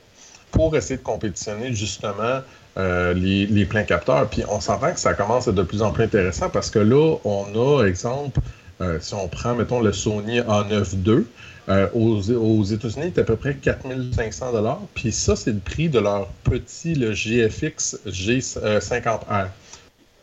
pour 0.50 0.76
essayer 0.76 0.96
de 0.96 1.02
compétitionner 1.02 1.72
justement 1.72 2.40
les, 2.76 3.46
les 3.46 3.64
pleins 3.64 3.84
capteurs. 3.84 4.28
Puis 4.28 4.42
on 4.48 4.60
s'entend 4.60 4.92
que 4.92 4.98
ça 4.98 5.14
commence 5.14 5.46
à 5.46 5.50
être 5.50 5.56
de 5.56 5.62
plus 5.62 5.82
en 5.82 5.92
plus 5.92 6.04
intéressant 6.04 6.48
parce 6.48 6.68
que 6.68 6.80
là, 6.80 7.16
on 7.24 7.46
a, 7.54 7.84
exemple, 7.86 8.40
euh, 8.82 8.98
si 9.00 9.14
on 9.14 9.28
prend, 9.28 9.54
mettons, 9.54 9.80
le 9.80 9.92
Sony 9.92 10.40
A9 10.40 10.94
II, 11.06 11.26
euh, 11.68 11.88
aux, 11.94 12.64
États-Unis, 12.64 13.12
c'est 13.14 13.20
à 13.20 13.24
peu 13.24 13.36
près 13.36 13.54
4500 13.54 14.88
Puis 14.94 15.12
ça, 15.12 15.36
c'est 15.36 15.52
le 15.52 15.60
prix 15.60 15.88
de 15.88 16.00
leur 16.00 16.26
petit, 16.42 16.94
le 16.94 17.12
GFX 17.12 18.00
G50R. 18.06 19.48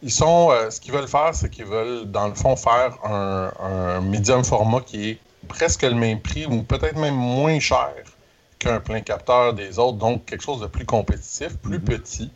Ils 0.01 0.11
sont, 0.11 0.49
euh, 0.51 0.69
ce 0.69 0.81
qu'ils 0.81 0.93
veulent 0.93 1.07
faire, 1.07 1.33
c'est 1.33 1.49
qu'ils 1.49 1.65
veulent, 1.65 2.09
dans 2.11 2.27
le 2.27 2.35
fond, 2.35 2.55
faire 2.55 2.97
un, 3.05 3.51
un 3.61 4.01
médium 4.01 4.43
format 4.43 4.81
qui 4.81 5.09
est 5.11 5.19
presque 5.47 5.83
le 5.83 5.95
même 5.95 6.19
prix 6.19 6.45
ou 6.45 6.63
peut-être 6.63 6.97
même 6.97 7.15
moins 7.15 7.59
cher 7.59 7.93
qu'un 8.59 8.81
plein 8.81 8.99
capteur 8.99 9.53
des 9.53 9.79
autres, 9.79 9.97
donc 9.97 10.25
quelque 10.25 10.43
chose 10.43 10.59
de 10.59 10.67
plus 10.67 10.85
compétitif, 10.85 11.57
plus 11.57 11.77
mm-hmm. 11.77 11.81
petit. 11.81 12.31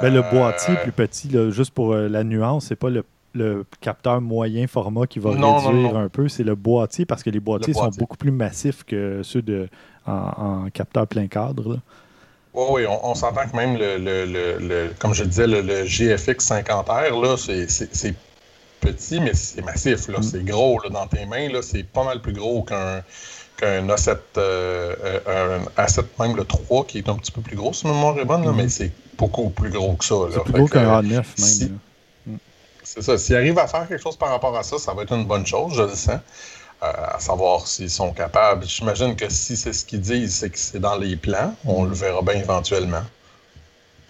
Ben, 0.00 0.12
le 0.12 0.22
boîtier 0.22 0.74
plus 0.76 0.92
petit, 0.92 1.30
juste 1.50 1.72
pour 1.72 1.94
la 1.94 2.22
nuance, 2.22 2.66
c'est 2.66 2.76
pas 2.76 2.90
le 2.90 3.04
le 3.32 3.64
capteur 3.80 4.20
moyen 4.20 4.66
format 4.66 5.06
qui 5.06 5.18
va 5.18 5.30
réduire 5.30 5.96
un 5.96 6.08
peu, 6.08 6.28
c'est 6.28 6.42
le 6.42 6.54
boîtier 6.54 7.06
parce 7.06 7.22
que 7.22 7.30
les 7.30 7.40
boîtiers, 7.40 7.74
sont 7.74 7.90
beaucoup 7.98 8.16
plus 8.16 8.30
massifs 8.30 8.84
que 8.84 9.22
ceux 9.22 9.42
de, 9.42 9.68
en, 10.06 10.66
capteur 10.72 11.06
plein 11.06 11.26
cadre. 11.26 11.80
Oui, 12.52 12.64
oui, 12.70 12.82
on, 12.86 13.14
s'entend 13.14 13.48
que 13.48 13.56
même 13.56 13.76
le, 13.78 14.90
comme 14.98 15.14
je 15.14 15.24
disais, 15.24 15.46
le, 15.46 15.84
GFX 15.84 16.50
50R, 16.50 17.36
c'est 17.36 18.14
petit, 18.80 19.20
mais 19.20 19.34
c'est 19.34 19.62
massif. 19.62 20.08
Mm. 20.08 20.22
C'est 20.22 20.44
gros 20.44 20.80
dans 20.90 21.06
tes 21.06 21.26
mains. 21.26 21.48
C'est 21.62 21.84
pas 21.84 22.04
mal 22.04 22.20
plus 22.20 22.32
gros 22.32 22.62
qu'un 22.62 23.02
qu'un 23.56 23.86
A7, 23.88 24.16
euh, 24.38 24.96
euh, 25.28 25.58
un 25.76 25.84
A7, 25.84 26.04
même 26.18 26.34
le 26.34 26.44
3, 26.44 26.86
qui 26.86 26.98
est 26.98 27.08
un 27.10 27.14
petit 27.16 27.30
peu 27.30 27.42
plus 27.42 27.56
gros, 27.56 27.74
si 27.74 27.86
ma 27.86 27.92
mémoire 27.92 28.18
est 28.18 28.24
bonne, 28.24 28.46
mm. 28.46 28.56
mais 28.56 28.68
c'est 28.68 28.90
beaucoup 29.18 29.50
plus 29.50 29.70
gros 29.70 29.94
que 29.94 30.04
ça. 30.04 30.14
C'est 30.32 30.42
plus 30.44 30.52
gros 30.52 30.66
qu'un 30.66 31.02
A9 31.02 31.12
même. 31.12 31.78
C'est 32.92 33.02
ça. 33.02 33.16
S'ils 33.16 33.36
arrivent 33.36 33.58
à 33.58 33.68
faire 33.68 33.86
quelque 33.86 34.02
chose 34.02 34.16
par 34.16 34.30
rapport 34.30 34.56
à 34.56 34.64
ça, 34.64 34.76
ça 34.76 34.92
va 34.92 35.02
être 35.02 35.12
une 35.12 35.24
bonne 35.24 35.46
chose, 35.46 35.74
je 35.74 35.82
le 35.82 35.94
sens. 35.94 36.18
Euh, 36.82 36.92
à 37.14 37.20
savoir 37.20 37.66
s'ils 37.66 37.90
sont 37.90 38.12
capables. 38.12 38.66
J'imagine 38.66 39.14
que 39.14 39.28
si 39.28 39.56
c'est 39.56 39.72
ce 39.72 39.84
qu'ils 39.84 40.00
disent, 40.00 40.34
c'est 40.34 40.50
que 40.50 40.58
c'est 40.58 40.80
dans 40.80 40.96
les 40.96 41.14
plans. 41.14 41.54
On 41.66 41.84
le 41.84 41.94
verra 41.94 42.22
bien 42.22 42.34
éventuellement. 42.34 43.02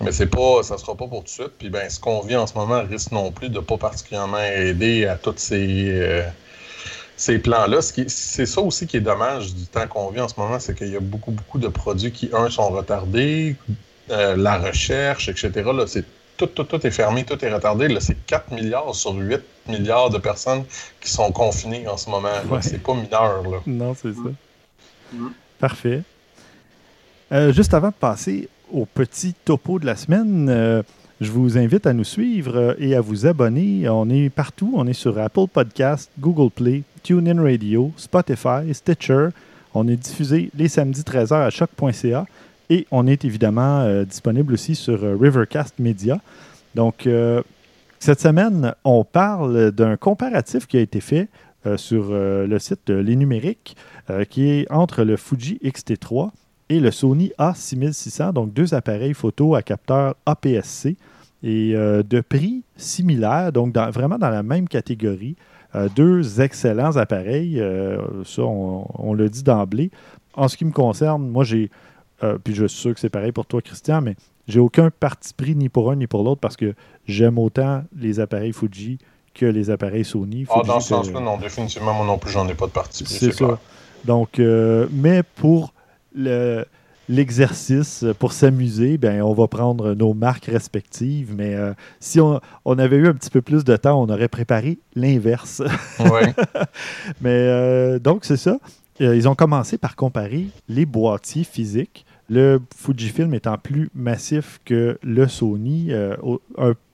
Mais 0.01 0.13
c'est 0.13 0.29
pas, 0.29 0.63
ça 0.63 0.79
sera 0.79 0.95
pas 0.95 1.07
pour 1.09 1.19
tout 1.19 1.25
de 1.25 1.29
suite. 1.29 1.53
Puis 1.59 1.69
ben, 1.69 1.91
ce 1.91 2.01
qu'on 2.01 2.21
vit 2.21 2.37
en 2.37 2.47
ce 2.47 2.55
moment 2.55 2.83
risque 2.83 3.13
non 3.13 3.33
plus 3.33 3.51
de 3.51 3.61
pas 3.61 3.77
particulièrement 3.77 4.41
aider 4.41 5.05
à 5.05 5.17
tous 5.17 5.35
ces, 5.37 5.91
euh, 5.91 6.23
ces 7.19 7.39
plans-là. 7.39 7.83
C'est 7.83 8.47
ça 8.47 8.61
aussi 8.63 8.87
qui 8.87 8.97
est 8.97 9.03
dommage 9.03 9.53
du 9.53 9.67
temps 9.67 9.87
qu'on 9.89 10.09
vit 10.09 10.21
en 10.21 10.29
ce 10.29 10.39
moment, 10.39 10.59
c'est 10.59 10.75
qu'il 10.75 10.89
y 10.89 10.97
a 10.97 11.01
beaucoup, 11.01 11.33
beaucoup 11.33 11.59
de 11.59 11.69
produits 11.69 12.13
qui, 12.13 12.31
un, 12.33 12.49
sont 12.49 12.71
retardés, 12.71 13.57
euh, 14.11 14.37
la 14.37 14.57
recherche, 14.57 15.29
etc. 15.29 15.71
C'est 15.87 16.07
tout, 16.47 16.87
est 16.87 16.91
fermé, 16.91 17.25
tout 17.25 17.43
est 17.45 17.53
retardé. 17.53 17.95
C'est 18.01 18.27
4 18.27 18.53
milliards 18.53 18.95
sur 18.95 19.15
8 19.15 19.41
milliards 19.69 20.11
de 20.11 20.19
personnes 20.19 20.65
qui 21.01 21.11
sont 21.11 21.31
confinées 21.33 21.87
en 21.89 21.97
ce 21.97 22.11
moment. 22.11 22.29
C'est 22.61 22.83
pas 22.83 22.95
mineur. 22.95 23.43
Là. 23.43 23.59
Non, 23.67 23.95
c'est 23.95 24.13
ça. 24.13 24.31
Mm. 25.13 25.29
Parfait. 25.59 26.03
Euh, 27.33 27.53
juste 27.53 27.75
avant 27.75 27.89
de 27.89 27.95
passer 27.95 28.49
au 28.73 28.87
petit 28.87 29.35
topo 29.45 29.79
de 29.79 29.87
la 29.87 29.97
semaine, 29.97 30.49
euh, 30.49 30.83
je 31.21 31.31
vous 31.31 31.59
invite 31.59 31.87
à 31.87 31.93
nous 31.93 32.05
suivre 32.05 32.57
euh, 32.57 32.75
et 32.79 32.95
à 32.95 33.01
vous 33.01 33.27
abonner. 33.27 33.89
On 33.89 34.09
est 34.09 34.31
partout. 34.31 34.73
On 34.75 34.87
est 34.87 34.95
sur 34.95 35.19
Apple 35.19 35.47
Podcast, 35.53 36.11
Google 36.19 36.51
Play, 36.51 36.83
TuneIn 37.03 37.43
Radio, 37.43 37.93
Spotify, 37.97 38.73
Stitcher. 38.73 39.29
On 39.75 39.87
est 39.87 39.97
diffusé 39.97 40.51
les 40.57 40.69
samedis 40.69 41.03
13h 41.03 41.35
à 41.35 41.51
choc.ca. 41.51 42.27
Et 42.71 42.87
on 42.93 43.09
est 43.09 43.25
évidemment 43.25 43.81
euh, 43.81 44.05
disponible 44.05 44.55
aussi 44.55 44.77
sur 44.77 45.03
euh, 45.03 45.17
Rivercast 45.21 45.81
Media. 45.81 46.21
Donc, 46.77 47.09
euh, 47.09 47.43
cette 47.99 48.21
semaine, 48.21 48.75
on 48.85 49.03
parle 49.05 49.73
d'un 49.73 49.97
comparatif 49.97 50.69
qui 50.69 50.79
a 50.79 50.81
été 50.81 51.01
fait 51.01 51.29
sur 51.77 52.13
le 52.15 52.59
site 52.59 52.89
Les 52.89 53.17
Numériques, 53.17 53.77
qui 54.31 54.49
est 54.49 54.73
entre 54.73 55.05
le 55.05 55.19
Fuji 55.19 55.59
X-T3 55.61 56.31
et 56.71 56.81
le 56.81 56.91
Sony 56.91 57.33
A6600, 57.39 58.33
donc 58.33 58.55
deux 58.55 58.73
appareils 58.73 59.13
photo 59.13 59.55
à 59.55 59.61
capteur 59.61 60.15
APS-C 60.25 60.97
et 61.43 61.75
de 61.75 62.21
prix 62.23 62.63
similaire, 62.79 63.53
donc 63.53 63.77
vraiment 63.77 64.17
dans 64.17 64.31
la 64.31 64.43
même 64.43 64.67
catégorie. 64.67 65.37
Deux 65.95 66.41
excellents 66.41 66.97
appareils, 66.97 67.63
ça 68.25 68.43
on, 68.43 69.13
le 69.13 69.29
dit 69.29 69.43
d'emblée. 69.43 69.91
En 70.33 70.49
ce 70.49 70.57
qui 70.57 70.65
me 70.65 70.73
concerne, 70.73 71.29
moi 71.29 71.45
j'ai, 71.45 71.71
puis 72.45 72.55
je 72.55 72.67
suis 72.67 72.81
sûr 72.81 72.95
que 72.95 73.01
c'est 73.01 73.11
pareil 73.11 73.33
pour 73.33 73.47
toi 73.47 73.63
Christian, 73.63 74.01
mais 74.01 74.17
j'ai 74.49 74.61
aucun 74.61 74.91
parti 74.91 75.33
pris 75.35 75.55
ni 75.55 75.69
pour 75.69 75.91
un 75.91 75.97
ni 75.97 76.07
pour 76.07 76.23
l'autre 76.23 76.41
parce 76.41 76.57
que 76.57 76.75
j'aime 77.07 77.39
autant 77.39 77.83
les 77.97 78.21
appareils 78.21 78.53
Fuji 78.53 78.99
que 79.33 79.47
les 79.47 79.71
appareils 79.71 80.05
Sony. 80.05 80.45
ah, 80.51 80.63
dans 80.67 80.81
ce 80.81 80.89
sens-là, 80.89 81.21
non, 81.21 81.39
définitivement, 81.39 81.95
moi 81.95 82.05
non 82.05 82.19
plus, 82.19 82.33
j'en 82.33 82.49
ai 82.49 82.55
pas 82.55 82.67
de 82.67 82.73
parti 82.73 83.05
pris. 83.05 83.15
C'est 83.15 83.33
ça. 83.33 83.59
Donc, 84.05 84.39
mais 84.39 85.23
pour 85.23 85.73
le, 86.15 86.65
l'exercice 87.11 88.05
pour 88.19 88.33
s'amuser, 88.33 88.97
ben, 88.97 89.21
on 89.23 89.35
va 89.35 89.49
prendre 89.49 89.95
nos 89.95 90.15
marques 90.15 90.47
respectives. 90.47 91.35
Mais 91.37 91.55
euh, 91.55 91.75
si 91.99 92.21
on, 92.21 92.41
avait 92.65 92.97
eu 92.97 93.09
un 93.09 93.15
petit 93.15 93.31
peu 93.31 93.43
plus 93.43 93.65
de 93.65 93.77
temps, 93.77 94.01
on 94.01 94.09
aurait 94.09 94.29
préparé 94.29 94.79
l'inverse. 94.95 95.61
mais 97.21 97.31
euh, 97.31 97.99
donc, 97.99 98.25
c'est 98.25 98.37
ça. 98.37 98.59
Euh, 99.01 99.17
ils 99.17 99.29
ont 99.29 99.35
commencé 99.35 99.77
par 99.77 99.97
comparer 99.97 100.47
les 100.69 100.87
boîtiers 100.87 101.45
physiques. 101.45 102.07
Le 102.31 102.61
Fujifilm 102.75 103.35
étant 103.35 103.59
plus 103.59 103.91
massif 103.95 104.61
que 104.65 104.99
le 105.03 105.29
Sony, 105.29 105.91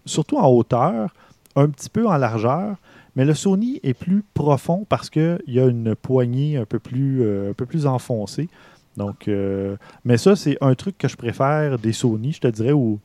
surtout 0.07 0.39
en 0.39 0.49
hauteur, 0.49 1.15
un 1.55 1.69
petit 1.69 1.91
peu 1.91 2.09
en 2.09 2.17
largeur. 2.17 2.77
Mais 3.17 3.25
le 3.25 3.35
Sony 3.35 3.79
est 3.83 3.95
plus 3.95 4.25
profond 4.35 4.87
parce 4.89 5.11
qu'il 5.11 5.39
y 5.47 5.61
a 5.61 5.67
une 5.67 5.95
poignée 5.95 6.57
un 6.57 6.65
peu 6.65 6.79
plus, 6.79 7.23
un 7.23 7.53
peu 7.53 7.67
plus 7.67 7.87
enfoncée. 7.87 8.49
Donc, 8.97 9.29
euh, 9.29 9.77
mais 10.05 10.17
ça, 10.17 10.37
c'est 10.37 10.57
un 10.61 10.75
truc 10.75 10.97
que 10.99 11.09
je 11.09 11.17
préfère 11.17 11.79
des 11.79 11.93
Sony, 11.93 12.33
je 12.33 12.41
te 12.41 12.49
dirais, 12.49 12.73
ou 12.73 12.99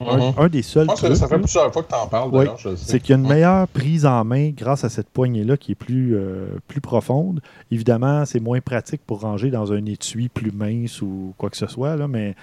un, 0.00 0.32
mhm. 0.32 0.48
des 0.48 0.62
seuls. 0.62 0.86
trucs, 0.86 1.16
ça 1.16 1.28
fait 1.28 1.38
plusieurs 1.38 1.72
fois 1.72 1.82
que 1.82 1.88
tu 1.88 1.94
en 1.94 2.06
parles. 2.06 2.48
c'est 2.76 3.00
qu'il 3.00 3.10
y 3.10 3.12
a 3.12 3.20
une 3.20 3.28
meilleure 3.28 3.68
prise 3.68 4.06
en 4.06 4.24
main 4.24 4.50
grâce 4.50 4.84
à 4.84 4.88
cette 4.88 5.10
poignée-là 5.10 5.56
qui 5.56 5.72
est 5.72 5.76
plus, 5.76 6.16
euh, 6.16 6.58
plus 6.68 6.80
profonde. 6.80 7.40
Évidemment, 7.70 8.24
c'est 8.24 8.40
moins 8.40 8.60
pratique 8.60 9.02
pour 9.06 9.20
ranger 9.20 9.50
dans 9.50 9.72
un 9.72 9.84
étui 9.84 10.28
plus 10.28 10.52
mince 10.52 11.02
ou 11.02 11.34
quoi 11.36 11.50
que 11.50 11.56
ce 11.56 11.66
soit, 11.66 11.96
là, 11.96 12.08
mais 12.08 12.34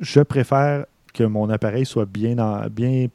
je 0.00 0.20
préfère 0.20 0.86
que 1.12 1.24
mon 1.24 1.50
appareil 1.50 1.84
soit 1.84 2.06
bien, 2.06 2.36
dans, 2.36 2.66
bien 2.70 3.08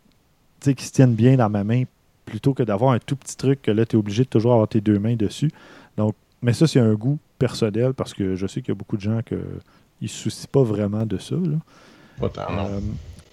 qu'il 0.62 0.80
se 0.82 0.92
tienne 0.92 1.14
bien 1.14 1.36
dans 1.36 1.50
ma 1.50 1.64
main 1.64 1.84
plutôt 2.26 2.54
que 2.54 2.64
d'avoir 2.64 2.92
un 2.92 3.00
tout 3.00 3.16
petit 3.16 3.36
truc 3.36 3.62
que 3.62 3.72
là, 3.72 3.86
tu 3.86 3.96
es 3.96 4.00
obligé 4.00 4.24
de 4.24 4.30
toujours 4.30 4.54
avoir 4.54 4.68
tes 4.68 4.82
deux 4.82 5.00
mains 5.00 5.16
dessus. 5.16 5.52
Donc, 5.98 6.14
mais 6.42 6.54
ça, 6.54 6.68
c'est 6.68 6.80
un 6.80 6.94
goût 6.94 7.18
personnel 7.40 7.94
parce 7.94 8.14
que 8.14 8.36
je 8.36 8.46
sais 8.46 8.62
qu'il 8.62 8.70
y 8.70 8.72
a 8.72 8.76
beaucoup 8.76 8.98
de 8.98 9.02
gens 9.02 9.22
qui 9.26 9.36
ne 9.36 10.08
se 10.08 10.16
soucient 10.16 10.50
pas 10.52 10.64
vraiment 10.64 11.06
de 11.06 11.18
ça. 11.18 11.36
Euh, 11.36 12.80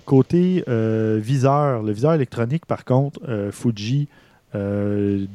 côté 0.07 0.65
euh, 0.69 1.19
viseur, 1.23 1.83
le 1.83 1.93
viseur 1.93 2.15
électronique, 2.15 2.65
par 2.65 2.85
contre, 2.85 3.21
euh, 3.29 3.53
Fuji 3.53 4.09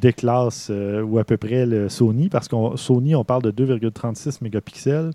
déclasse 0.02 0.72
ou 0.72 1.20
à 1.20 1.24
peu 1.24 1.38
près 1.38 1.68
le 1.68 1.90
Sony 1.90 2.28
parce 2.28 2.48
qu'en 2.48 2.76
Sony, 2.76 3.14
on 3.14 3.24
parle 3.24 3.44
de 3.44 3.52
2,36 3.52 4.40
mégapixels 4.42 5.12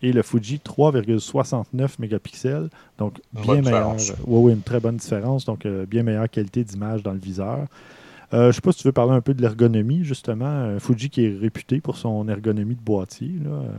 et 0.00 0.14
le 0.14 0.22
Fuji 0.22 0.62
3,69 0.64 1.96
mégapixels. 1.98 2.70
Donc, 2.96 3.20
bien 3.34 3.60
meilleur. 3.60 3.96
Oui, 4.26 4.54
une 4.54 4.62
très 4.62 4.80
bonne 4.80 4.96
différence. 4.96 5.44
Donc, 5.44 5.66
bien 5.66 6.02
meilleure 6.02 6.30
qualité 6.30 6.64
d'image 6.64 7.02
dans 7.02 7.12
le 7.12 7.18
viseur. 7.18 7.66
Euh, 8.32 8.42
je 8.42 8.46
ne 8.46 8.52
sais 8.52 8.60
pas 8.60 8.72
si 8.72 8.78
tu 8.78 8.86
veux 8.86 8.92
parler 8.92 9.12
un 9.12 9.20
peu 9.20 9.34
de 9.34 9.42
l'ergonomie, 9.42 10.04
justement. 10.04 10.46
Euh, 10.46 10.78
Fuji 10.78 11.10
qui 11.10 11.24
est 11.26 11.36
réputé 11.36 11.80
pour 11.80 11.96
son 11.96 12.28
ergonomie 12.28 12.76
de 12.76 12.80
boîtier. 12.80 13.32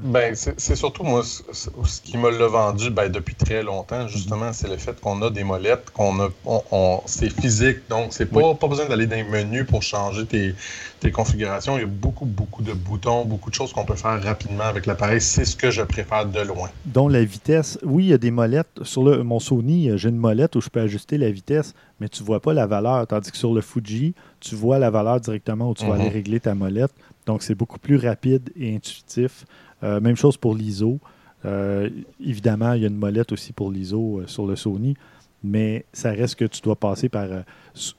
Ben, 0.04 0.36
c'est 0.36 0.76
surtout, 0.76 1.04
moi, 1.04 1.24
ce 1.24 2.02
qui 2.02 2.18
me 2.18 2.30
l'a 2.30 2.48
vendu 2.48 2.90
ben, 2.90 3.10
depuis 3.10 3.36
très 3.36 3.64
longtemps, 3.64 4.08
justement, 4.08 4.52
c'est 4.52 4.68
le 4.68 4.78
fait 4.78 5.00
qu'on 5.00 5.22
a 5.22 5.30
des 5.30 5.46
molettes, 5.46 5.90
qu'on 5.94 6.20
a, 6.20 6.30
on, 6.46 7.02
c'est 7.06 7.30
physique. 7.30 7.78
Donc, 7.90 8.08
c'est 8.12 8.26
pas, 8.26 8.54
pas 8.56 8.68
besoin 8.68 8.88
d'aller 8.88 9.08
dans 9.08 9.16
les 9.16 9.24
menus 9.24 9.66
pour 9.66 9.84
changer 9.84 10.26
tes, 10.26 10.54
tes 11.00 11.12
configurations. 11.12 11.78
Il 11.78 11.82
y 11.82 11.86
a 11.86 11.88
beaucoup, 11.88 12.26
beaucoup 12.26 12.62
de 12.62 12.74
boutons, 12.74 13.24
beaucoup 13.24 13.50
de 13.50 13.56
choses 13.56 13.72
qu'on 13.72 13.86
peut 13.86 13.96
faire 13.96 14.22
rapidement 14.22 14.66
avec 14.66 14.86
l'appareil. 14.86 15.22
C'est 15.22 15.46
ce 15.46 15.56
que 15.56 15.72
je 15.72 15.82
préfère 15.82 16.26
de 16.26 16.42
loin. 16.42 16.70
Donc, 16.86 17.12
la 17.12 17.24
vitesse, 17.24 17.80
oui, 17.84 18.06
il 18.06 18.10
y 18.10 18.14
a 18.14 18.18
des 18.18 18.32
molettes. 18.32 18.68
Sur 18.84 19.04
le, 19.04 19.24
mon 19.24 19.40
Sony, 19.40 19.98
j'ai 19.98 20.10
une 20.10 20.18
molette 20.18 20.58
où 20.58 20.62
je 20.62 20.68
peux 20.68 20.82
ajuster 20.82 21.18
la 21.18 21.32
vitesse, 21.32 21.74
mais 22.02 22.10
tu 22.10 22.24
ne 22.24 22.26
vois 22.26 22.40
pas 22.40 22.54
la 22.54 22.66
valeur. 22.66 23.06
Tandis 23.06 23.32
que 23.32 23.38
sur 23.38 23.54
le 23.54 23.62
Fuji, 23.62 24.16
tu 24.40 24.56
vois 24.56 24.80
la 24.80 24.90
valeur 24.90 25.22
directement 25.22 25.70
où 25.70 25.76
tu 25.76 25.86
vas 25.86 25.94
aller 25.94 26.06
mhm. 26.06 26.14
régler 26.14 26.40
ta 26.40 26.56
molette. 26.56 26.92
Donc, 27.28 27.44
c'est 27.44 27.54
beaucoup 27.54 27.78
plus 27.78 27.96
rapide 27.96 28.50
et 28.60 28.76
intuitif. 28.76 29.46
Euh, 29.84 30.00
même 30.00 30.16
chose 30.16 30.36
pour 30.36 30.56
l'ISO. 30.56 31.00
Euh, 31.46 31.90
évidemment, 32.20 32.74
il 32.74 32.82
y 32.82 32.86
a 32.86 32.88
une 32.88 32.98
molette 32.98 33.32
aussi 33.32 33.54
pour 33.54 33.72
l'ISO 33.72 34.20
euh, 34.20 34.24
sur 34.26 34.48
le 34.48 34.56
Sony, 34.56 34.96
mais 35.44 35.86
ça 35.94 36.10
reste 36.10 36.36
que 36.36 36.46
tu 36.46 36.62
dois 36.62 36.76
passer 36.76 37.08
par 37.08 37.28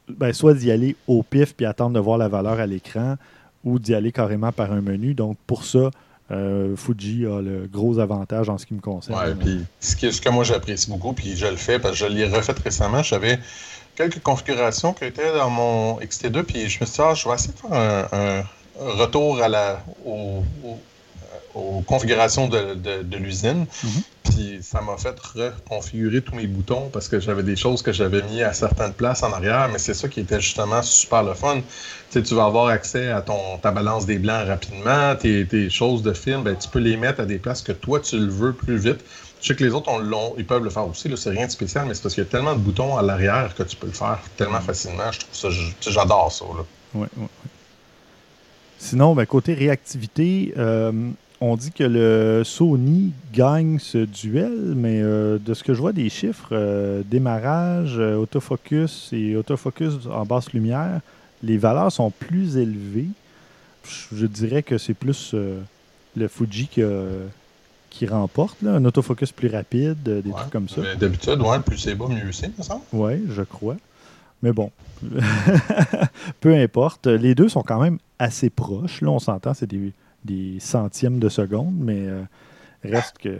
ben, 0.08 0.32
soit 0.32 0.54
d'y 0.54 0.72
aller 0.72 0.96
au 1.06 1.22
pif 1.22 1.54
puis 1.54 1.64
attendre 1.64 1.94
de 1.94 2.00
voir 2.00 2.18
la 2.18 2.26
valeur 2.26 2.58
à 2.58 2.66
l'écran, 2.66 3.16
ou 3.62 3.78
d'y 3.78 3.94
aller 3.94 4.10
carrément 4.10 4.50
par 4.50 4.72
un 4.72 4.80
menu. 4.80 5.14
Donc, 5.14 5.38
pour 5.46 5.64
ça, 5.64 5.90
Fuji 6.28 7.26
a 7.26 7.40
le 7.40 7.68
gros 7.70 7.98
avantage 8.00 8.48
en 8.48 8.58
ce 8.58 8.66
qui 8.66 8.74
me 8.74 8.80
concerne. 8.80 9.20
Oui, 9.28 9.34
puis 9.38 9.64
ce 9.80 9.94
que, 9.94 10.10
ce 10.10 10.20
que 10.20 10.28
moi 10.30 10.44
j'apprécie 10.44 10.90
beaucoup, 10.90 11.12
puis 11.12 11.36
je 11.36 11.46
le 11.46 11.56
fais 11.56 11.78
parce 11.78 12.00
que 12.00 12.08
je 12.08 12.12
l'ai 12.12 12.26
refait 12.26 12.54
récemment, 12.64 13.02
j'avais 13.02 13.38
quelques 13.96 14.22
configurations 14.22 14.92
qui 14.92 15.04
étaient 15.04 15.32
dans 15.32 15.50
mon 15.50 16.00
XT2, 16.00 16.42
puis 16.42 16.68
je 16.68 16.80
me 16.80 16.86
suis 16.86 16.96
dit, 16.96 17.00
ah, 17.02 17.14
je 17.14 17.28
vais 17.28 17.34
essayer 17.34 17.52
de 17.52 17.58
faire 17.58 18.08
un, 18.12 18.42
retour 18.78 19.42
à 19.42 19.48
la, 19.48 19.84
aux, 20.04 20.42
configurations 21.86 22.48
de, 22.48 23.16
l'usine. 23.16 23.66
Mm-hmm. 23.66 24.02
Puis 24.24 24.58
ça 24.62 24.80
m'a 24.80 24.96
fait 24.96 25.14
reconfigurer 25.20 26.22
tous 26.22 26.34
mes 26.34 26.46
boutons 26.46 26.88
parce 26.90 27.08
que 27.08 27.20
j'avais 27.20 27.42
des 27.42 27.56
choses 27.56 27.82
que 27.82 27.92
j'avais 27.92 28.22
mis 28.22 28.42
à 28.42 28.54
certaines 28.54 28.94
places 28.94 29.22
en 29.22 29.32
arrière, 29.32 29.68
mais 29.70 29.78
c'est 29.78 29.94
ça 29.94 30.08
qui 30.08 30.20
était 30.20 30.40
justement 30.40 30.80
super 30.80 31.22
le 31.22 31.34
fun. 31.34 31.60
Tu, 32.10 32.22
tu 32.22 32.34
vas 32.34 32.46
avoir 32.46 32.68
accès 32.68 33.10
à 33.10 33.20
ton, 33.20 33.58
ta 33.58 33.72
balance 33.72 34.06
des 34.06 34.18
blancs 34.18 34.46
rapidement, 34.46 35.14
tes, 35.16 35.44
tes 35.46 35.68
choses 35.68 36.02
de 36.02 36.14
film, 36.14 36.42
ben, 36.42 36.56
tu 36.56 36.68
peux 36.68 36.78
les 36.78 36.96
mettre 36.96 37.20
à 37.20 37.26
des 37.26 37.38
places 37.38 37.60
que 37.60 37.72
toi 37.72 38.00
tu 38.00 38.18
le 38.18 38.30
veux 38.30 38.54
plus 38.54 38.78
vite. 38.78 39.00
Je 39.42 39.48
sais 39.48 39.56
que 39.56 39.64
les 39.64 39.72
autres, 39.72 39.90
on 39.90 40.36
ils 40.38 40.46
peuvent 40.46 40.62
le 40.62 40.70
faire 40.70 40.86
aussi. 40.86 41.12
C'est 41.16 41.30
rien 41.30 41.46
de 41.46 41.50
spécial, 41.50 41.84
mais 41.86 41.94
c'est 41.94 42.02
parce 42.02 42.14
qu'il 42.14 42.22
y 42.22 42.26
a 42.26 42.30
tellement 42.30 42.54
de 42.54 42.60
boutons 42.60 42.96
à 42.96 43.02
l'arrière 43.02 43.52
que 43.56 43.64
tu 43.64 43.74
peux 43.74 43.88
le 43.88 43.92
faire 43.92 44.20
tellement 44.36 44.60
facilement. 44.60 45.10
Je 45.10 45.18
trouve 45.18 45.34
ça, 45.34 45.90
j'adore 45.90 46.30
ça. 46.30 46.44
Oui, 46.94 47.08
oui, 47.16 47.26
Sinon, 48.78 49.16
ben, 49.16 49.26
côté 49.26 49.54
réactivité, 49.54 50.54
euh, 50.56 50.92
on 51.40 51.56
dit 51.56 51.72
que 51.72 51.82
le 51.82 52.44
Sony 52.44 53.12
gagne 53.32 53.80
ce 53.80 53.98
duel, 53.98 54.74
mais 54.76 55.00
euh, 55.02 55.38
de 55.38 55.54
ce 55.54 55.64
que 55.64 55.74
je 55.74 55.80
vois 55.80 55.92
des 55.92 56.08
chiffres, 56.08 56.50
euh, 56.52 57.02
démarrage, 57.04 57.98
autofocus 57.98 59.10
et 59.12 59.34
autofocus 59.34 60.06
en 60.08 60.24
basse 60.24 60.52
lumière, 60.52 61.00
les 61.42 61.58
valeurs 61.58 61.90
sont 61.90 62.10
plus 62.10 62.56
élevées. 62.56 63.08
Je 64.14 64.26
dirais 64.26 64.62
que 64.62 64.78
c'est 64.78 64.94
plus 64.94 65.34
le 65.34 66.28
Fuji 66.28 66.68
qui 66.68 66.82
a 66.82 67.06
qui 67.92 68.06
remporte, 68.06 68.56
un 68.64 68.84
autofocus 68.84 69.32
plus 69.32 69.48
rapide, 69.48 70.08
euh, 70.08 70.22
des 70.22 70.30
trucs 70.30 70.50
comme 70.50 70.68
ça. 70.68 70.80
D'habitude, 70.98 71.40
ouais, 71.40 71.60
plus 71.60 71.76
c'est 71.76 71.94
bas, 71.94 72.08
mieux 72.08 72.32
c'est, 72.32 72.50
ça? 72.62 72.80
Oui, 72.92 73.22
je 73.28 73.42
crois. 73.42 73.76
Mais 74.42 74.52
bon, 74.52 74.72
peu 76.40 76.54
importe. 76.54 77.06
Les 77.06 77.34
deux 77.34 77.48
sont 77.48 77.62
quand 77.62 77.80
même 77.80 77.98
assez 78.18 78.50
proches. 78.50 79.02
Là, 79.02 79.10
on 79.10 79.18
s'entend, 79.18 79.54
c'est 79.54 79.70
des, 79.70 80.58
centièmes 80.58 81.18
de 81.18 81.28
seconde, 81.28 81.74
mais 81.76 82.06
euh, 82.06 82.22
reste 82.82 83.18
que 83.18 83.36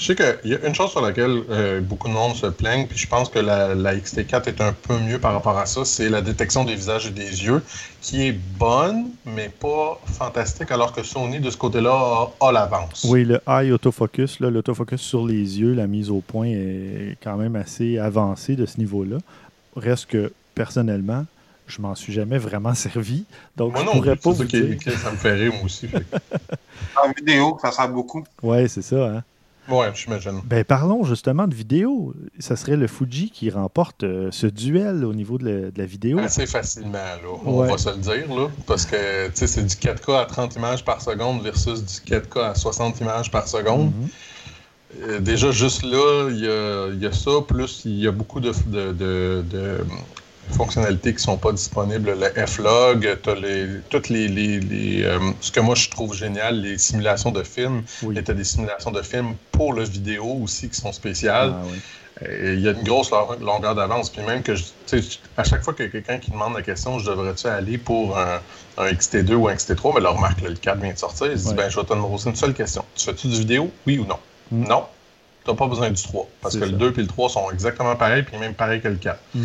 je 0.00 0.06
sais 0.06 0.16
qu'il 0.16 0.50
y 0.50 0.54
a 0.54 0.66
une 0.66 0.74
chose 0.74 0.90
sur 0.90 1.02
laquelle 1.02 1.42
euh, 1.50 1.82
beaucoup 1.82 2.08
de 2.08 2.14
monde 2.14 2.34
se 2.34 2.46
plaignent, 2.46 2.86
puis 2.86 2.96
je 2.96 3.06
pense 3.06 3.28
que 3.28 3.38
la, 3.38 3.74
XT4 3.94 4.48
est 4.48 4.60
un 4.62 4.72
peu 4.72 4.96
mieux 4.98 5.18
par 5.18 5.34
rapport 5.34 5.58
à 5.58 5.66
ça, 5.66 5.84
c'est 5.84 6.08
la 6.08 6.22
détection 6.22 6.64
des 6.64 6.74
visages 6.74 7.06
et 7.06 7.10
des 7.10 7.44
yeux, 7.44 7.62
qui 8.00 8.26
est 8.26 8.32
bonne, 8.32 9.10
mais 9.26 9.50
pas 9.50 10.00
fantastique, 10.06 10.70
alors 10.70 10.94
que 10.94 11.02
Sony, 11.02 11.38
de 11.38 11.50
ce 11.50 11.58
côté-là, 11.58 12.30
a, 12.40 12.50
l'avance. 12.50 13.06
Oui, 13.10 13.24
le 13.24 13.40
Eye 13.46 13.72
Autofocus, 13.72 14.40
l'autofocus 14.40 15.02
sur 15.02 15.26
les 15.26 15.60
yeux, 15.60 15.74
la 15.74 15.86
mise 15.86 16.08
au 16.08 16.20
point 16.20 16.46
est 16.46 17.18
quand 17.22 17.36
même 17.36 17.54
assez 17.54 17.98
avancée 17.98 18.56
de 18.56 18.64
ce 18.64 18.78
niveau-là. 18.78 19.18
Reste 19.76 20.06
que, 20.06 20.32
personnellement, 20.54 21.26
je 21.66 21.82
m'en 21.82 21.94
suis 21.94 22.14
jamais 22.14 22.38
vraiment 22.38 22.72
servi. 22.86 23.26
Donc, 23.54 23.74
moi 23.74 23.84
je 23.84 23.90
pourrais 23.90 24.16
pas 24.16 24.30
vous 24.30 24.44
dire. 24.44 24.78
ça 24.96 25.10
me 25.10 25.16
fait 25.16 25.34
rire, 25.34 25.52
moi 25.52 25.64
aussi. 25.64 25.88
en 27.04 27.12
vidéo, 27.12 27.58
ça 27.60 27.70
sert 27.70 27.90
beaucoup. 27.90 28.24
Oui, 28.42 28.66
c'est 28.66 28.82
ça. 28.82 29.06
Hein? 29.06 29.24
Oui, 29.68 29.86
j'imagine. 29.94 30.40
Ben, 30.44 30.64
parlons 30.64 31.04
justement 31.04 31.46
de 31.46 31.54
vidéo. 31.54 32.14
Ça 32.38 32.56
serait 32.56 32.76
le 32.76 32.86
Fuji 32.86 33.30
qui 33.30 33.50
remporte 33.50 34.02
euh, 34.02 34.28
ce 34.32 34.46
duel 34.46 35.04
au 35.04 35.14
niveau 35.14 35.38
de 35.38 35.72
la, 35.76 35.86
vidéo. 35.86 36.18
Assez 36.18 36.46
facilement, 36.46 36.92
là. 36.92 37.38
On 37.44 37.62
va 37.62 37.78
se 37.78 37.90
le 37.90 37.96
dire, 37.96 38.34
là. 38.34 38.48
Parce 38.66 38.86
que, 38.86 39.30
c'est 39.34 39.64
du 39.64 39.74
4K 39.74 40.22
à 40.22 40.24
30 40.24 40.56
images 40.56 40.84
par 40.84 41.00
seconde 41.00 41.42
versus 41.42 41.80
du 41.80 42.12
4K 42.12 42.50
à 42.50 42.54
60 42.54 43.00
images 43.00 43.30
par 43.30 43.46
seconde. 43.46 43.92
Mhm. 43.94 44.08
Euh, 45.02 45.20
déjà, 45.20 45.50
juste 45.52 45.82
là, 45.84 46.28
il 46.30 47.00
y 47.00 47.06
a, 47.06 47.12
ça, 47.12 47.30
plus 47.46 47.82
il 47.84 48.00
y 48.00 48.08
a 48.08 48.10
beaucoup 48.10 48.40
de, 48.40 48.52
fonctionnalités 50.54 51.10
qui 51.10 51.16
ne 51.16 51.22
sont 51.22 51.36
pas 51.36 51.52
disponibles. 51.52 52.14
Le 52.18 52.46
F-Log, 52.46 53.18
tu 53.22 53.30
as 53.30 53.34
les, 53.34 53.66
toutes 53.88 54.08
les. 54.08 54.28
les, 54.28 55.04
euh, 55.04 55.18
ce 55.40 55.50
que 55.50 55.60
moi 55.60 55.74
je 55.74 55.88
trouve 55.88 56.14
génial, 56.14 56.60
les 56.60 56.78
simulations 56.78 57.30
de 57.30 57.42
films. 57.42 57.82
Et 58.14 58.22
tu 58.22 58.30
as 58.30 58.34
des 58.34 58.44
simulations 58.44 58.90
de 58.90 59.02
films 59.02 59.34
pour 59.52 59.72
le 59.72 59.84
vidéo 59.84 60.24
aussi 60.42 60.68
qui 60.68 60.80
sont 60.80 60.92
spéciales. 60.92 61.54
Ah, 61.54 61.66
il 62.28 62.60
y 62.60 62.68
a 62.68 62.72
une 62.72 62.82
grosse 62.82 63.10
longueur 63.40 63.74
d'avance. 63.74 64.10
Puis 64.10 64.22
même 64.22 64.42
que, 64.42 64.52
à 65.36 65.44
chaque 65.44 65.62
fois 65.62 65.72
qu'il 65.72 65.86
y 65.86 65.88
a 65.88 65.90
quelqu'un 65.90 66.18
qui 66.18 66.30
demande 66.30 66.54
la 66.54 66.62
question, 66.62 66.98
je 66.98 67.10
devrais-tu 67.10 67.46
aller 67.46 67.78
pour 67.78 68.18
un, 68.18 68.40
XT2 68.78 69.34
ou 69.34 69.48
un 69.48 69.54
XT3, 69.54 69.94
mais 69.94 70.00
là, 70.00 70.10
remarque, 70.10 70.40
le 70.42 70.54
4 70.54 70.80
vient 70.80 70.92
de 70.92 70.98
sortir. 70.98 71.30
Il 71.32 71.38
se 71.38 71.48
dit, 71.48 71.54
ben, 71.54 71.70
je 71.70 71.78
vais 71.78 71.86
te 71.86 71.94
poser 71.94 72.30
une 72.30 72.36
seule 72.36 72.54
question. 72.54 72.84
Tu 72.94 73.04
fais-tu 73.04 73.28
du 73.28 73.38
vidéo, 73.38 73.70
oui 73.86 73.98
ou 73.98 74.04
non? 74.04 74.18
Mm. 74.50 74.68
Non. 74.68 74.84
Tu 75.44 75.50
n'as 75.50 75.56
pas 75.56 75.66
besoin 75.66 75.90
du 75.90 76.02
3. 76.02 76.28
Parce 76.42 76.56
que 76.56 76.64
le 76.64 76.72
2 76.72 76.92
et 76.96 77.00
le 77.02 77.06
3 77.06 77.28
sont 77.30 77.50
exactement 77.50 77.96
pareils, 77.96 78.22
puis 78.22 78.36
même 78.38 78.54
pareils 78.54 78.80
que 78.80 78.88
le 78.88 78.96
4. 78.96 79.18
Mm-hmm. 79.36 79.40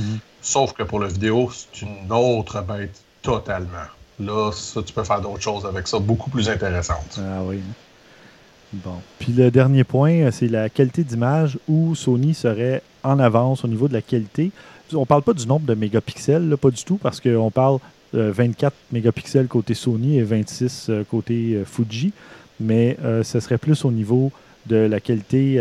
Sauf 0.46 0.74
que 0.74 0.84
pour 0.84 1.00
le 1.00 1.08
vidéo, 1.08 1.50
c'est 1.52 1.82
une 1.82 2.12
autre 2.12 2.62
bête 2.62 3.02
totalement. 3.24 3.88
Là, 4.20 4.52
ça, 4.52 4.84
tu 4.84 4.94
peux 4.94 5.04
faire 5.04 5.20
d'autres 5.20 5.42
choses 5.42 5.66
avec 5.66 5.88
ça, 5.88 5.98
beaucoup 5.98 6.30
plus 6.30 6.48
intéressantes. 6.48 7.20
Ah 7.20 7.42
oui. 7.44 7.62
Bon. 8.72 8.94
Puis 9.18 9.34
le 9.34 9.50
dernier 9.50 9.84
point, 9.84 10.12
euh, 10.12 10.32
c'est 10.32 10.48
la 10.48 10.70
qualité 10.70 11.04
d'image 11.04 11.58
où 11.68 11.96
Sony 11.96 12.36
serait 12.36 12.84
en 13.04 13.18
avance 13.18 13.66
au 13.66 13.68
niveau 13.68 13.88
de 13.88 13.94
la 13.94 14.04
qualité. 14.04 14.52
On 14.94 15.08
parle 15.08 15.24
pas 15.24 15.34
du 15.34 15.48
nombre 15.48 15.66
de 15.66 15.74
mégapixels, 15.74 16.56
pas 16.62 16.70
du 16.70 16.84
tout, 16.84 16.98
parce 16.98 17.20
qu'on 17.20 17.50
parle 17.50 17.80
euh, 18.14 18.32
24 18.32 18.72
mégapixels 18.92 19.48
côté 19.48 19.74
Sony 19.74 20.20
et 20.20 20.24
26 20.24 20.88
euh, 20.90 21.04
côté 21.10 21.64
Fuji, 21.66 22.14
mais 22.60 22.98
ce 23.24 23.40
serait 23.40 23.58
plus 23.58 23.84
au 23.84 23.92
niveau 23.92 24.32
de 24.68 24.76
la 24.76 25.00
qualité 25.00 25.60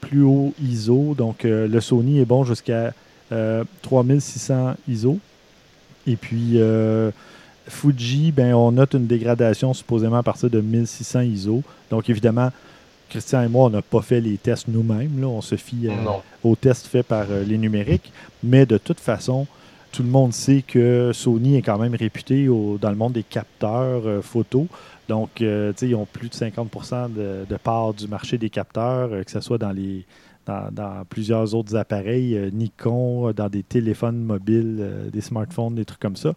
plus 0.00 0.22
haut 0.22 0.54
ISO. 0.62 1.14
Donc 1.14 1.42
le 1.42 1.80
Sony 1.80 2.20
est 2.20 2.24
bon 2.24 2.44
jusqu'à 2.44 2.94
3600 3.82 4.74
ISO. 4.88 5.18
Et 6.06 6.16
puis 6.16 6.58
Fuji, 7.68 8.32
ben, 8.32 8.54
on 8.54 8.72
note 8.72 8.94
une 8.94 9.06
dégradation 9.06 9.72
supposément 9.74 10.16
à 10.16 10.22
partir 10.22 10.50
de 10.50 10.60
1600 10.60 11.20
ISO. 11.20 11.62
Donc, 11.90 12.10
évidemment, 12.10 12.50
Christian 13.08 13.42
et 13.42 13.48
moi, 13.48 13.66
on 13.66 13.70
n'a 13.70 13.82
pas 13.82 14.02
fait 14.02 14.20
les 14.20 14.36
tests 14.36 14.68
nous-mêmes. 14.68 15.22
On 15.24 15.40
se 15.40 15.56
fie 15.56 15.88
euh, 15.88 15.92
aux 16.42 16.56
tests 16.56 16.86
faits 16.86 17.06
par 17.06 17.26
euh, 17.30 17.44
les 17.44 17.58
numériques. 17.58 18.12
Mais 18.42 18.66
de 18.66 18.78
toute 18.78 19.00
façon, 19.00 19.46
tout 19.92 20.02
le 20.02 20.08
monde 20.08 20.32
sait 20.32 20.62
que 20.66 21.10
Sony 21.12 21.56
est 21.56 21.62
quand 21.62 21.78
même 21.78 21.94
réputé 21.94 22.46
dans 22.46 22.90
le 22.90 22.96
monde 22.96 23.12
des 23.12 23.22
capteurs 23.22 24.06
euh, 24.06 24.22
photo. 24.22 24.66
Donc, 25.08 25.40
ils 25.40 25.94
ont 25.94 26.06
plus 26.10 26.30
de 26.30 26.34
50 26.34 26.70
de, 27.14 27.44
de, 27.46 27.56
part 27.56 27.92
du 27.92 28.08
marché 28.08 28.38
des 28.38 28.48
capteurs, 28.48 29.10
que 29.10 29.30
ce 29.30 29.40
soit 29.40 29.58
dans 29.58 29.72
les, 29.72 30.06
dans, 30.46 31.04
plusieurs 31.08 31.54
autres 31.54 31.76
appareils, 31.76 32.50
Nikon, 32.52 33.32
dans 33.32 33.48
des 33.48 33.62
téléphones 33.62 34.22
mobiles, 34.22 35.10
des 35.12 35.20
smartphones, 35.20 35.74
des 35.74 35.84
trucs 35.84 36.00
comme 36.00 36.16
ça. 36.16 36.34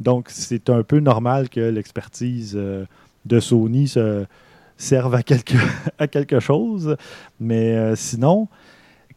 Donc, 0.00 0.28
c'est 0.30 0.70
un 0.70 0.82
peu 0.82 1.00
normal 1.00 1.48
que 1.48 1.60
l'expertise 1.60 2.54
euh, 2.56 2.84
de 3.24 3.40
Sony 3.40 3.88
se 3.88 4.26
serve 4.76 5.14
à 5.14 5.22
quelque, 5.22 5.56
à 5.98 6.06
quelque 6.06 6.40
chose. 6.40 6.96
Mais 7.40 7.74
euh, 7.76 7.96
sinon, 7.96 8.48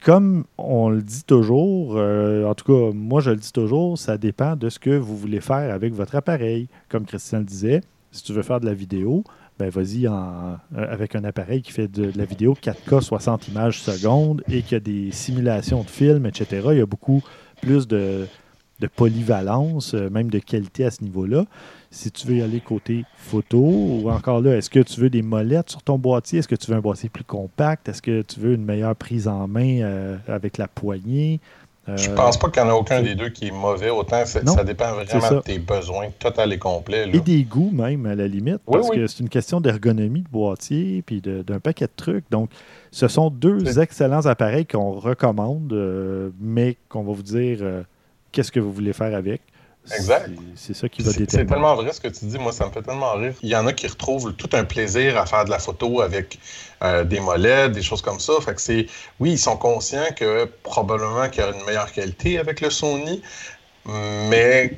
comme 0.04 0.46
on 0.58 0.90
le 0.90 1.02
dit 1.02 1.24
toujours, 1.24 1.98
euh, 1.98 2.46
en 2.46 2.56
tout 2.56 2.66
cas, 2.66 2.94
moi 2.96 3.22
je 3.22 3.32
le 3.32 3.38
dis 3.38 3.52
toujours, 3.52 3.98
ça 3.98 4.18
dépend 4.18 4.56
de 4.56 4.70
ce 4.70 4.80
que 4.80 4.90
vous 4.90 5.16
voulez 5.16 5.42
faire 5.42 5.74
avec 5.74 5.94
votre 5.94 6.16
appareil. 6.16 6.68
Comme 6.90 7.06
Christian 7.06 7.40
le 7.40 7.46
disait, 7.46 7.82
si 8.12 8.24
tu 8.24 8.34
veux 8.34 8.42
faire 8.42 8.60
de 8.60 8.66
la 8.66 8.74
vidéo, 8.74 9.24
ben 9.62 9.70
vas-y 9.70 10.08
avec 10.76 11.16
un 11.16 11.24
appareil 11.24 11.62
qui 11.62 11.72
fait 11.72 11.88
de, 11.88 12.12
la 12.16 12.26
vidéo 12.26 12.56
4K 12.60 13.02
60 13.02 13.48
images 13.50 13.80
secondes 13.80 14.44
et 14.50 14.64
qui 14.64 14.74
a 14.74 14.80
des 14.80 15.12
simulations 15.12 15.84
de 15.84 15.90
films, 15.90 16.26
etc. 16.26 16.68
Il 16.72 16.78
y 16.78 16.82
a 16.82 16.86
beaucoup 16.88 17.22
plus 17.62 17.88
de, 17.88 18.26
de 18.80 18.88
polyvalence, 18.88 19.94
euh, 19.94 20.10
même 20.10 20.32
de 20.32 20.40
qualité 20.40 20.84
à 20.84 20.92
ce 20.92 21.04
niveau-là. 21.04 21.46
Si 21.92 22.10
tu 22.10 22.26
veux 22.26 22.38
y 22.38 22.42
aller 22.42 22.60
côté 22.60 23.06
photo, 23.16 23.60
ou 23.60 24.10
encore 24.10 24.42
là, 24.42 24.58
est-ce 24.58 24.70
que 24.70 24.80
tu 24.80 25.00
veux 25.00 25.10
des 25.10 25.22
molettes 25.22 25.70
sur 25.70 25.84
ton 25.84 26.00
boîtier? 26.00 26.40
Est-ce 26.40 26.48
que 26.48 26.56
tu 26.56 26.72
veux 26.72 26.78
un 26.78 26.82
boîtier 26.82 27.10
plus 27.10 27.24
compact? 27.24 27.88
Est-ce 27.88 28.02
que 28.02 28.24
tu 28.24 28.40
veux 28.40 28.54
une 28.54 28.66
meilleure 28.66 28.96
prise 28.96 29.28
en 29.28 29.48
main 29.48 29.82
euh, 29.82 30.18
avec 30.28 30.58
la 30.58 30.68
poignée? 30.68 31.40
Euh, 31.90 31.98
je 31.98 32.12
pense 32.12 32.38
pas 32.38 32.50
qu'il 32.50 32.62
n'y 32.62 32.70
en 32.70 32.74
a 32.74 32.76
aucun 32.76 33.02
des 33.02 33.16
deux 33.16 33.30
qui 33.30 33.48
est 33.48 33.52
mauvais. 33.52 33.90
Autant 33.90 34.24
ça 34.26 34.64
dépend 34.64 34.94
vraiment 34.94 35.32
de 35.32 35.40
tes 35.42 35.58
besoins 35.58 36.10
total 36.20 36.54
et 36.54 36.60
complets. 36.60 37.10
Et 37.12 37.20
des 37.20 37.44
goûts 37.44 37.72
même, 37.72 38.06
à 38.06 38.16
la 38.16 38.28
limite. 38.28 38.60
parce 38.70 38.90
que 38.90 39.08
c'est 39.08 39.20
une 39.20 39.30
question 39.30 39.60
d'ergonomie 39.60 40.22
de 40.22 40.30
boîtier 40.30 41.02
puis 41.06 41.22
d'un 41.22 41.60
paquet 41.60 41.86
de 41.86 41.92
trucs. 41.96 42.26
Donc, 42.30 42.50
ce 42.92 43.08
sont 43.08 43.30
deux 43.30 43.80
excellents 43.80 44.26
appareils 44.26 44.66
qu'on 44.66 44.92
recommande, 44.92 45.74
mais 46.40 46.78
qu'on 46.88 47.04
va 47.04 47.14
vous 47.14 47.24
dire 47.24 47.60
qu'est-ce 48.32 48.52
que 48.52 48.60
vous 48.60 48.72
voulez 48.72 48.94
faire 48.94 49.16
avec. 49.16 49.42
Exact. 49.96 50.30
C'est 50.56 50.76
ça 50.76 50.88
qui 50.88 51.02
va 51.02 51.12
déterminer. 51.12 51.32
C'est 51.32 51.46
tellement 51.46 51.76
vrai 51.76 51.92
ce 51.92 52.00
que 52.00 52.08
tu 52.08 52.26
dis. 52.26 52.38
Moi, 52.38 52.52
ça 52.52 52.68
me 52.68 52.72
fait 52.72 52.82
tellement 52.82 53.14
rire. 53.14 53.34
Il 53.42 53.50
y 53.50 53.56
en 53.56 53.66
a 53.66 53.74
qui 53.74 53.88
retrouvent 53.88 54.34
tout 54.34 54.50
un 54.54 54.64
plaisir 54.64 55.18
à 55.18 55.26
faire 55.26 55.46
de 55.46 55.50
la 55.50 55.60
photo 55.60 56.02
avec 56.02 56.40
euh, 56.84 57.04
des 57.04 57.20
molettes, 57.20 57.72
des 57.72 57.82
choses 57.82 58.02
comme 58.02 58.20
ça. 58.20 58.34
Fait 58.42 58.54
que 58.54 58.62
c'est, 58.62 58.86
oui, 59.20 59.32
ils 59.32 59.40
sont 59.40 59.58
conscients 59.58 60.06
que 60.16 60.46
probablement 60.64 61.30
qu'il 61.30 61.44
y 61.44 61.46
a 61.46 61.52
une 61.52 61.66
meilleure 61.66 61.92
qualité 61.92 62.38
avec 62.38 62.62
le 62.62 62.70
Sony, 62.70 63.22
mais 63.86 64.78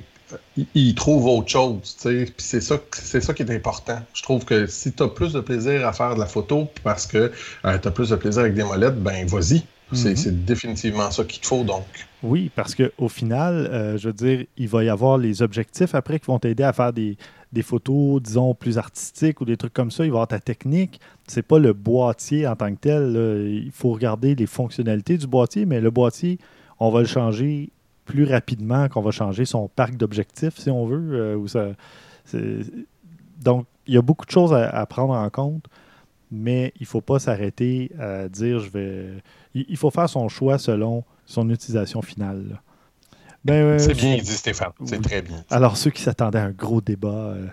ils 0.75 0.95
trouvent 0.95 1.27
autre 1.27 1.49
chose. 1.49 1.97
Puis 2.03 2.33
c'est 2.37 2.61
ça, 2.61 2.79
c'est 2.93 3.21
ça 3.21 3.33
qui 3.33 3.43
est 3.43 3.51
important. 3.51 4.01
Je 4.13 4.23
trouve 4.23 4.45
que 4.45 4.67
si 4.67 4.93
tu 4.93 5.03
as 5.03 5.07
plus 5.07 5.33
de 5.33 5.41
plaisir 5.41 5.87
à 5.87 5.93
faire 5.93 6.15
de 6.15 6.19
la 6.19 6.25
photo 6.25 6.69
parce 6.83 7.07
que 7.07 7.31
euh, 7.65 7.77
tu 7.77 7.87
as 7.87 7.91
plus 7.91 8.09
de 8.09 8.15
plaisir 8.15 8.41
avec 8.41 8.53
des 8.53 8.63
molettes, 8.63 9.01
ben 9.01 9.25
vas-y. 9.27 9.63
Mhm. 9.93 10.15
C'est 10.15 10.45
définitivement 10.45 11.11
ça 11.11 11.23
qu'il 11.23 11.41
te 11.41 11.47
faut, 11.47 11.63
donc. 11.63 11.85
Oui, 12.21 12.51
parce 12.55 12.75
qu'au 12.75 13.09
final, 13.09 13.53
euh, 13.53 13.97
je 13.97 14.07
veux 14.07 14.13
dire, 14.13 14.45
il 14.57 14.67
va 14.67 14.83
y 14.83 14.89
avoir 14.89 15.17
les 15.17 15.41
objectifs 15.41 15.93
après 15.95 16.19
qui 16.19 16.27
vont 16.27 16.39
t'aider 16.39 16.63
à 16.63 16.73
faire 16.73 16.93
des, 16.93 17.17
photos, 17.61 18.21
disons, 18.21 18.53
plus 18.53 18.77
artistiques 18.77 19.41
ou 19.41 19.45
des 19.45 19.57
trucs 19.57 19.73
comme 19.73 19.91
ça. 19.91 20.05
Il 20.05 20.09
va 20.09 20.15
y 20.15 20.17
avoir 20.17 20.27
ta 20.27 20.39
technique. 20.39 20.99
C'est 21.27 21.43
pas 21.43 21.59
le 21.59 21.73
boîtier 21.73 22.47
en 22.47 22.55
tant 22.55 22.73
que 22.73 22.79
tel. 22.79 23.61
Il 23.65 23.71
faut 23.71 23.91
regarder 23.91 24.35
les 24.35 24.47
fonctionnalités 24.47 25.17
du 25.17 25.27
boîtier, 25.27 25.65
mais 25.65 25.81
le 25.81 25.91
boîtier, 25.91 26.39
on 26.79 26.89
va 26.89 27.01
le 27.01 27.07
changer 27.07 27.69
plus 28.05 28.25
rapidement 28.25 28.89
qu'on 28.89 29.01
va 29.01 29.11
changer 29.11 29.45
son 29.45 29.67
parc 29.67 29.95
d'objectifs, 29.95 30.57
si 30.57 30.69
on 30.69 30.85
veut. 30.85 31.45
Euh, 32.33 32.63
donc, 33.41 33.65
il 33.87 33.93
y 33.93 33.97
a 33.97 34.01
beaucoup 34.01 34.25
de 34.25 34.31
choses 34.31 34.53
à 34.53 34.85
prendre 34.85 35.13
en 35.13 35.29
compte 35.29 35.67
mais 36.33 36.73
il 36.79 36.83
ne 36.83 36.87
faut 36.87 37.01
pas 37.01 37.19
s'arrêter 37.19 37.91
à 37.99 38.27
dire 38.27 38.59
je 38.59 38.69
vais. 38.69 39.09
Il 39.53 39.77
faut 39.77 39.91
faire 39.91 40.09
son 40.09 40.29
choix 40.29 40.57
selon 40.57 41.03
son 41.25 41.49
utilisation 41.49 42.01
finale. 42.01 42.61
Ben, 43.45 43.77
c'est 43.77 43.93
bien 43.93 44.17
dit, 44.17 44.25
Stéphane. 44.25 44.71
C'est 44.85 45.01
très 45.01 45.21
bien. 45.21 45.43
Alors, 45.49 45.75
ceux 45.75 45.91
qui 45.91 46.01
s'attendaient 46.01 46.39
à 46.39 46.45
un 46.45 46.51
gros 46.51 46.79
débat, 46.79 47.35
euh, 47.35 47.47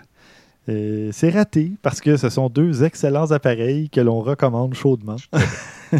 euh, 0.69 1.09
c'est 1.11 1.29
raté 1.29 1.73
parce 1.81 1.99
que 1.99 2.15
ce 2.15 2.29
sont 2.29 2.49
deux 2.49 2.83
excellents 2.83 3.31
appareils 3.31 3.89
que 3.89 3.99
l'on 3.99 4.21
recommande 4.21 4.73
chaudement. 4.73 5.17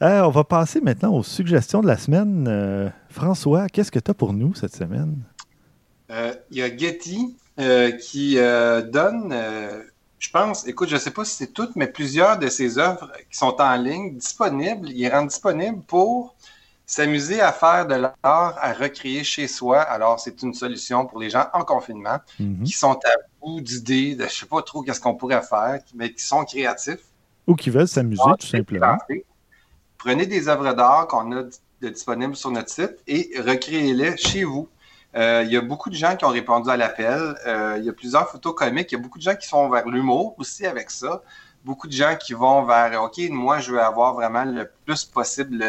Euh, 0.00 0.22
on 0.22 0.30
va 0.30 0.42
passer 0.42 0.80
maintenant 0.80 1.14
aux 1.14 1.22
suggestions 1.22 1.80
de 1.80 1.86
la 1.86 1.96
semaine. 1.96 2.92
François, 3.08 3.68
qu'est-ce 3.68 3.92
que 3.92 4.00
tu 4.00 4.10
as 4.10 4.14
pour 4.14 4.32
nous 4.32 4.52
cette 4.52 4.74
semaine? 4.74 5.22
Il 6.50 6.56
y 6.56 6.60
a 6.60 6.76
Getty 6.76 7.36
qui 8.00 8.34
donne 8.34 9.32
je 10.22 10.30
pense, 10.30 10.68
écoute, 10.68 10.88
je 10.88 10.94
ne 10.94 11.00
sais 11.00 11.10
pas 11.10 11.24
si 11.24 11.34
c'est 11.34 11.52
toutes, 11.52 11.74
mais 11.74 11.88
plusieurs 11.88 12.38
de 12.38 12.46
ces 12.48 12.78
œuvres 12.78 13.10
qui 13.28 13.36
sont 13.36 13.56
en 13.60 13.74
ligne, 13.74 14.14
disponibles, 14.14 14.88
ils 14.90 15.08
rendent 15.08 15.26
disponibles 15.26 15.82
pour 15.82 16.36
s'amuser 16.86 17.40
à 17.40 17.50
faire 17.50 17.88
de 17.88 17.96
l'art, 17.96 18.14
à 18.22 18.72
recréer 18.72 19.24
chez 19.24 19.48
soi. 19.48 19.80
Alors, 19.80 20.20
c'est 20.20 20.40
une 20.42 20.54
solution 20.54 21.06
pour 21.06 21.18
les 21.18 21.28
gens 21.28 21.46
en 21.52 21.64
confinement 21.64 22.18
mhm. 22.38 22.62
qui 22.62 22.72
sont 22.72 22.92
à 22.92 23.14
bout 23.40 23.60
d'idées, 23.60 24.14
de 24.14 24.20
je 24.20 24.26
ne 24.26 24.30
sais 24.30 24.46
pas 24.46 24.62
trop 24.62 24.82
qu'est-ce 24.82 25.00
qu'on 25.00 25.16
pourrait 25.16 25.42
faire, 25.42 25.80
mais 25.92 26.12
qui 26.12 26.22
sont 26.22 26.44
créatifs. 26.44 27.04
Ou 27.48 27.56
qui 27.56 27.70
veulent 27.70 27.88
s'amuser, 27.88 28.22
tout 28.38 28.46
simplement. 28.46 28.98
Prenez 29.98 30.26
des 30.26 30.46
œuvres 30.46 30.72
d'art 30.72 31.08
qu'on 31.08 31.32
a 31.36 31.42
disponibles 31.80 32.36
sur 32.36 32.52
notre 32.52 32.70
site 32.70 32.96
et 33.08 33.32
recréez-les 33.38 34.16
chez 34.16 34.44
vous. 34.44 34.68
Euh, 35.14 35.42
il 35.44 35.52
y 35.52 35.56
a 35.56 35.60
beaucoup 35.60 35.90
de 35.90 35.94
gens 35.94 36.16
qui 36.16 36.24
ont 36.24 36.30
répondu 36.30 36.70
à 36.70 36.76
l'appel. 36.76 37.34
Euh, 37.46 37.76
il 37.78 37.84
y 37.84 37.88
a 37.88 37.92
plusieurs 37.92 38.28
photos 38.28 38.54
comiques. 38.54 38.92
Il 38.92 38.96
y 38.96 38.98
a 38.98 39.02
beaucoup 39.02 39.18
de 39.18 39.22
gens 39.22 39.34
qui 39.34 39.46
sont 39.46 39.68
vers 39.68 39.86
l'humour 39.88 40.34
aussi 40.38 40.66
avec 40.66 40.90
ça. 40.90 41.22
Beaucoup 41.64 41.86
de 41.86 41.92
gens 41.92 42.16
qui 42.16 42.32
vont 42.32 42.64
vers 42.64 43.02
OK, 43.02 43.20
moi, 43.30 43.58
je 43.58 43.72
veux 43.72 43.80
avoir 43.80 44.14
vraiment 44.14 44.44
le 44.44 44.70
plus 44.84 45.04
possible, 45.04 45.62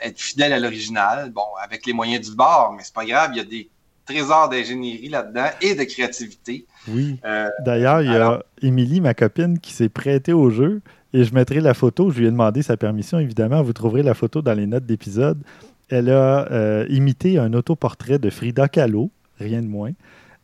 être 0.00 0.20
fidèle 0.20 0.52
à 0.52 0.60
l'original. 0.60 1.30
Bon, 1.30 1.44
avec 1.62 1.84
les 1.84 1.92
moyens 1.92 2.28
du 2.28 2.34
bord, 2.34 2.74
mais 2.76 2.82
c'est 2.84 2.94
pas 2.94 3.04
grave. 3.04 3.30
Il 3.34 3.38
y 3.38 3.40
a 3.40 3.44
des 3.44 3.68
trésors 4.06 4.48
d'ingénierie 4.48 5.08
là-dedans 5.08 5.46
et 5.60 5.74
de 5.74 5.84
créativité. 5.84 6.66
Oui. 6.88 7.18
Euh, 7.24 7.48
D'ailleurs, 7.64 8.02
il 8.02 8.12
y 8.12 8.16
a 8.16 8.42
Émilie, 8.62 9.00
ma 9.00 9.14
copine, 9.14 9.58
qui 9.58 9.72
s'est 9.72 9.88
prêtée 9.88 10.32
au 10.32 10.50
jeu. 10.50 10.80
Et 11.12 11.24
je 11.24 11.34
mettrai 11.34 11.60
la 11.60 11.74
photo. 11.74 12.10
Je 12.10 12.20
lui 12.20 12.26
ai 12.26 12.30
demandé 12.30 12.62
sa 12.62 12.76
permission, 12.76 13.18
évidemment. 13.18 13.62
Vous 13.62 13.72
trouverez 13.72 14.02
la 14.02 14.14
photo 14.14 14.42
dans 14.42 14.54
les 14.54 14.66
notes 14.66 14.86
d'épisode 14.86 15.42
elle 15.90 16.10
a 16.10 16.50
euh, 16.50 16.86
imité 16.88 17.38
un 17.38 17.52
autoportrait 17.52 18.18
de 18.18 18.30
Frida 18.30 18.68
Kahlo, 18.68 19.10
rien 19.38 19.60
de 19.60 19.66
moins. 19.66 19.90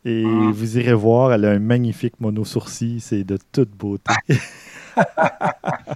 Et 0.05 0.23
ah. 0.25 0.51
vous 0.53 0.77
irez 0.77 0.93
voir, 0.93 1.33
elle 1.33 1.45
a 1.45 1.51
un 1.51 1.59
magnifique 1.59 2.19
mono-sourcil, 2.19 3.01
c'est 3.01 3.23
de 3.23 3.37
toute 3.51 3.71
beauté. 3.71 4.13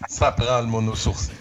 Ça 0.07 0.31
prend 0.31 0.61
le 0.61 0.67
mono-sourcil. 0.67 1.33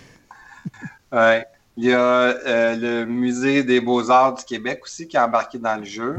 Ouais. 1.13 1.47
Il 1.77 1.85
y 1.85 1.93
a 1.95 2.75
le 2.77 3.05
Musée 3.07 3.65
des 3.65 3.81
Beaux-Arts 3.81 4.35
du 4.35 4.45
Québec 4.45 4.81
aussi 4.85 5.09
qui 5.09 5.17
est 5.17 5.21
embarqué 5.21 5.59
dans 5.59 5.77
le 5.77 5.85
jeu. 5.85 6.17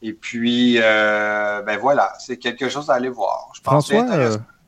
et 0.00 0.12
puis, 0.12 0.78
ben 0.78 1.78
voilà, 1.80 2.12
c'est 2.18 2.36
quelque 2.36 2.68
chose 2.68 2.88
à 2.88 2.94
aller 2.94 3.08
voir. 3.08 3.50
François, 3.62 4.04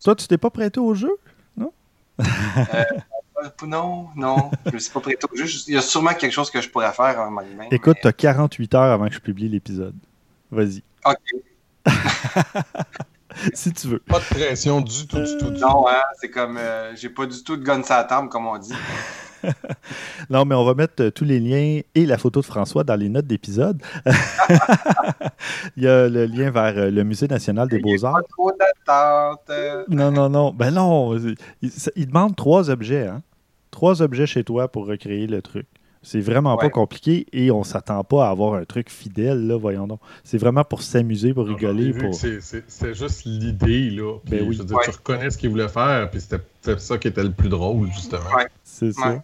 toi, 0.02 0.14
tu 0.14 0.26
t'es 0.26 0.38
pas 0.38 0.50
prêté 0.50 0.80
au 0.80 0.94
jeu, 0.94 1.16
non? 1.56 1.72
Non, 3.66 4.08
non, 4.16 4.50
je 4.66 4.72
ne 4.72 4.78
suis 4.78 4.92
pas 4.92 5.00
prêté 5.00 5.26
au 5.30 5.36
jeu. 5.36 5.46
Il 5.66 5.74
y 5.74 5.76
a 5.76 5.82
sûrement 5.82 6.14
quelque 6.14 6.32
chose 6.32 6.50
que 6.50 6.60
je 6.60 6.68
pourrais 6.68 6.92
faire 6.92 7.20
à 7.20 7.26
un 7.26 7.30
moment 7.30 7.42
donné. 7.42 7.68
Écoute, 7.70 7.98
tu 8.00 8.08
as 8.08 8.12
48 8.12 8.74
heures 8.74 8.92
avant 8.92 9.08
que 9.08 9.14
je 9.14 9.20
publie 9.20 9.48
l'épisode. 9.48 9.94
Vas-y. 10.50 10.82
OK. 11.04 11.16
si 13.54 13.72
tu 13.72 13.88
veux. 13.88 13.98
Pas 14.00 14.18
de 14.18 14.24
pression 14.24 14.80
du 14.80 15.06
tout, 15.06 15.20
du 15.20 15.38
tout. 15.38 15.50
non, 15.50 15.86
hein, 15.88 16.02
c'est 16.20 16.30
comme. 16.30 16.56
Euh, 16.56 16.94
j'ai 16.96 17.08
pas 17.08 17.26
du 17.26 17.42
tout 17.42 17.56
de 17.56 17.62
gun 17.62 17.82
à 17.88 18.04
table, 18.04 18.28
comme 18.28 18.46
on 18.46 18.58
dit. 18.58 18.74
non, 20.30 20.44
mais 20.44 20.54
on 20.54 20.64
va 20.64 20.74
mettre 20.74 21.02
euh, 21.02 21.10
tous 21.10 21.24
les 21.24 21.40
liens 21.40 21.80
et 21.94 22.06
la 22.06 22.18
photo 22.18 22.40
de 22.40 22.46
François 22.46 22.84
dans 22.84 22.96
les 22.96 23.08
notes 23.08 23.26
d'épisode. 23.26 23.82
Il 25.76 25.84
y 25.84 25.88
a 25.88 26.08
le 26.08 26.26
lien 26.26 26.50
vers 26.50 26.76
euh, 26.76 26.90
le 26.90 27.04
Musée 27.04 27.28
national 27.28 27.68
des 27.68 27.78
Beaux-Arts. 27.78 28.22
Non, 29.88 30.10
non, 30.10 30.28
non. 30.28 30.52
Ben 30.52 30.72
non, 30.72 31.16
il, 31.62 32.06
demande 32.06 32.34
trois 32.36 32.70
objets. 32.70 33.06
Hein? 33.06 33.22
Trois 33.78 34.02
objets 34.02 34.26
chez 34.26 34.42
toi 34.42 34.66
pour 34.66 34.88
recréer 34.88 35.28
le 35.28 35.40
truc. 35.40 35.64
C'est 36.02 36.18
vraiment 36.18 36.56
pas 36.56 36.68
compliqué 36.68 37.26
et 37.32 37.52
on 37.52 37.62
s'attend 37.62 38.02
pas 38.02 38.26
à 38.26 38.30
avoir 38.30 38.54
un 38.54 38.64
truc 38.64 38.90
fidèle, 38.90 39.46
là, 39.46 39.56
voyons 39.56 39.86
donc. 39.86 40.00
C'est 40.24 40.36
vraiment 40.36 40.64
pour 40.64 40.82
s'amuser, 40.82 41.32
pour 41.32 41.46
rigoler. 41.46 41.92
Pour... 41.92 42.12
C'est 42.12 42.94
juste 42.94 43.24
l'idée, 43.24 43.90
là. 43.90 44.18
Ben 44.28 44.44
oui. 44.44 44.58
Tu 44.58 44.90
reconnais 44.90 45.30
ce 45.30 45.38
qu'il 45.38 45.50
voulait 45.50 45.68
faire, 45.68 46.10
puis 46.10 46.20
c'était 46.20 46.42
ça 46.76 46.98
qui 46.98 47.06
était 47.06 47.22
le 47.22 47.30
plus 47.30 47.48
drôle, 47.48 47.86
justement. 47.92 48.18
C'est 48.64 48.90
ça. 48.90 49.22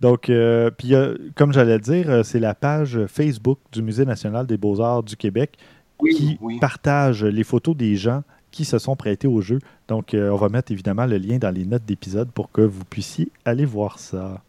Donc, 0.00 0.28
euh, 0.28 0.72
puis 0.72 0.92
comme 1.36 1.52
j'allais 1.52 1.78
dire, 1.78 2.10
euh, 2.10 2.22
c'est 2.24 2.40
la 2.40 2.56
page 2.56 2.98
Facebook 3.06 3.60
du 3.70 3.80
Musée 3.80 4.04
national 4.04 4.44
des 4.44 4.56
beaux-arts 4.56 5.04
du 5.04 5.16
Québec 5.16 5.56
qui 6.00 6.36
partage 6.60 7.22
les 7.22 7.44
photos 7.44 7.76
des 7.76 7.94
gens 7.94 8.24
qui 8.54 8.64
se 8.64 8.78
sont 8.78 8.96
prêtés 8.96 9.26
au 9.26 9.40
jeu. 9.40 9.58
Donc, 9.88 10.14
euh, 10.14 10.30
on 10.30 10.36
va 10.36 10.48
mettre 10.48 10.72
évidemment 10.72 11.06
le 11.06 11.18
lien 11.18 11.38
dans 11.38 11.50
les 11.50 11.66
notes 11.66 11.84
d'épisode 11.84 12.30
pour 12.30 12.50
que 12.50 12.62
vous 12.62 12.84
puissiez 12.84 13.28
aller 13.44 13.64
voir 13.64 13.98
ça. 13.98 14.42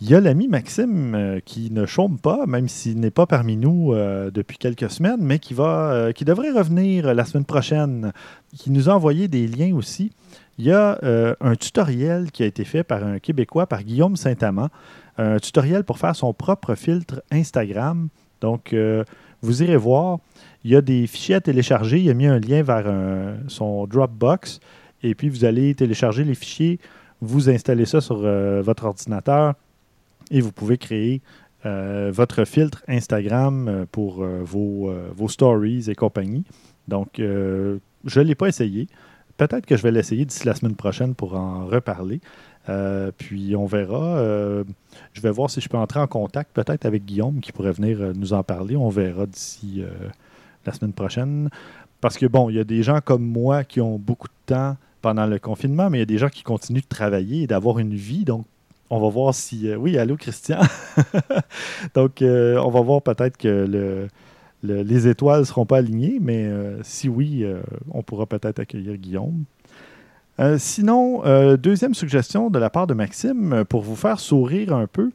Il 0.00 0.10
y 0.10 0.16
a 0.16 0.20
l'ami 0.20 0.48
Maxime 0.48 1.40
qui 1.44 1.70
ne 1.70 1.86
chôme 1.86 2.18
pas, 2.18 2.44
même 2.46 2.66
s'il 2.66 2.98
n'est 2.98 3.12
pas 3.12 3.26
parmi 3.26 3.56
nous 3.56 3.94
depuis 4.34 4.58
quelques 4.58 4.90
semaines, 4.90 5.20
mais 5.20 5.38
qui, 5.38 5.54
va, 5.54 6.12
qui 6.12 6.24
devrait 6.24 6.50
revenir 6.50 7.14
la 7.14 7.24
semaine 7.24 7.44
prochaine, 7.44 8.12
qui 8.56 8.72
nous 8.72 8.90
a 8.90 8.94
envoyé 8.94 9.28
des 9.28 9.46
liens 9.46 9.76
aussi 9.76 10.10
il 10.58 10.66
y 10.66 10.72
a 10.72 10.98
euh, 11.02 11.34
un 11.40 11.56
tutoriel 11.56 12.30
qui 12.30 12.42
a 12.42 12.46
été 12.46 12.64
fait 12.64 12.84
par 12.84 13.04
un 13.04 13.18
Québécois, 13.18 13.66
par 13.66 13.82
Guillaume 13.82 14.16
Saint-Amand, 14.16 14.68
un 15.18 15.38
tutoriel 15.38 15.84
pour 15.84 15.98
faire 15.98 16.14
son 16.14 16.32
propre 16.32 16.74
filtre 16.74 17.22
Instagram. 17.30 18.08
Donc, 18.40 18.72
euh, 18.72 19.04
vous 19.40 19.62
irez 19.62 19.76
voir. 19.76 20.18
Il 20.64 20.70
y 20.70 20.76
a 20.76 20.80
des 20.80 21.06
fichiers 21.06 21.36
à 21.36 21.40
télécharger. 21.40 22.00
Il 22.00 22.10
a 22.10 22.14
mis 22.14 22.26
un 22.26 22.38
lien 22.38 22.62
vers 22.62 22.86
son 23.48 23.86
Dropbox. 23.86 24.60
Et 25.02 25.14
puis, 25.14 25.28
vous 25.28 25.44
allez 25.44 25.74
télécharger 25.74 26.22
les 26.24 26.34
fichiers, 26.34 26.78
vous 27.20 27.50
installez 27.50 27.86
ça 27.86 28.00
sur 28.00 28.20
euh, 28.22 28.62
votre 28.62 28.84
ordinateur 28.84 29.54
et 30.30 30.40
vous 30.40 30.52
pouvez 30.52 30.78
créer 30.78 31.20
votre 31.64 32.44
filtre 32.44 32.82
Instagram 32.88 33.86
pour 33.92 34.24
vos, 34.24 34.92
vos, 35.14 35.28
stories 35.28 35.88
et 35.88 35.94
compagnie. 35.94 36.42
Donc, 36.88 37.10
je 37.18 37.78
ne 38.04 38.24
l'ai 38.24 38.34
pas 38.34 38.48
essayé 38.48 38.88
peut-être 39.36 39.66
que 39.66 39.76
je 39.76 39.82
vais 39.82 39.90
l'essayer 39.90 40.24
d'ici 40.24 40.46
la 40.46 40.54
semaine 40.54 40.76
prochaine 40.76 41.14
pour 41.14 41.34
en 41.34 41.66
reparler. 41.66 42.20
Euh, 42.68 43.10
puis 43.16 43.56
on 43.56 43.66
verra. 43.66 44.18
Euh, 44.18 44.64
je 45.12 45.20
vais 45.20 45.30
voir 45.30 45.50
si 45.50 45.60
je 45.60 45.68
peux 45.68 45.76
entrer 45.76 46.00
en 46.00 46.06
contact 46.06 46.52
peut-être 46.52 46.86
avec 46.86 47.04
Guillaume 47.04 47.40
qui 47.40 47.52
pourrait 47.52 47.72
venir 47.72 48.00
euh, 48.00 48.12
nous 48.14 48.32
en 48.32 48.42
parler. 48.44 48.76
On 48.76 48.88
verra 48.88 49.26
d'ici 49.26 49.82
la 50.66 50.72
semaine 50.72 50.92
prochaine. 50.92 51.50
Parce 52.00 52.18
que 52.18 52.26
bon, 52.26 52.50
il 52.50 52.56
y 52.56 52.60
a 52.60 52.64
des 52.64 52.82
gens 52.82 53.00
comme 53.04 53.24
moi 53.24 53.64
qui 53.64 53.80
ont 53.80 53.98
beaucoup 53.98 54.28
de 54.28 54.54
temps 54.54 54.76
pendant 55.00 55.26
le 55.26 55.38
confinement, 55.38 55.90
mais 55.90 55.98
il 55.98 56.00
y 56.00 56.02
a 56.02 56.06
des 56.06 56.18
gens 56.18 56.28
qui 56.28 56.42
continuent 56.42 56.80
de 56.80 56.86
travailler 56.88 57.42
et 57.42 57.46
d'avoir 57.46 57.78
une 57.78 57.94
vie. 57.94 58.24
Donc, 58.24 58.44
on 58.90 59.00
va 59.00 59.08
voir 59.08 59.34
si. 59.34 59.72
oui, 59.74 59.98
allô, 59.98 60.16
Christian? 60.16 60.60
donc, 61.94 62.18
on 62.20 62.70
va 62.70 62.80
voir 62.80 63.02
peut-être 63.02 63.36
que 63.36 63.48
le, 63.48 64.08
les 64.62 65.08
étoiles 65.08 65.40
ne 65.40 65.44
seront 65.44 65.66
pas 65.66 65.78
alignées, 65.78 66.18
mais 66.20 66.46
euh, 66.46 66.82
si 66.82 67.08
oui, 67.08 67.42
euh, 67.42 67.60
on 67.90 68.02
pourra 68.02 68.26
peut-être 68.26 68.60
accueillir 68.60 68.96
Guillaume. 68.96 69.44
Euh, 70.40 70.56
sinon, 70.58 71.22
deuxième 71.56 71.94
suggestion 71.94 72.48
de 72.48 72.58
la 72.58 72.70
part 72.70 72.86
de 72.86 72.94
Maxime, 72.94 73.64
pour 73.68 73.82
vous 73.82 73.96
faire 73.96 74.18
sourire 74.18 74.74
un 74.74 74.86
peu, 74.86 75.10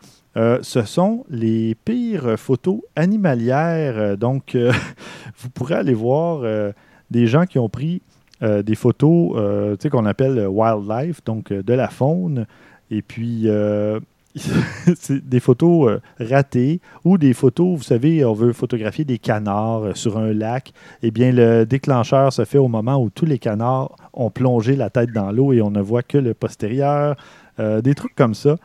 ce 0.61 0.83
sont 0.85 1.25
les 1.29 1.75
pires 1.83 2.37
photos 2.37 2.81
animalières. 2.95 4.17
donc, 4.17 4.55
vous 5.37 5.49
pourrez 5.49 5.75
aller 5.75 5.95
voir 5.95 6.43
des 7.09 7.25
gens 7.25 7.45
qui 7.45 7.57
ont 7.57 7.69
pris 7.69 8.01
des 8.41 8.75
photos 8.75 9.77
qu'on 9.91 10.05
appelle 10.05 10.47
wildlife, 10.47 11.23
donc 11.25 11.51
de 11.51 11.73
la 11.73 11.87
faune, 11.89 12.45
et 12.91 13.01
puis 13.01 13.47
c'est 14.95 15.27
des 15.27 15.39
photos 15.39 15.89
euh, 15.89 15.99
ratées 16.19 16.81
ou 17.03 17.17
des 17.17 17.33
photos, 17.33 17.77
vous 17.77 17.83
savez, 17.83 18.23
on 18.25 18.33
veut 18.33 18.53
photographier 18.53 19.05
des 19.05 19.17
canards 19.17 19.83
euh, 19.83 19.93
sur 19.93 20.17
un 20.17 20.33
lac. 20.33 20.73
Eh 21.01 21.11
bien, 21.11 21.31
le 21.31 21.65
déclencheur 21.65 22.31
se 22.33 22.45
fait 22.45 22.57
au 22.57 22.67
moment 22.67 22.97
où 22.97 23.09
tous 23.09 23.25
les 23.25 23.39
canards 23.39 23.95
ont 24.13 24.29
plongé 24.29 24.75
la 24.75 24.89
tête 24.89 25.11
dans 25.11 25.31
l'eau 25.31 25.53
et 25.53 25.61
on 25.61 25.71
ne 25.71 25.81
voit 25.81 26.03
que 26.03 26.17
le 26.17 26.33
postérieur. 26.33 27.15
Euh, 27.59 27.81
des 27.81 27.95
trucs 27.95 28.13
comme 28.13 28.35
ça. 28.35 28.57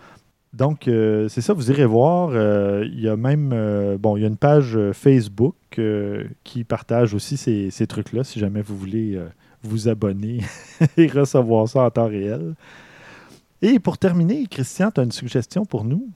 Donc, 0.52 0.82
c'est 0.84 1.40
ça, 1.40 1.54
vous 1.54 1.70
irez 1.70 1.86
voir. 1.86 2.32
il 2.84 3.00
y 3.00 3.08
a 3.08 3.16
même, 3.16 3.96
bon, 3.98 4.16
il 4.16 4.20
y 4.20 4.24
a 4.24 4.28
une 4.28 4.36
page 4.36 4.78
Facebook 4.92 5.54
qui 6.44 6.64
partage 6.64 7.14
aussi 7.14 7.36
ces, 7.36 7.70
ces 7.70 7.86
trucs-là, 7.86 8.22
si 8.22 8.38
jamais 8.38 8.60
vous 8.60 8.76
voulez 8.76 9.18
vous 9.62 9.88
abonner 9.88 10.40
et 10.96 11.06
recevoir 11.06 11.68
ça 11.68 11.82
en 11.82 11.90
temps 11.90 12.08
réel. 12.08 12.54
Et 13.60 13.78
pour 13.78 13.96
terminer, 13.96 14.46
Christian, 14.46 14.90
tu 14.90 15.00
as 15.00 15.04
une 15.04 15.12
suggestion 15.12 15.64
pour 15.64 15.84
nous? 15.84 16.08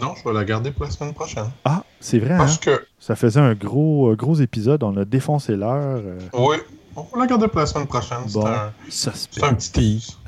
Non, 0.00 0.14
je 0.16 0.28
vais 0.28 0.34
la 0.34 0.44
garder 0.44 0.72
pour 0.72 0.84
la 0.84 0.90
semaine 0.90 1.14
prochaine. 1.14 1.50
Ah, 1.64 1.84
c'est 2.00 2.18
vrai. 2.18 2.36
Parce 2.36 2.56
hein? 2.56 2.60
que. 2.62 2.86
Ça 2.98 3.16
faisait 3.16 3.40
un 3.40 3.54
gros, 3.54 4.14
gros 4.16 4.34
épisode, 4.36 4.82
on 4.82 4.96
a 4.96 5.04
défoncé 5.04 5.56
l'heure. 5.56 6.02
Euh. 6.04 6.18
Oui, 6.32 6.56
on 6.96 7.02
va 7.02 7.18
la 7.18 7.26
garder 7.26 7.48
pour 7.48 7.60
la 7.60 7.66
semaine 7.66 7.86
prochaine. 7.86 8.18
c'est 8.88 9.42
un, 9.42 9.54
petit 9.54 9.72
tease. 9.72 10.18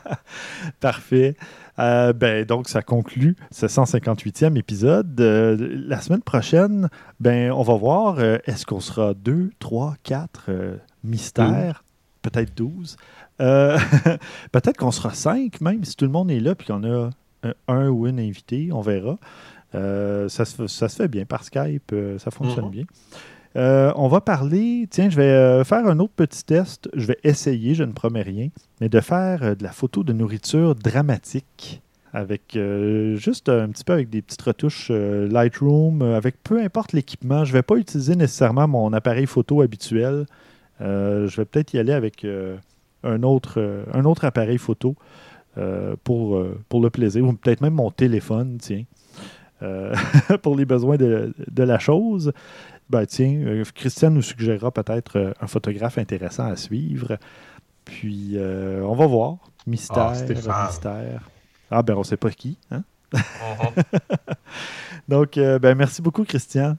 Parfait. 0.80 1.36
Euh, 1.78 2.12
ben, 2.12 2.44
donc, 2.44 2.68
ça 2.68 2.82
conclut 2.82 3.36
ce 3.50 3.66
158e 3.66 4.56
épisode. 4.58 5.20
Euh, 5.20 5.56
la 5.86 6.00
semaine 6.00 6.22
prochaine, 6.22 6.88
ben, 7.20 7.50
on 7.52 7.62
va 7.62 7.74
voir, 7.74 8.20
est-ce 8.20 8.66
qu'on 8.66 8.80
sera 8.80 9.14
deux, 9.14 9.50
trois, 9.58 9.94
quatre 10.02 10.50
mystères, 11.04 11.84
peut-être 12.22 12.56
12. 12.56 12.96
Euh, 13.40 13.78
peut-être 14.52 14.76
qu'on 14.76 14.90
sera 14.90 15.12
cinq, 15.14 15.60
même 15.60 15.84
si 15.84 15.96
tout 15.96 16.04
le 16.04 16.10
monde 16.10 16.30
est 16.30 16.40
là, 16.40 16.54
puis 16.54 16.66
qu'on 16.68 16.84
a 16.84 17.10
un, 17.68 17.88
ou 17.88 18.06
une 18.06 18.20
invité, 18.20 18.70
on 18.72 18.80
verra. 18.80 19.18
Euh, 19.74 20.28
ça, 20.28 20.44
se, 20.44 20.88
fait 20.88 21.08
bien 21.08 21.24
par 21.24 21.44
Skype, 21.44 21.92
euh, 21.92 22.18
ça 22.18 22.30
fonctionne 22.30 22.66
mhm. 22.66 22.70
bien. 22.70 22.84
On 23.54 24.08
va 24.08 24.20
parler, 24.20 24.86
tiens, 24.90 25.10
je 25.10 25.16
vais 25.16 25.64
faire 25.64 25.86
un 25.86 25.98
autre 25.98 26.14
petit 26.14 26.44
test. 26.44 26.88
Je 26.94 27.06
vais 27.06 27.18
essayer, 27.24 27.74
je 27.74 27.84
ne 27.84 27.92
promets 27.92 28.22
rien, 28.22 28.48
mais 28.80 28.88
de 28.88 29.00
faire 29.00 29.56
de 29.56 29.62
la 29.62 29.72
photo 29.72 30.04
de 30.04 30.12
nourriture 30.12 30.74
dramatique 30.74 31.82
avec 32.14 32.58
juste 33.14 33.48
un 33.48 33.68
petit 33.68 33.84
peu 33.84 33.94
avec 33.94 34.10
des 34.10 34.20
petites 34.20 34.42
retouches 34.42 34.90
Lightroom, 34.90 36.02
avec 36.02 36.42
peu 36.42 36.60
importe 36.60 36.92
l'équipement. 36.92 37.44
Je 37.44 37.52
ne 37.52 37.58
vais 37.58 37.62
pas 37.62 37.76
utiliser 37.76 38.16
nécessairement 38.16 38.68
mon 38.68 38.92
appareil 38.92 39.26
photo 39.26 39.62
habituel. 39.62 40.26
je 40.80 41.36
vais 41.36 41.44
peut-être 41.44 41.74
y 41.74 41.78
aller 41.78 41.92
avec 41.92 42.26
un 43.04 43.22
autre, 43.22 43.60
euh, 43.60 44.14
appareil 44.22 44.58
photo 44.58 44.94
euh, 45.58 45.96
pour, 46.04 46.36
euh, 46.36 46.58
pour 46.68 46.80
le 46.80 46.90
plaisir, 46.90 47.24
ou 47.24 47.32
peut-être 47.32 47.60
même 47.60 47.74
mon 47.74 47.90
téléphone, 47.90 48.58
tiens, 48.60 48.84
pour 50.42 50.56
les 50.56 50.64
besoins 50.64 50.96
de, 50.96 51.32
la 51.56 51.78
chose. 51.78 52.32
Ben, 52.92 53.06
tiens, 53.06 53.62
Christian 53.74 54.10
nous 54.10 54.20
suggérera 54.20 54.70
peut-être 54.70 55.34
un 55.40 55.46
photographe 55.46 55.96
intéressant 55.96 56.44
à 56.44 56.56
suivre. 56.56 57.16
Puis, 57.86 58.36
on 58.38 58.94
va 58.94 59.06
voir. 59.06 59.36
Mystère, 59.66 60.12
ah, 60.48 60.66
mystère. 60.66 61.30
Ah, 61.70 61.82
ben, 61.82 61.94
on 61.94 62.00
ne 62.00 62.04
sait 62.04 62.18
pas 62.18 62.30
qui. 62.30 62.58
Hein? 62.70 62.82
Uh-huh. 63.14 63.84
Donc, 65.08 65.36
ben, 65.36 65.74
merci 65.74 66.02
beaucoup, 66.02 66.24
Christian. 66.24 66.76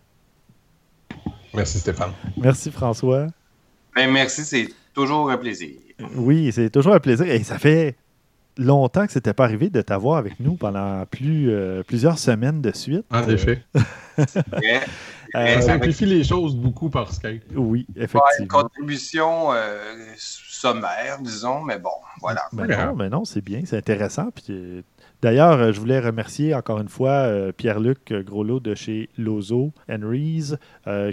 Merci, 1.52 1.80
Stéphane. 1.80 2.12
Merci, 2.38 2.70
François. 2.70 3.28
Ben, 3.96 4.12
merci, 4.12 4.46
c'est 4.46 4.70
toujours 4.94 5.32
un 5.32 5.38
plaisir. 5.38 5.72
Oui, 6.16 6.52
c'est 6.52 6.70
toujours 6.70 6.94
un 6.94 7.00
plaisir. 7.00 7.26
Et 7.26 7.44
ça 7.44 7.58
fait 7.58 7.96
longtemps 8.58 9.06
que 9.06 9.12
ce 9.12 9.20
n'était 9.20 9.34
pas 9.34 9.46
arrivé 9.46 9.70
de 9.70 9.82
t'avoir 9.82 10.18
avec 10.18 10.40
nous 10.40 10.56
pendant 10.56 11.06
plus, 11.06 11.50
euh, 11.50 11.84
plusieurs 11.84 12.20
semaines 12.20 12.62
de 12.62 12.72
suite. 12.72 13.06
En 13.12 13.28
effet. 13.28 13.64
Euh, 15.36 15.56
ça 15.56 15.62
simplifie 15.62 16.06
les 16.06 16.24
choses 16.24 16.56
beaucoup 16.56 16.92
par 16.92 17.12
Skype. 17.12 17.44
Oui, 17.56 17.88
effectivement. 17.96 18.22
une 18.40 18.48
contribution 18.48 19.52
euh, 19.52 19.96
sommaire, 20.16 21.18
disons, 21.22 21.64
mais 21.64 21.80
bon, 21.80 21.90
voilà. 22.22 22.44
Mais 22.52 22.68
non, 22.68 22.96
mais 22.96 23.10
non 23.10 23.26
c'est 23.26 23.42
bien, 23.42 23.64
c'est 23.66 23.78
intéressant. 23.78 24.30
Puis 24.30 24.84
D'ailleurs, 25.24 25.74
je 25.74 25.80
voulais 25.80 26.00
remercier 26.00 26.54
encore 26.54 26.80
une 26.80 26.88
fois 26.88 27.28
Pierre-Luc 27.58 28.14
Groslot 28.14 28.60
de 28.60 28.76
chez 28.76 29.10
Lozo 29.18 29.72
Henry's 29.90 30.56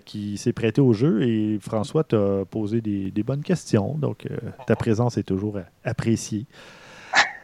qui 0.05 0.37
s'est 0.37 0.53
prêté 0.53 0.83
au 0.83 0.93
jeu 0.93 1.23
et 1.23 1.59
François 1.59 2.05
t'a 2.05 2.45
posé 2.51 2.83
des, 2.83 3.11
des, 3.11 3.23
bonnes 3.23 3.43
questions. 3.43 3.95
Donc, 3.97 4.27
ta 4.67 4.77
présence 4.77 5.17
est 5.17 5.23
toujours 5.23 5.59
appréciée. 5.83 6.45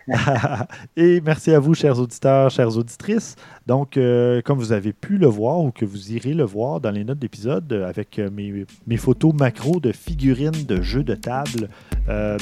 et 0.96 1.20
merci 1.20 1.52
à 1.52 1.58
vous, 1.58 1.74
chers 1.74 1.98
auditeurs, 1.98 2.50
chères 2.50 2.76
auditrices. 2.76 3.36
Donc, 3.66 3.96
euh, 3.96 4.40
comme 4.42 4.58
vous 4.58 4.72
avez 4.72 4.92
pu 4.92 5.18
le 5.18 5.26
voir 5.26 5.60
ou 5.60 5.70
que 5.70 5.84
vous 5.84 6.12
irez 6.12 6.34
le 6.34 6.44
voir 6.44 6.80
dans 6.80 6.90
les 6.90 7.04
notes 7.04 7.18
d'épisode 7.18 7.72
euh, 7.72 7.88
avec 7.88 8.18
euh, 8.18 8.30
mes, 8.30 8.96
photos 8.96 9.34
macro 9.34 9.80
de 9.80 9.92
figurines 9.92 10.64
de 10.66 10.80
jeux 10.80 11.02
de 11.02 11.14
table, 11.14 11.68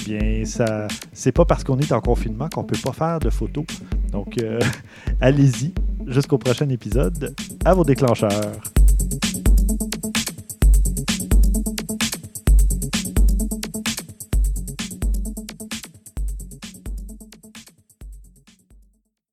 bien, 0.05 0.45
ça, 0.45 0.89
c'est 1.13 1.33
pas 1.33 1.45
parce 1.45 1.65
qu'on 1.65 1.79
est 1.79 1.93
en 1.93 2.01
confinement 2.01 2.49
qu'on 2.49 2.65
peut 2.65 2.79
pas 2.83 2.93
faire 2.93 3.19
de 3.19 3.31
photos. 3.31 3.65
Donc, 4.13 4.37
allez-y 5.21 5.73
jusqu'au 6.07 6.39
prochain 6.39 6.69
épisode. 6.69 7.35
À 7.65 7.75
vos 7.75 7.85
déclencheurs. 7.85 8.53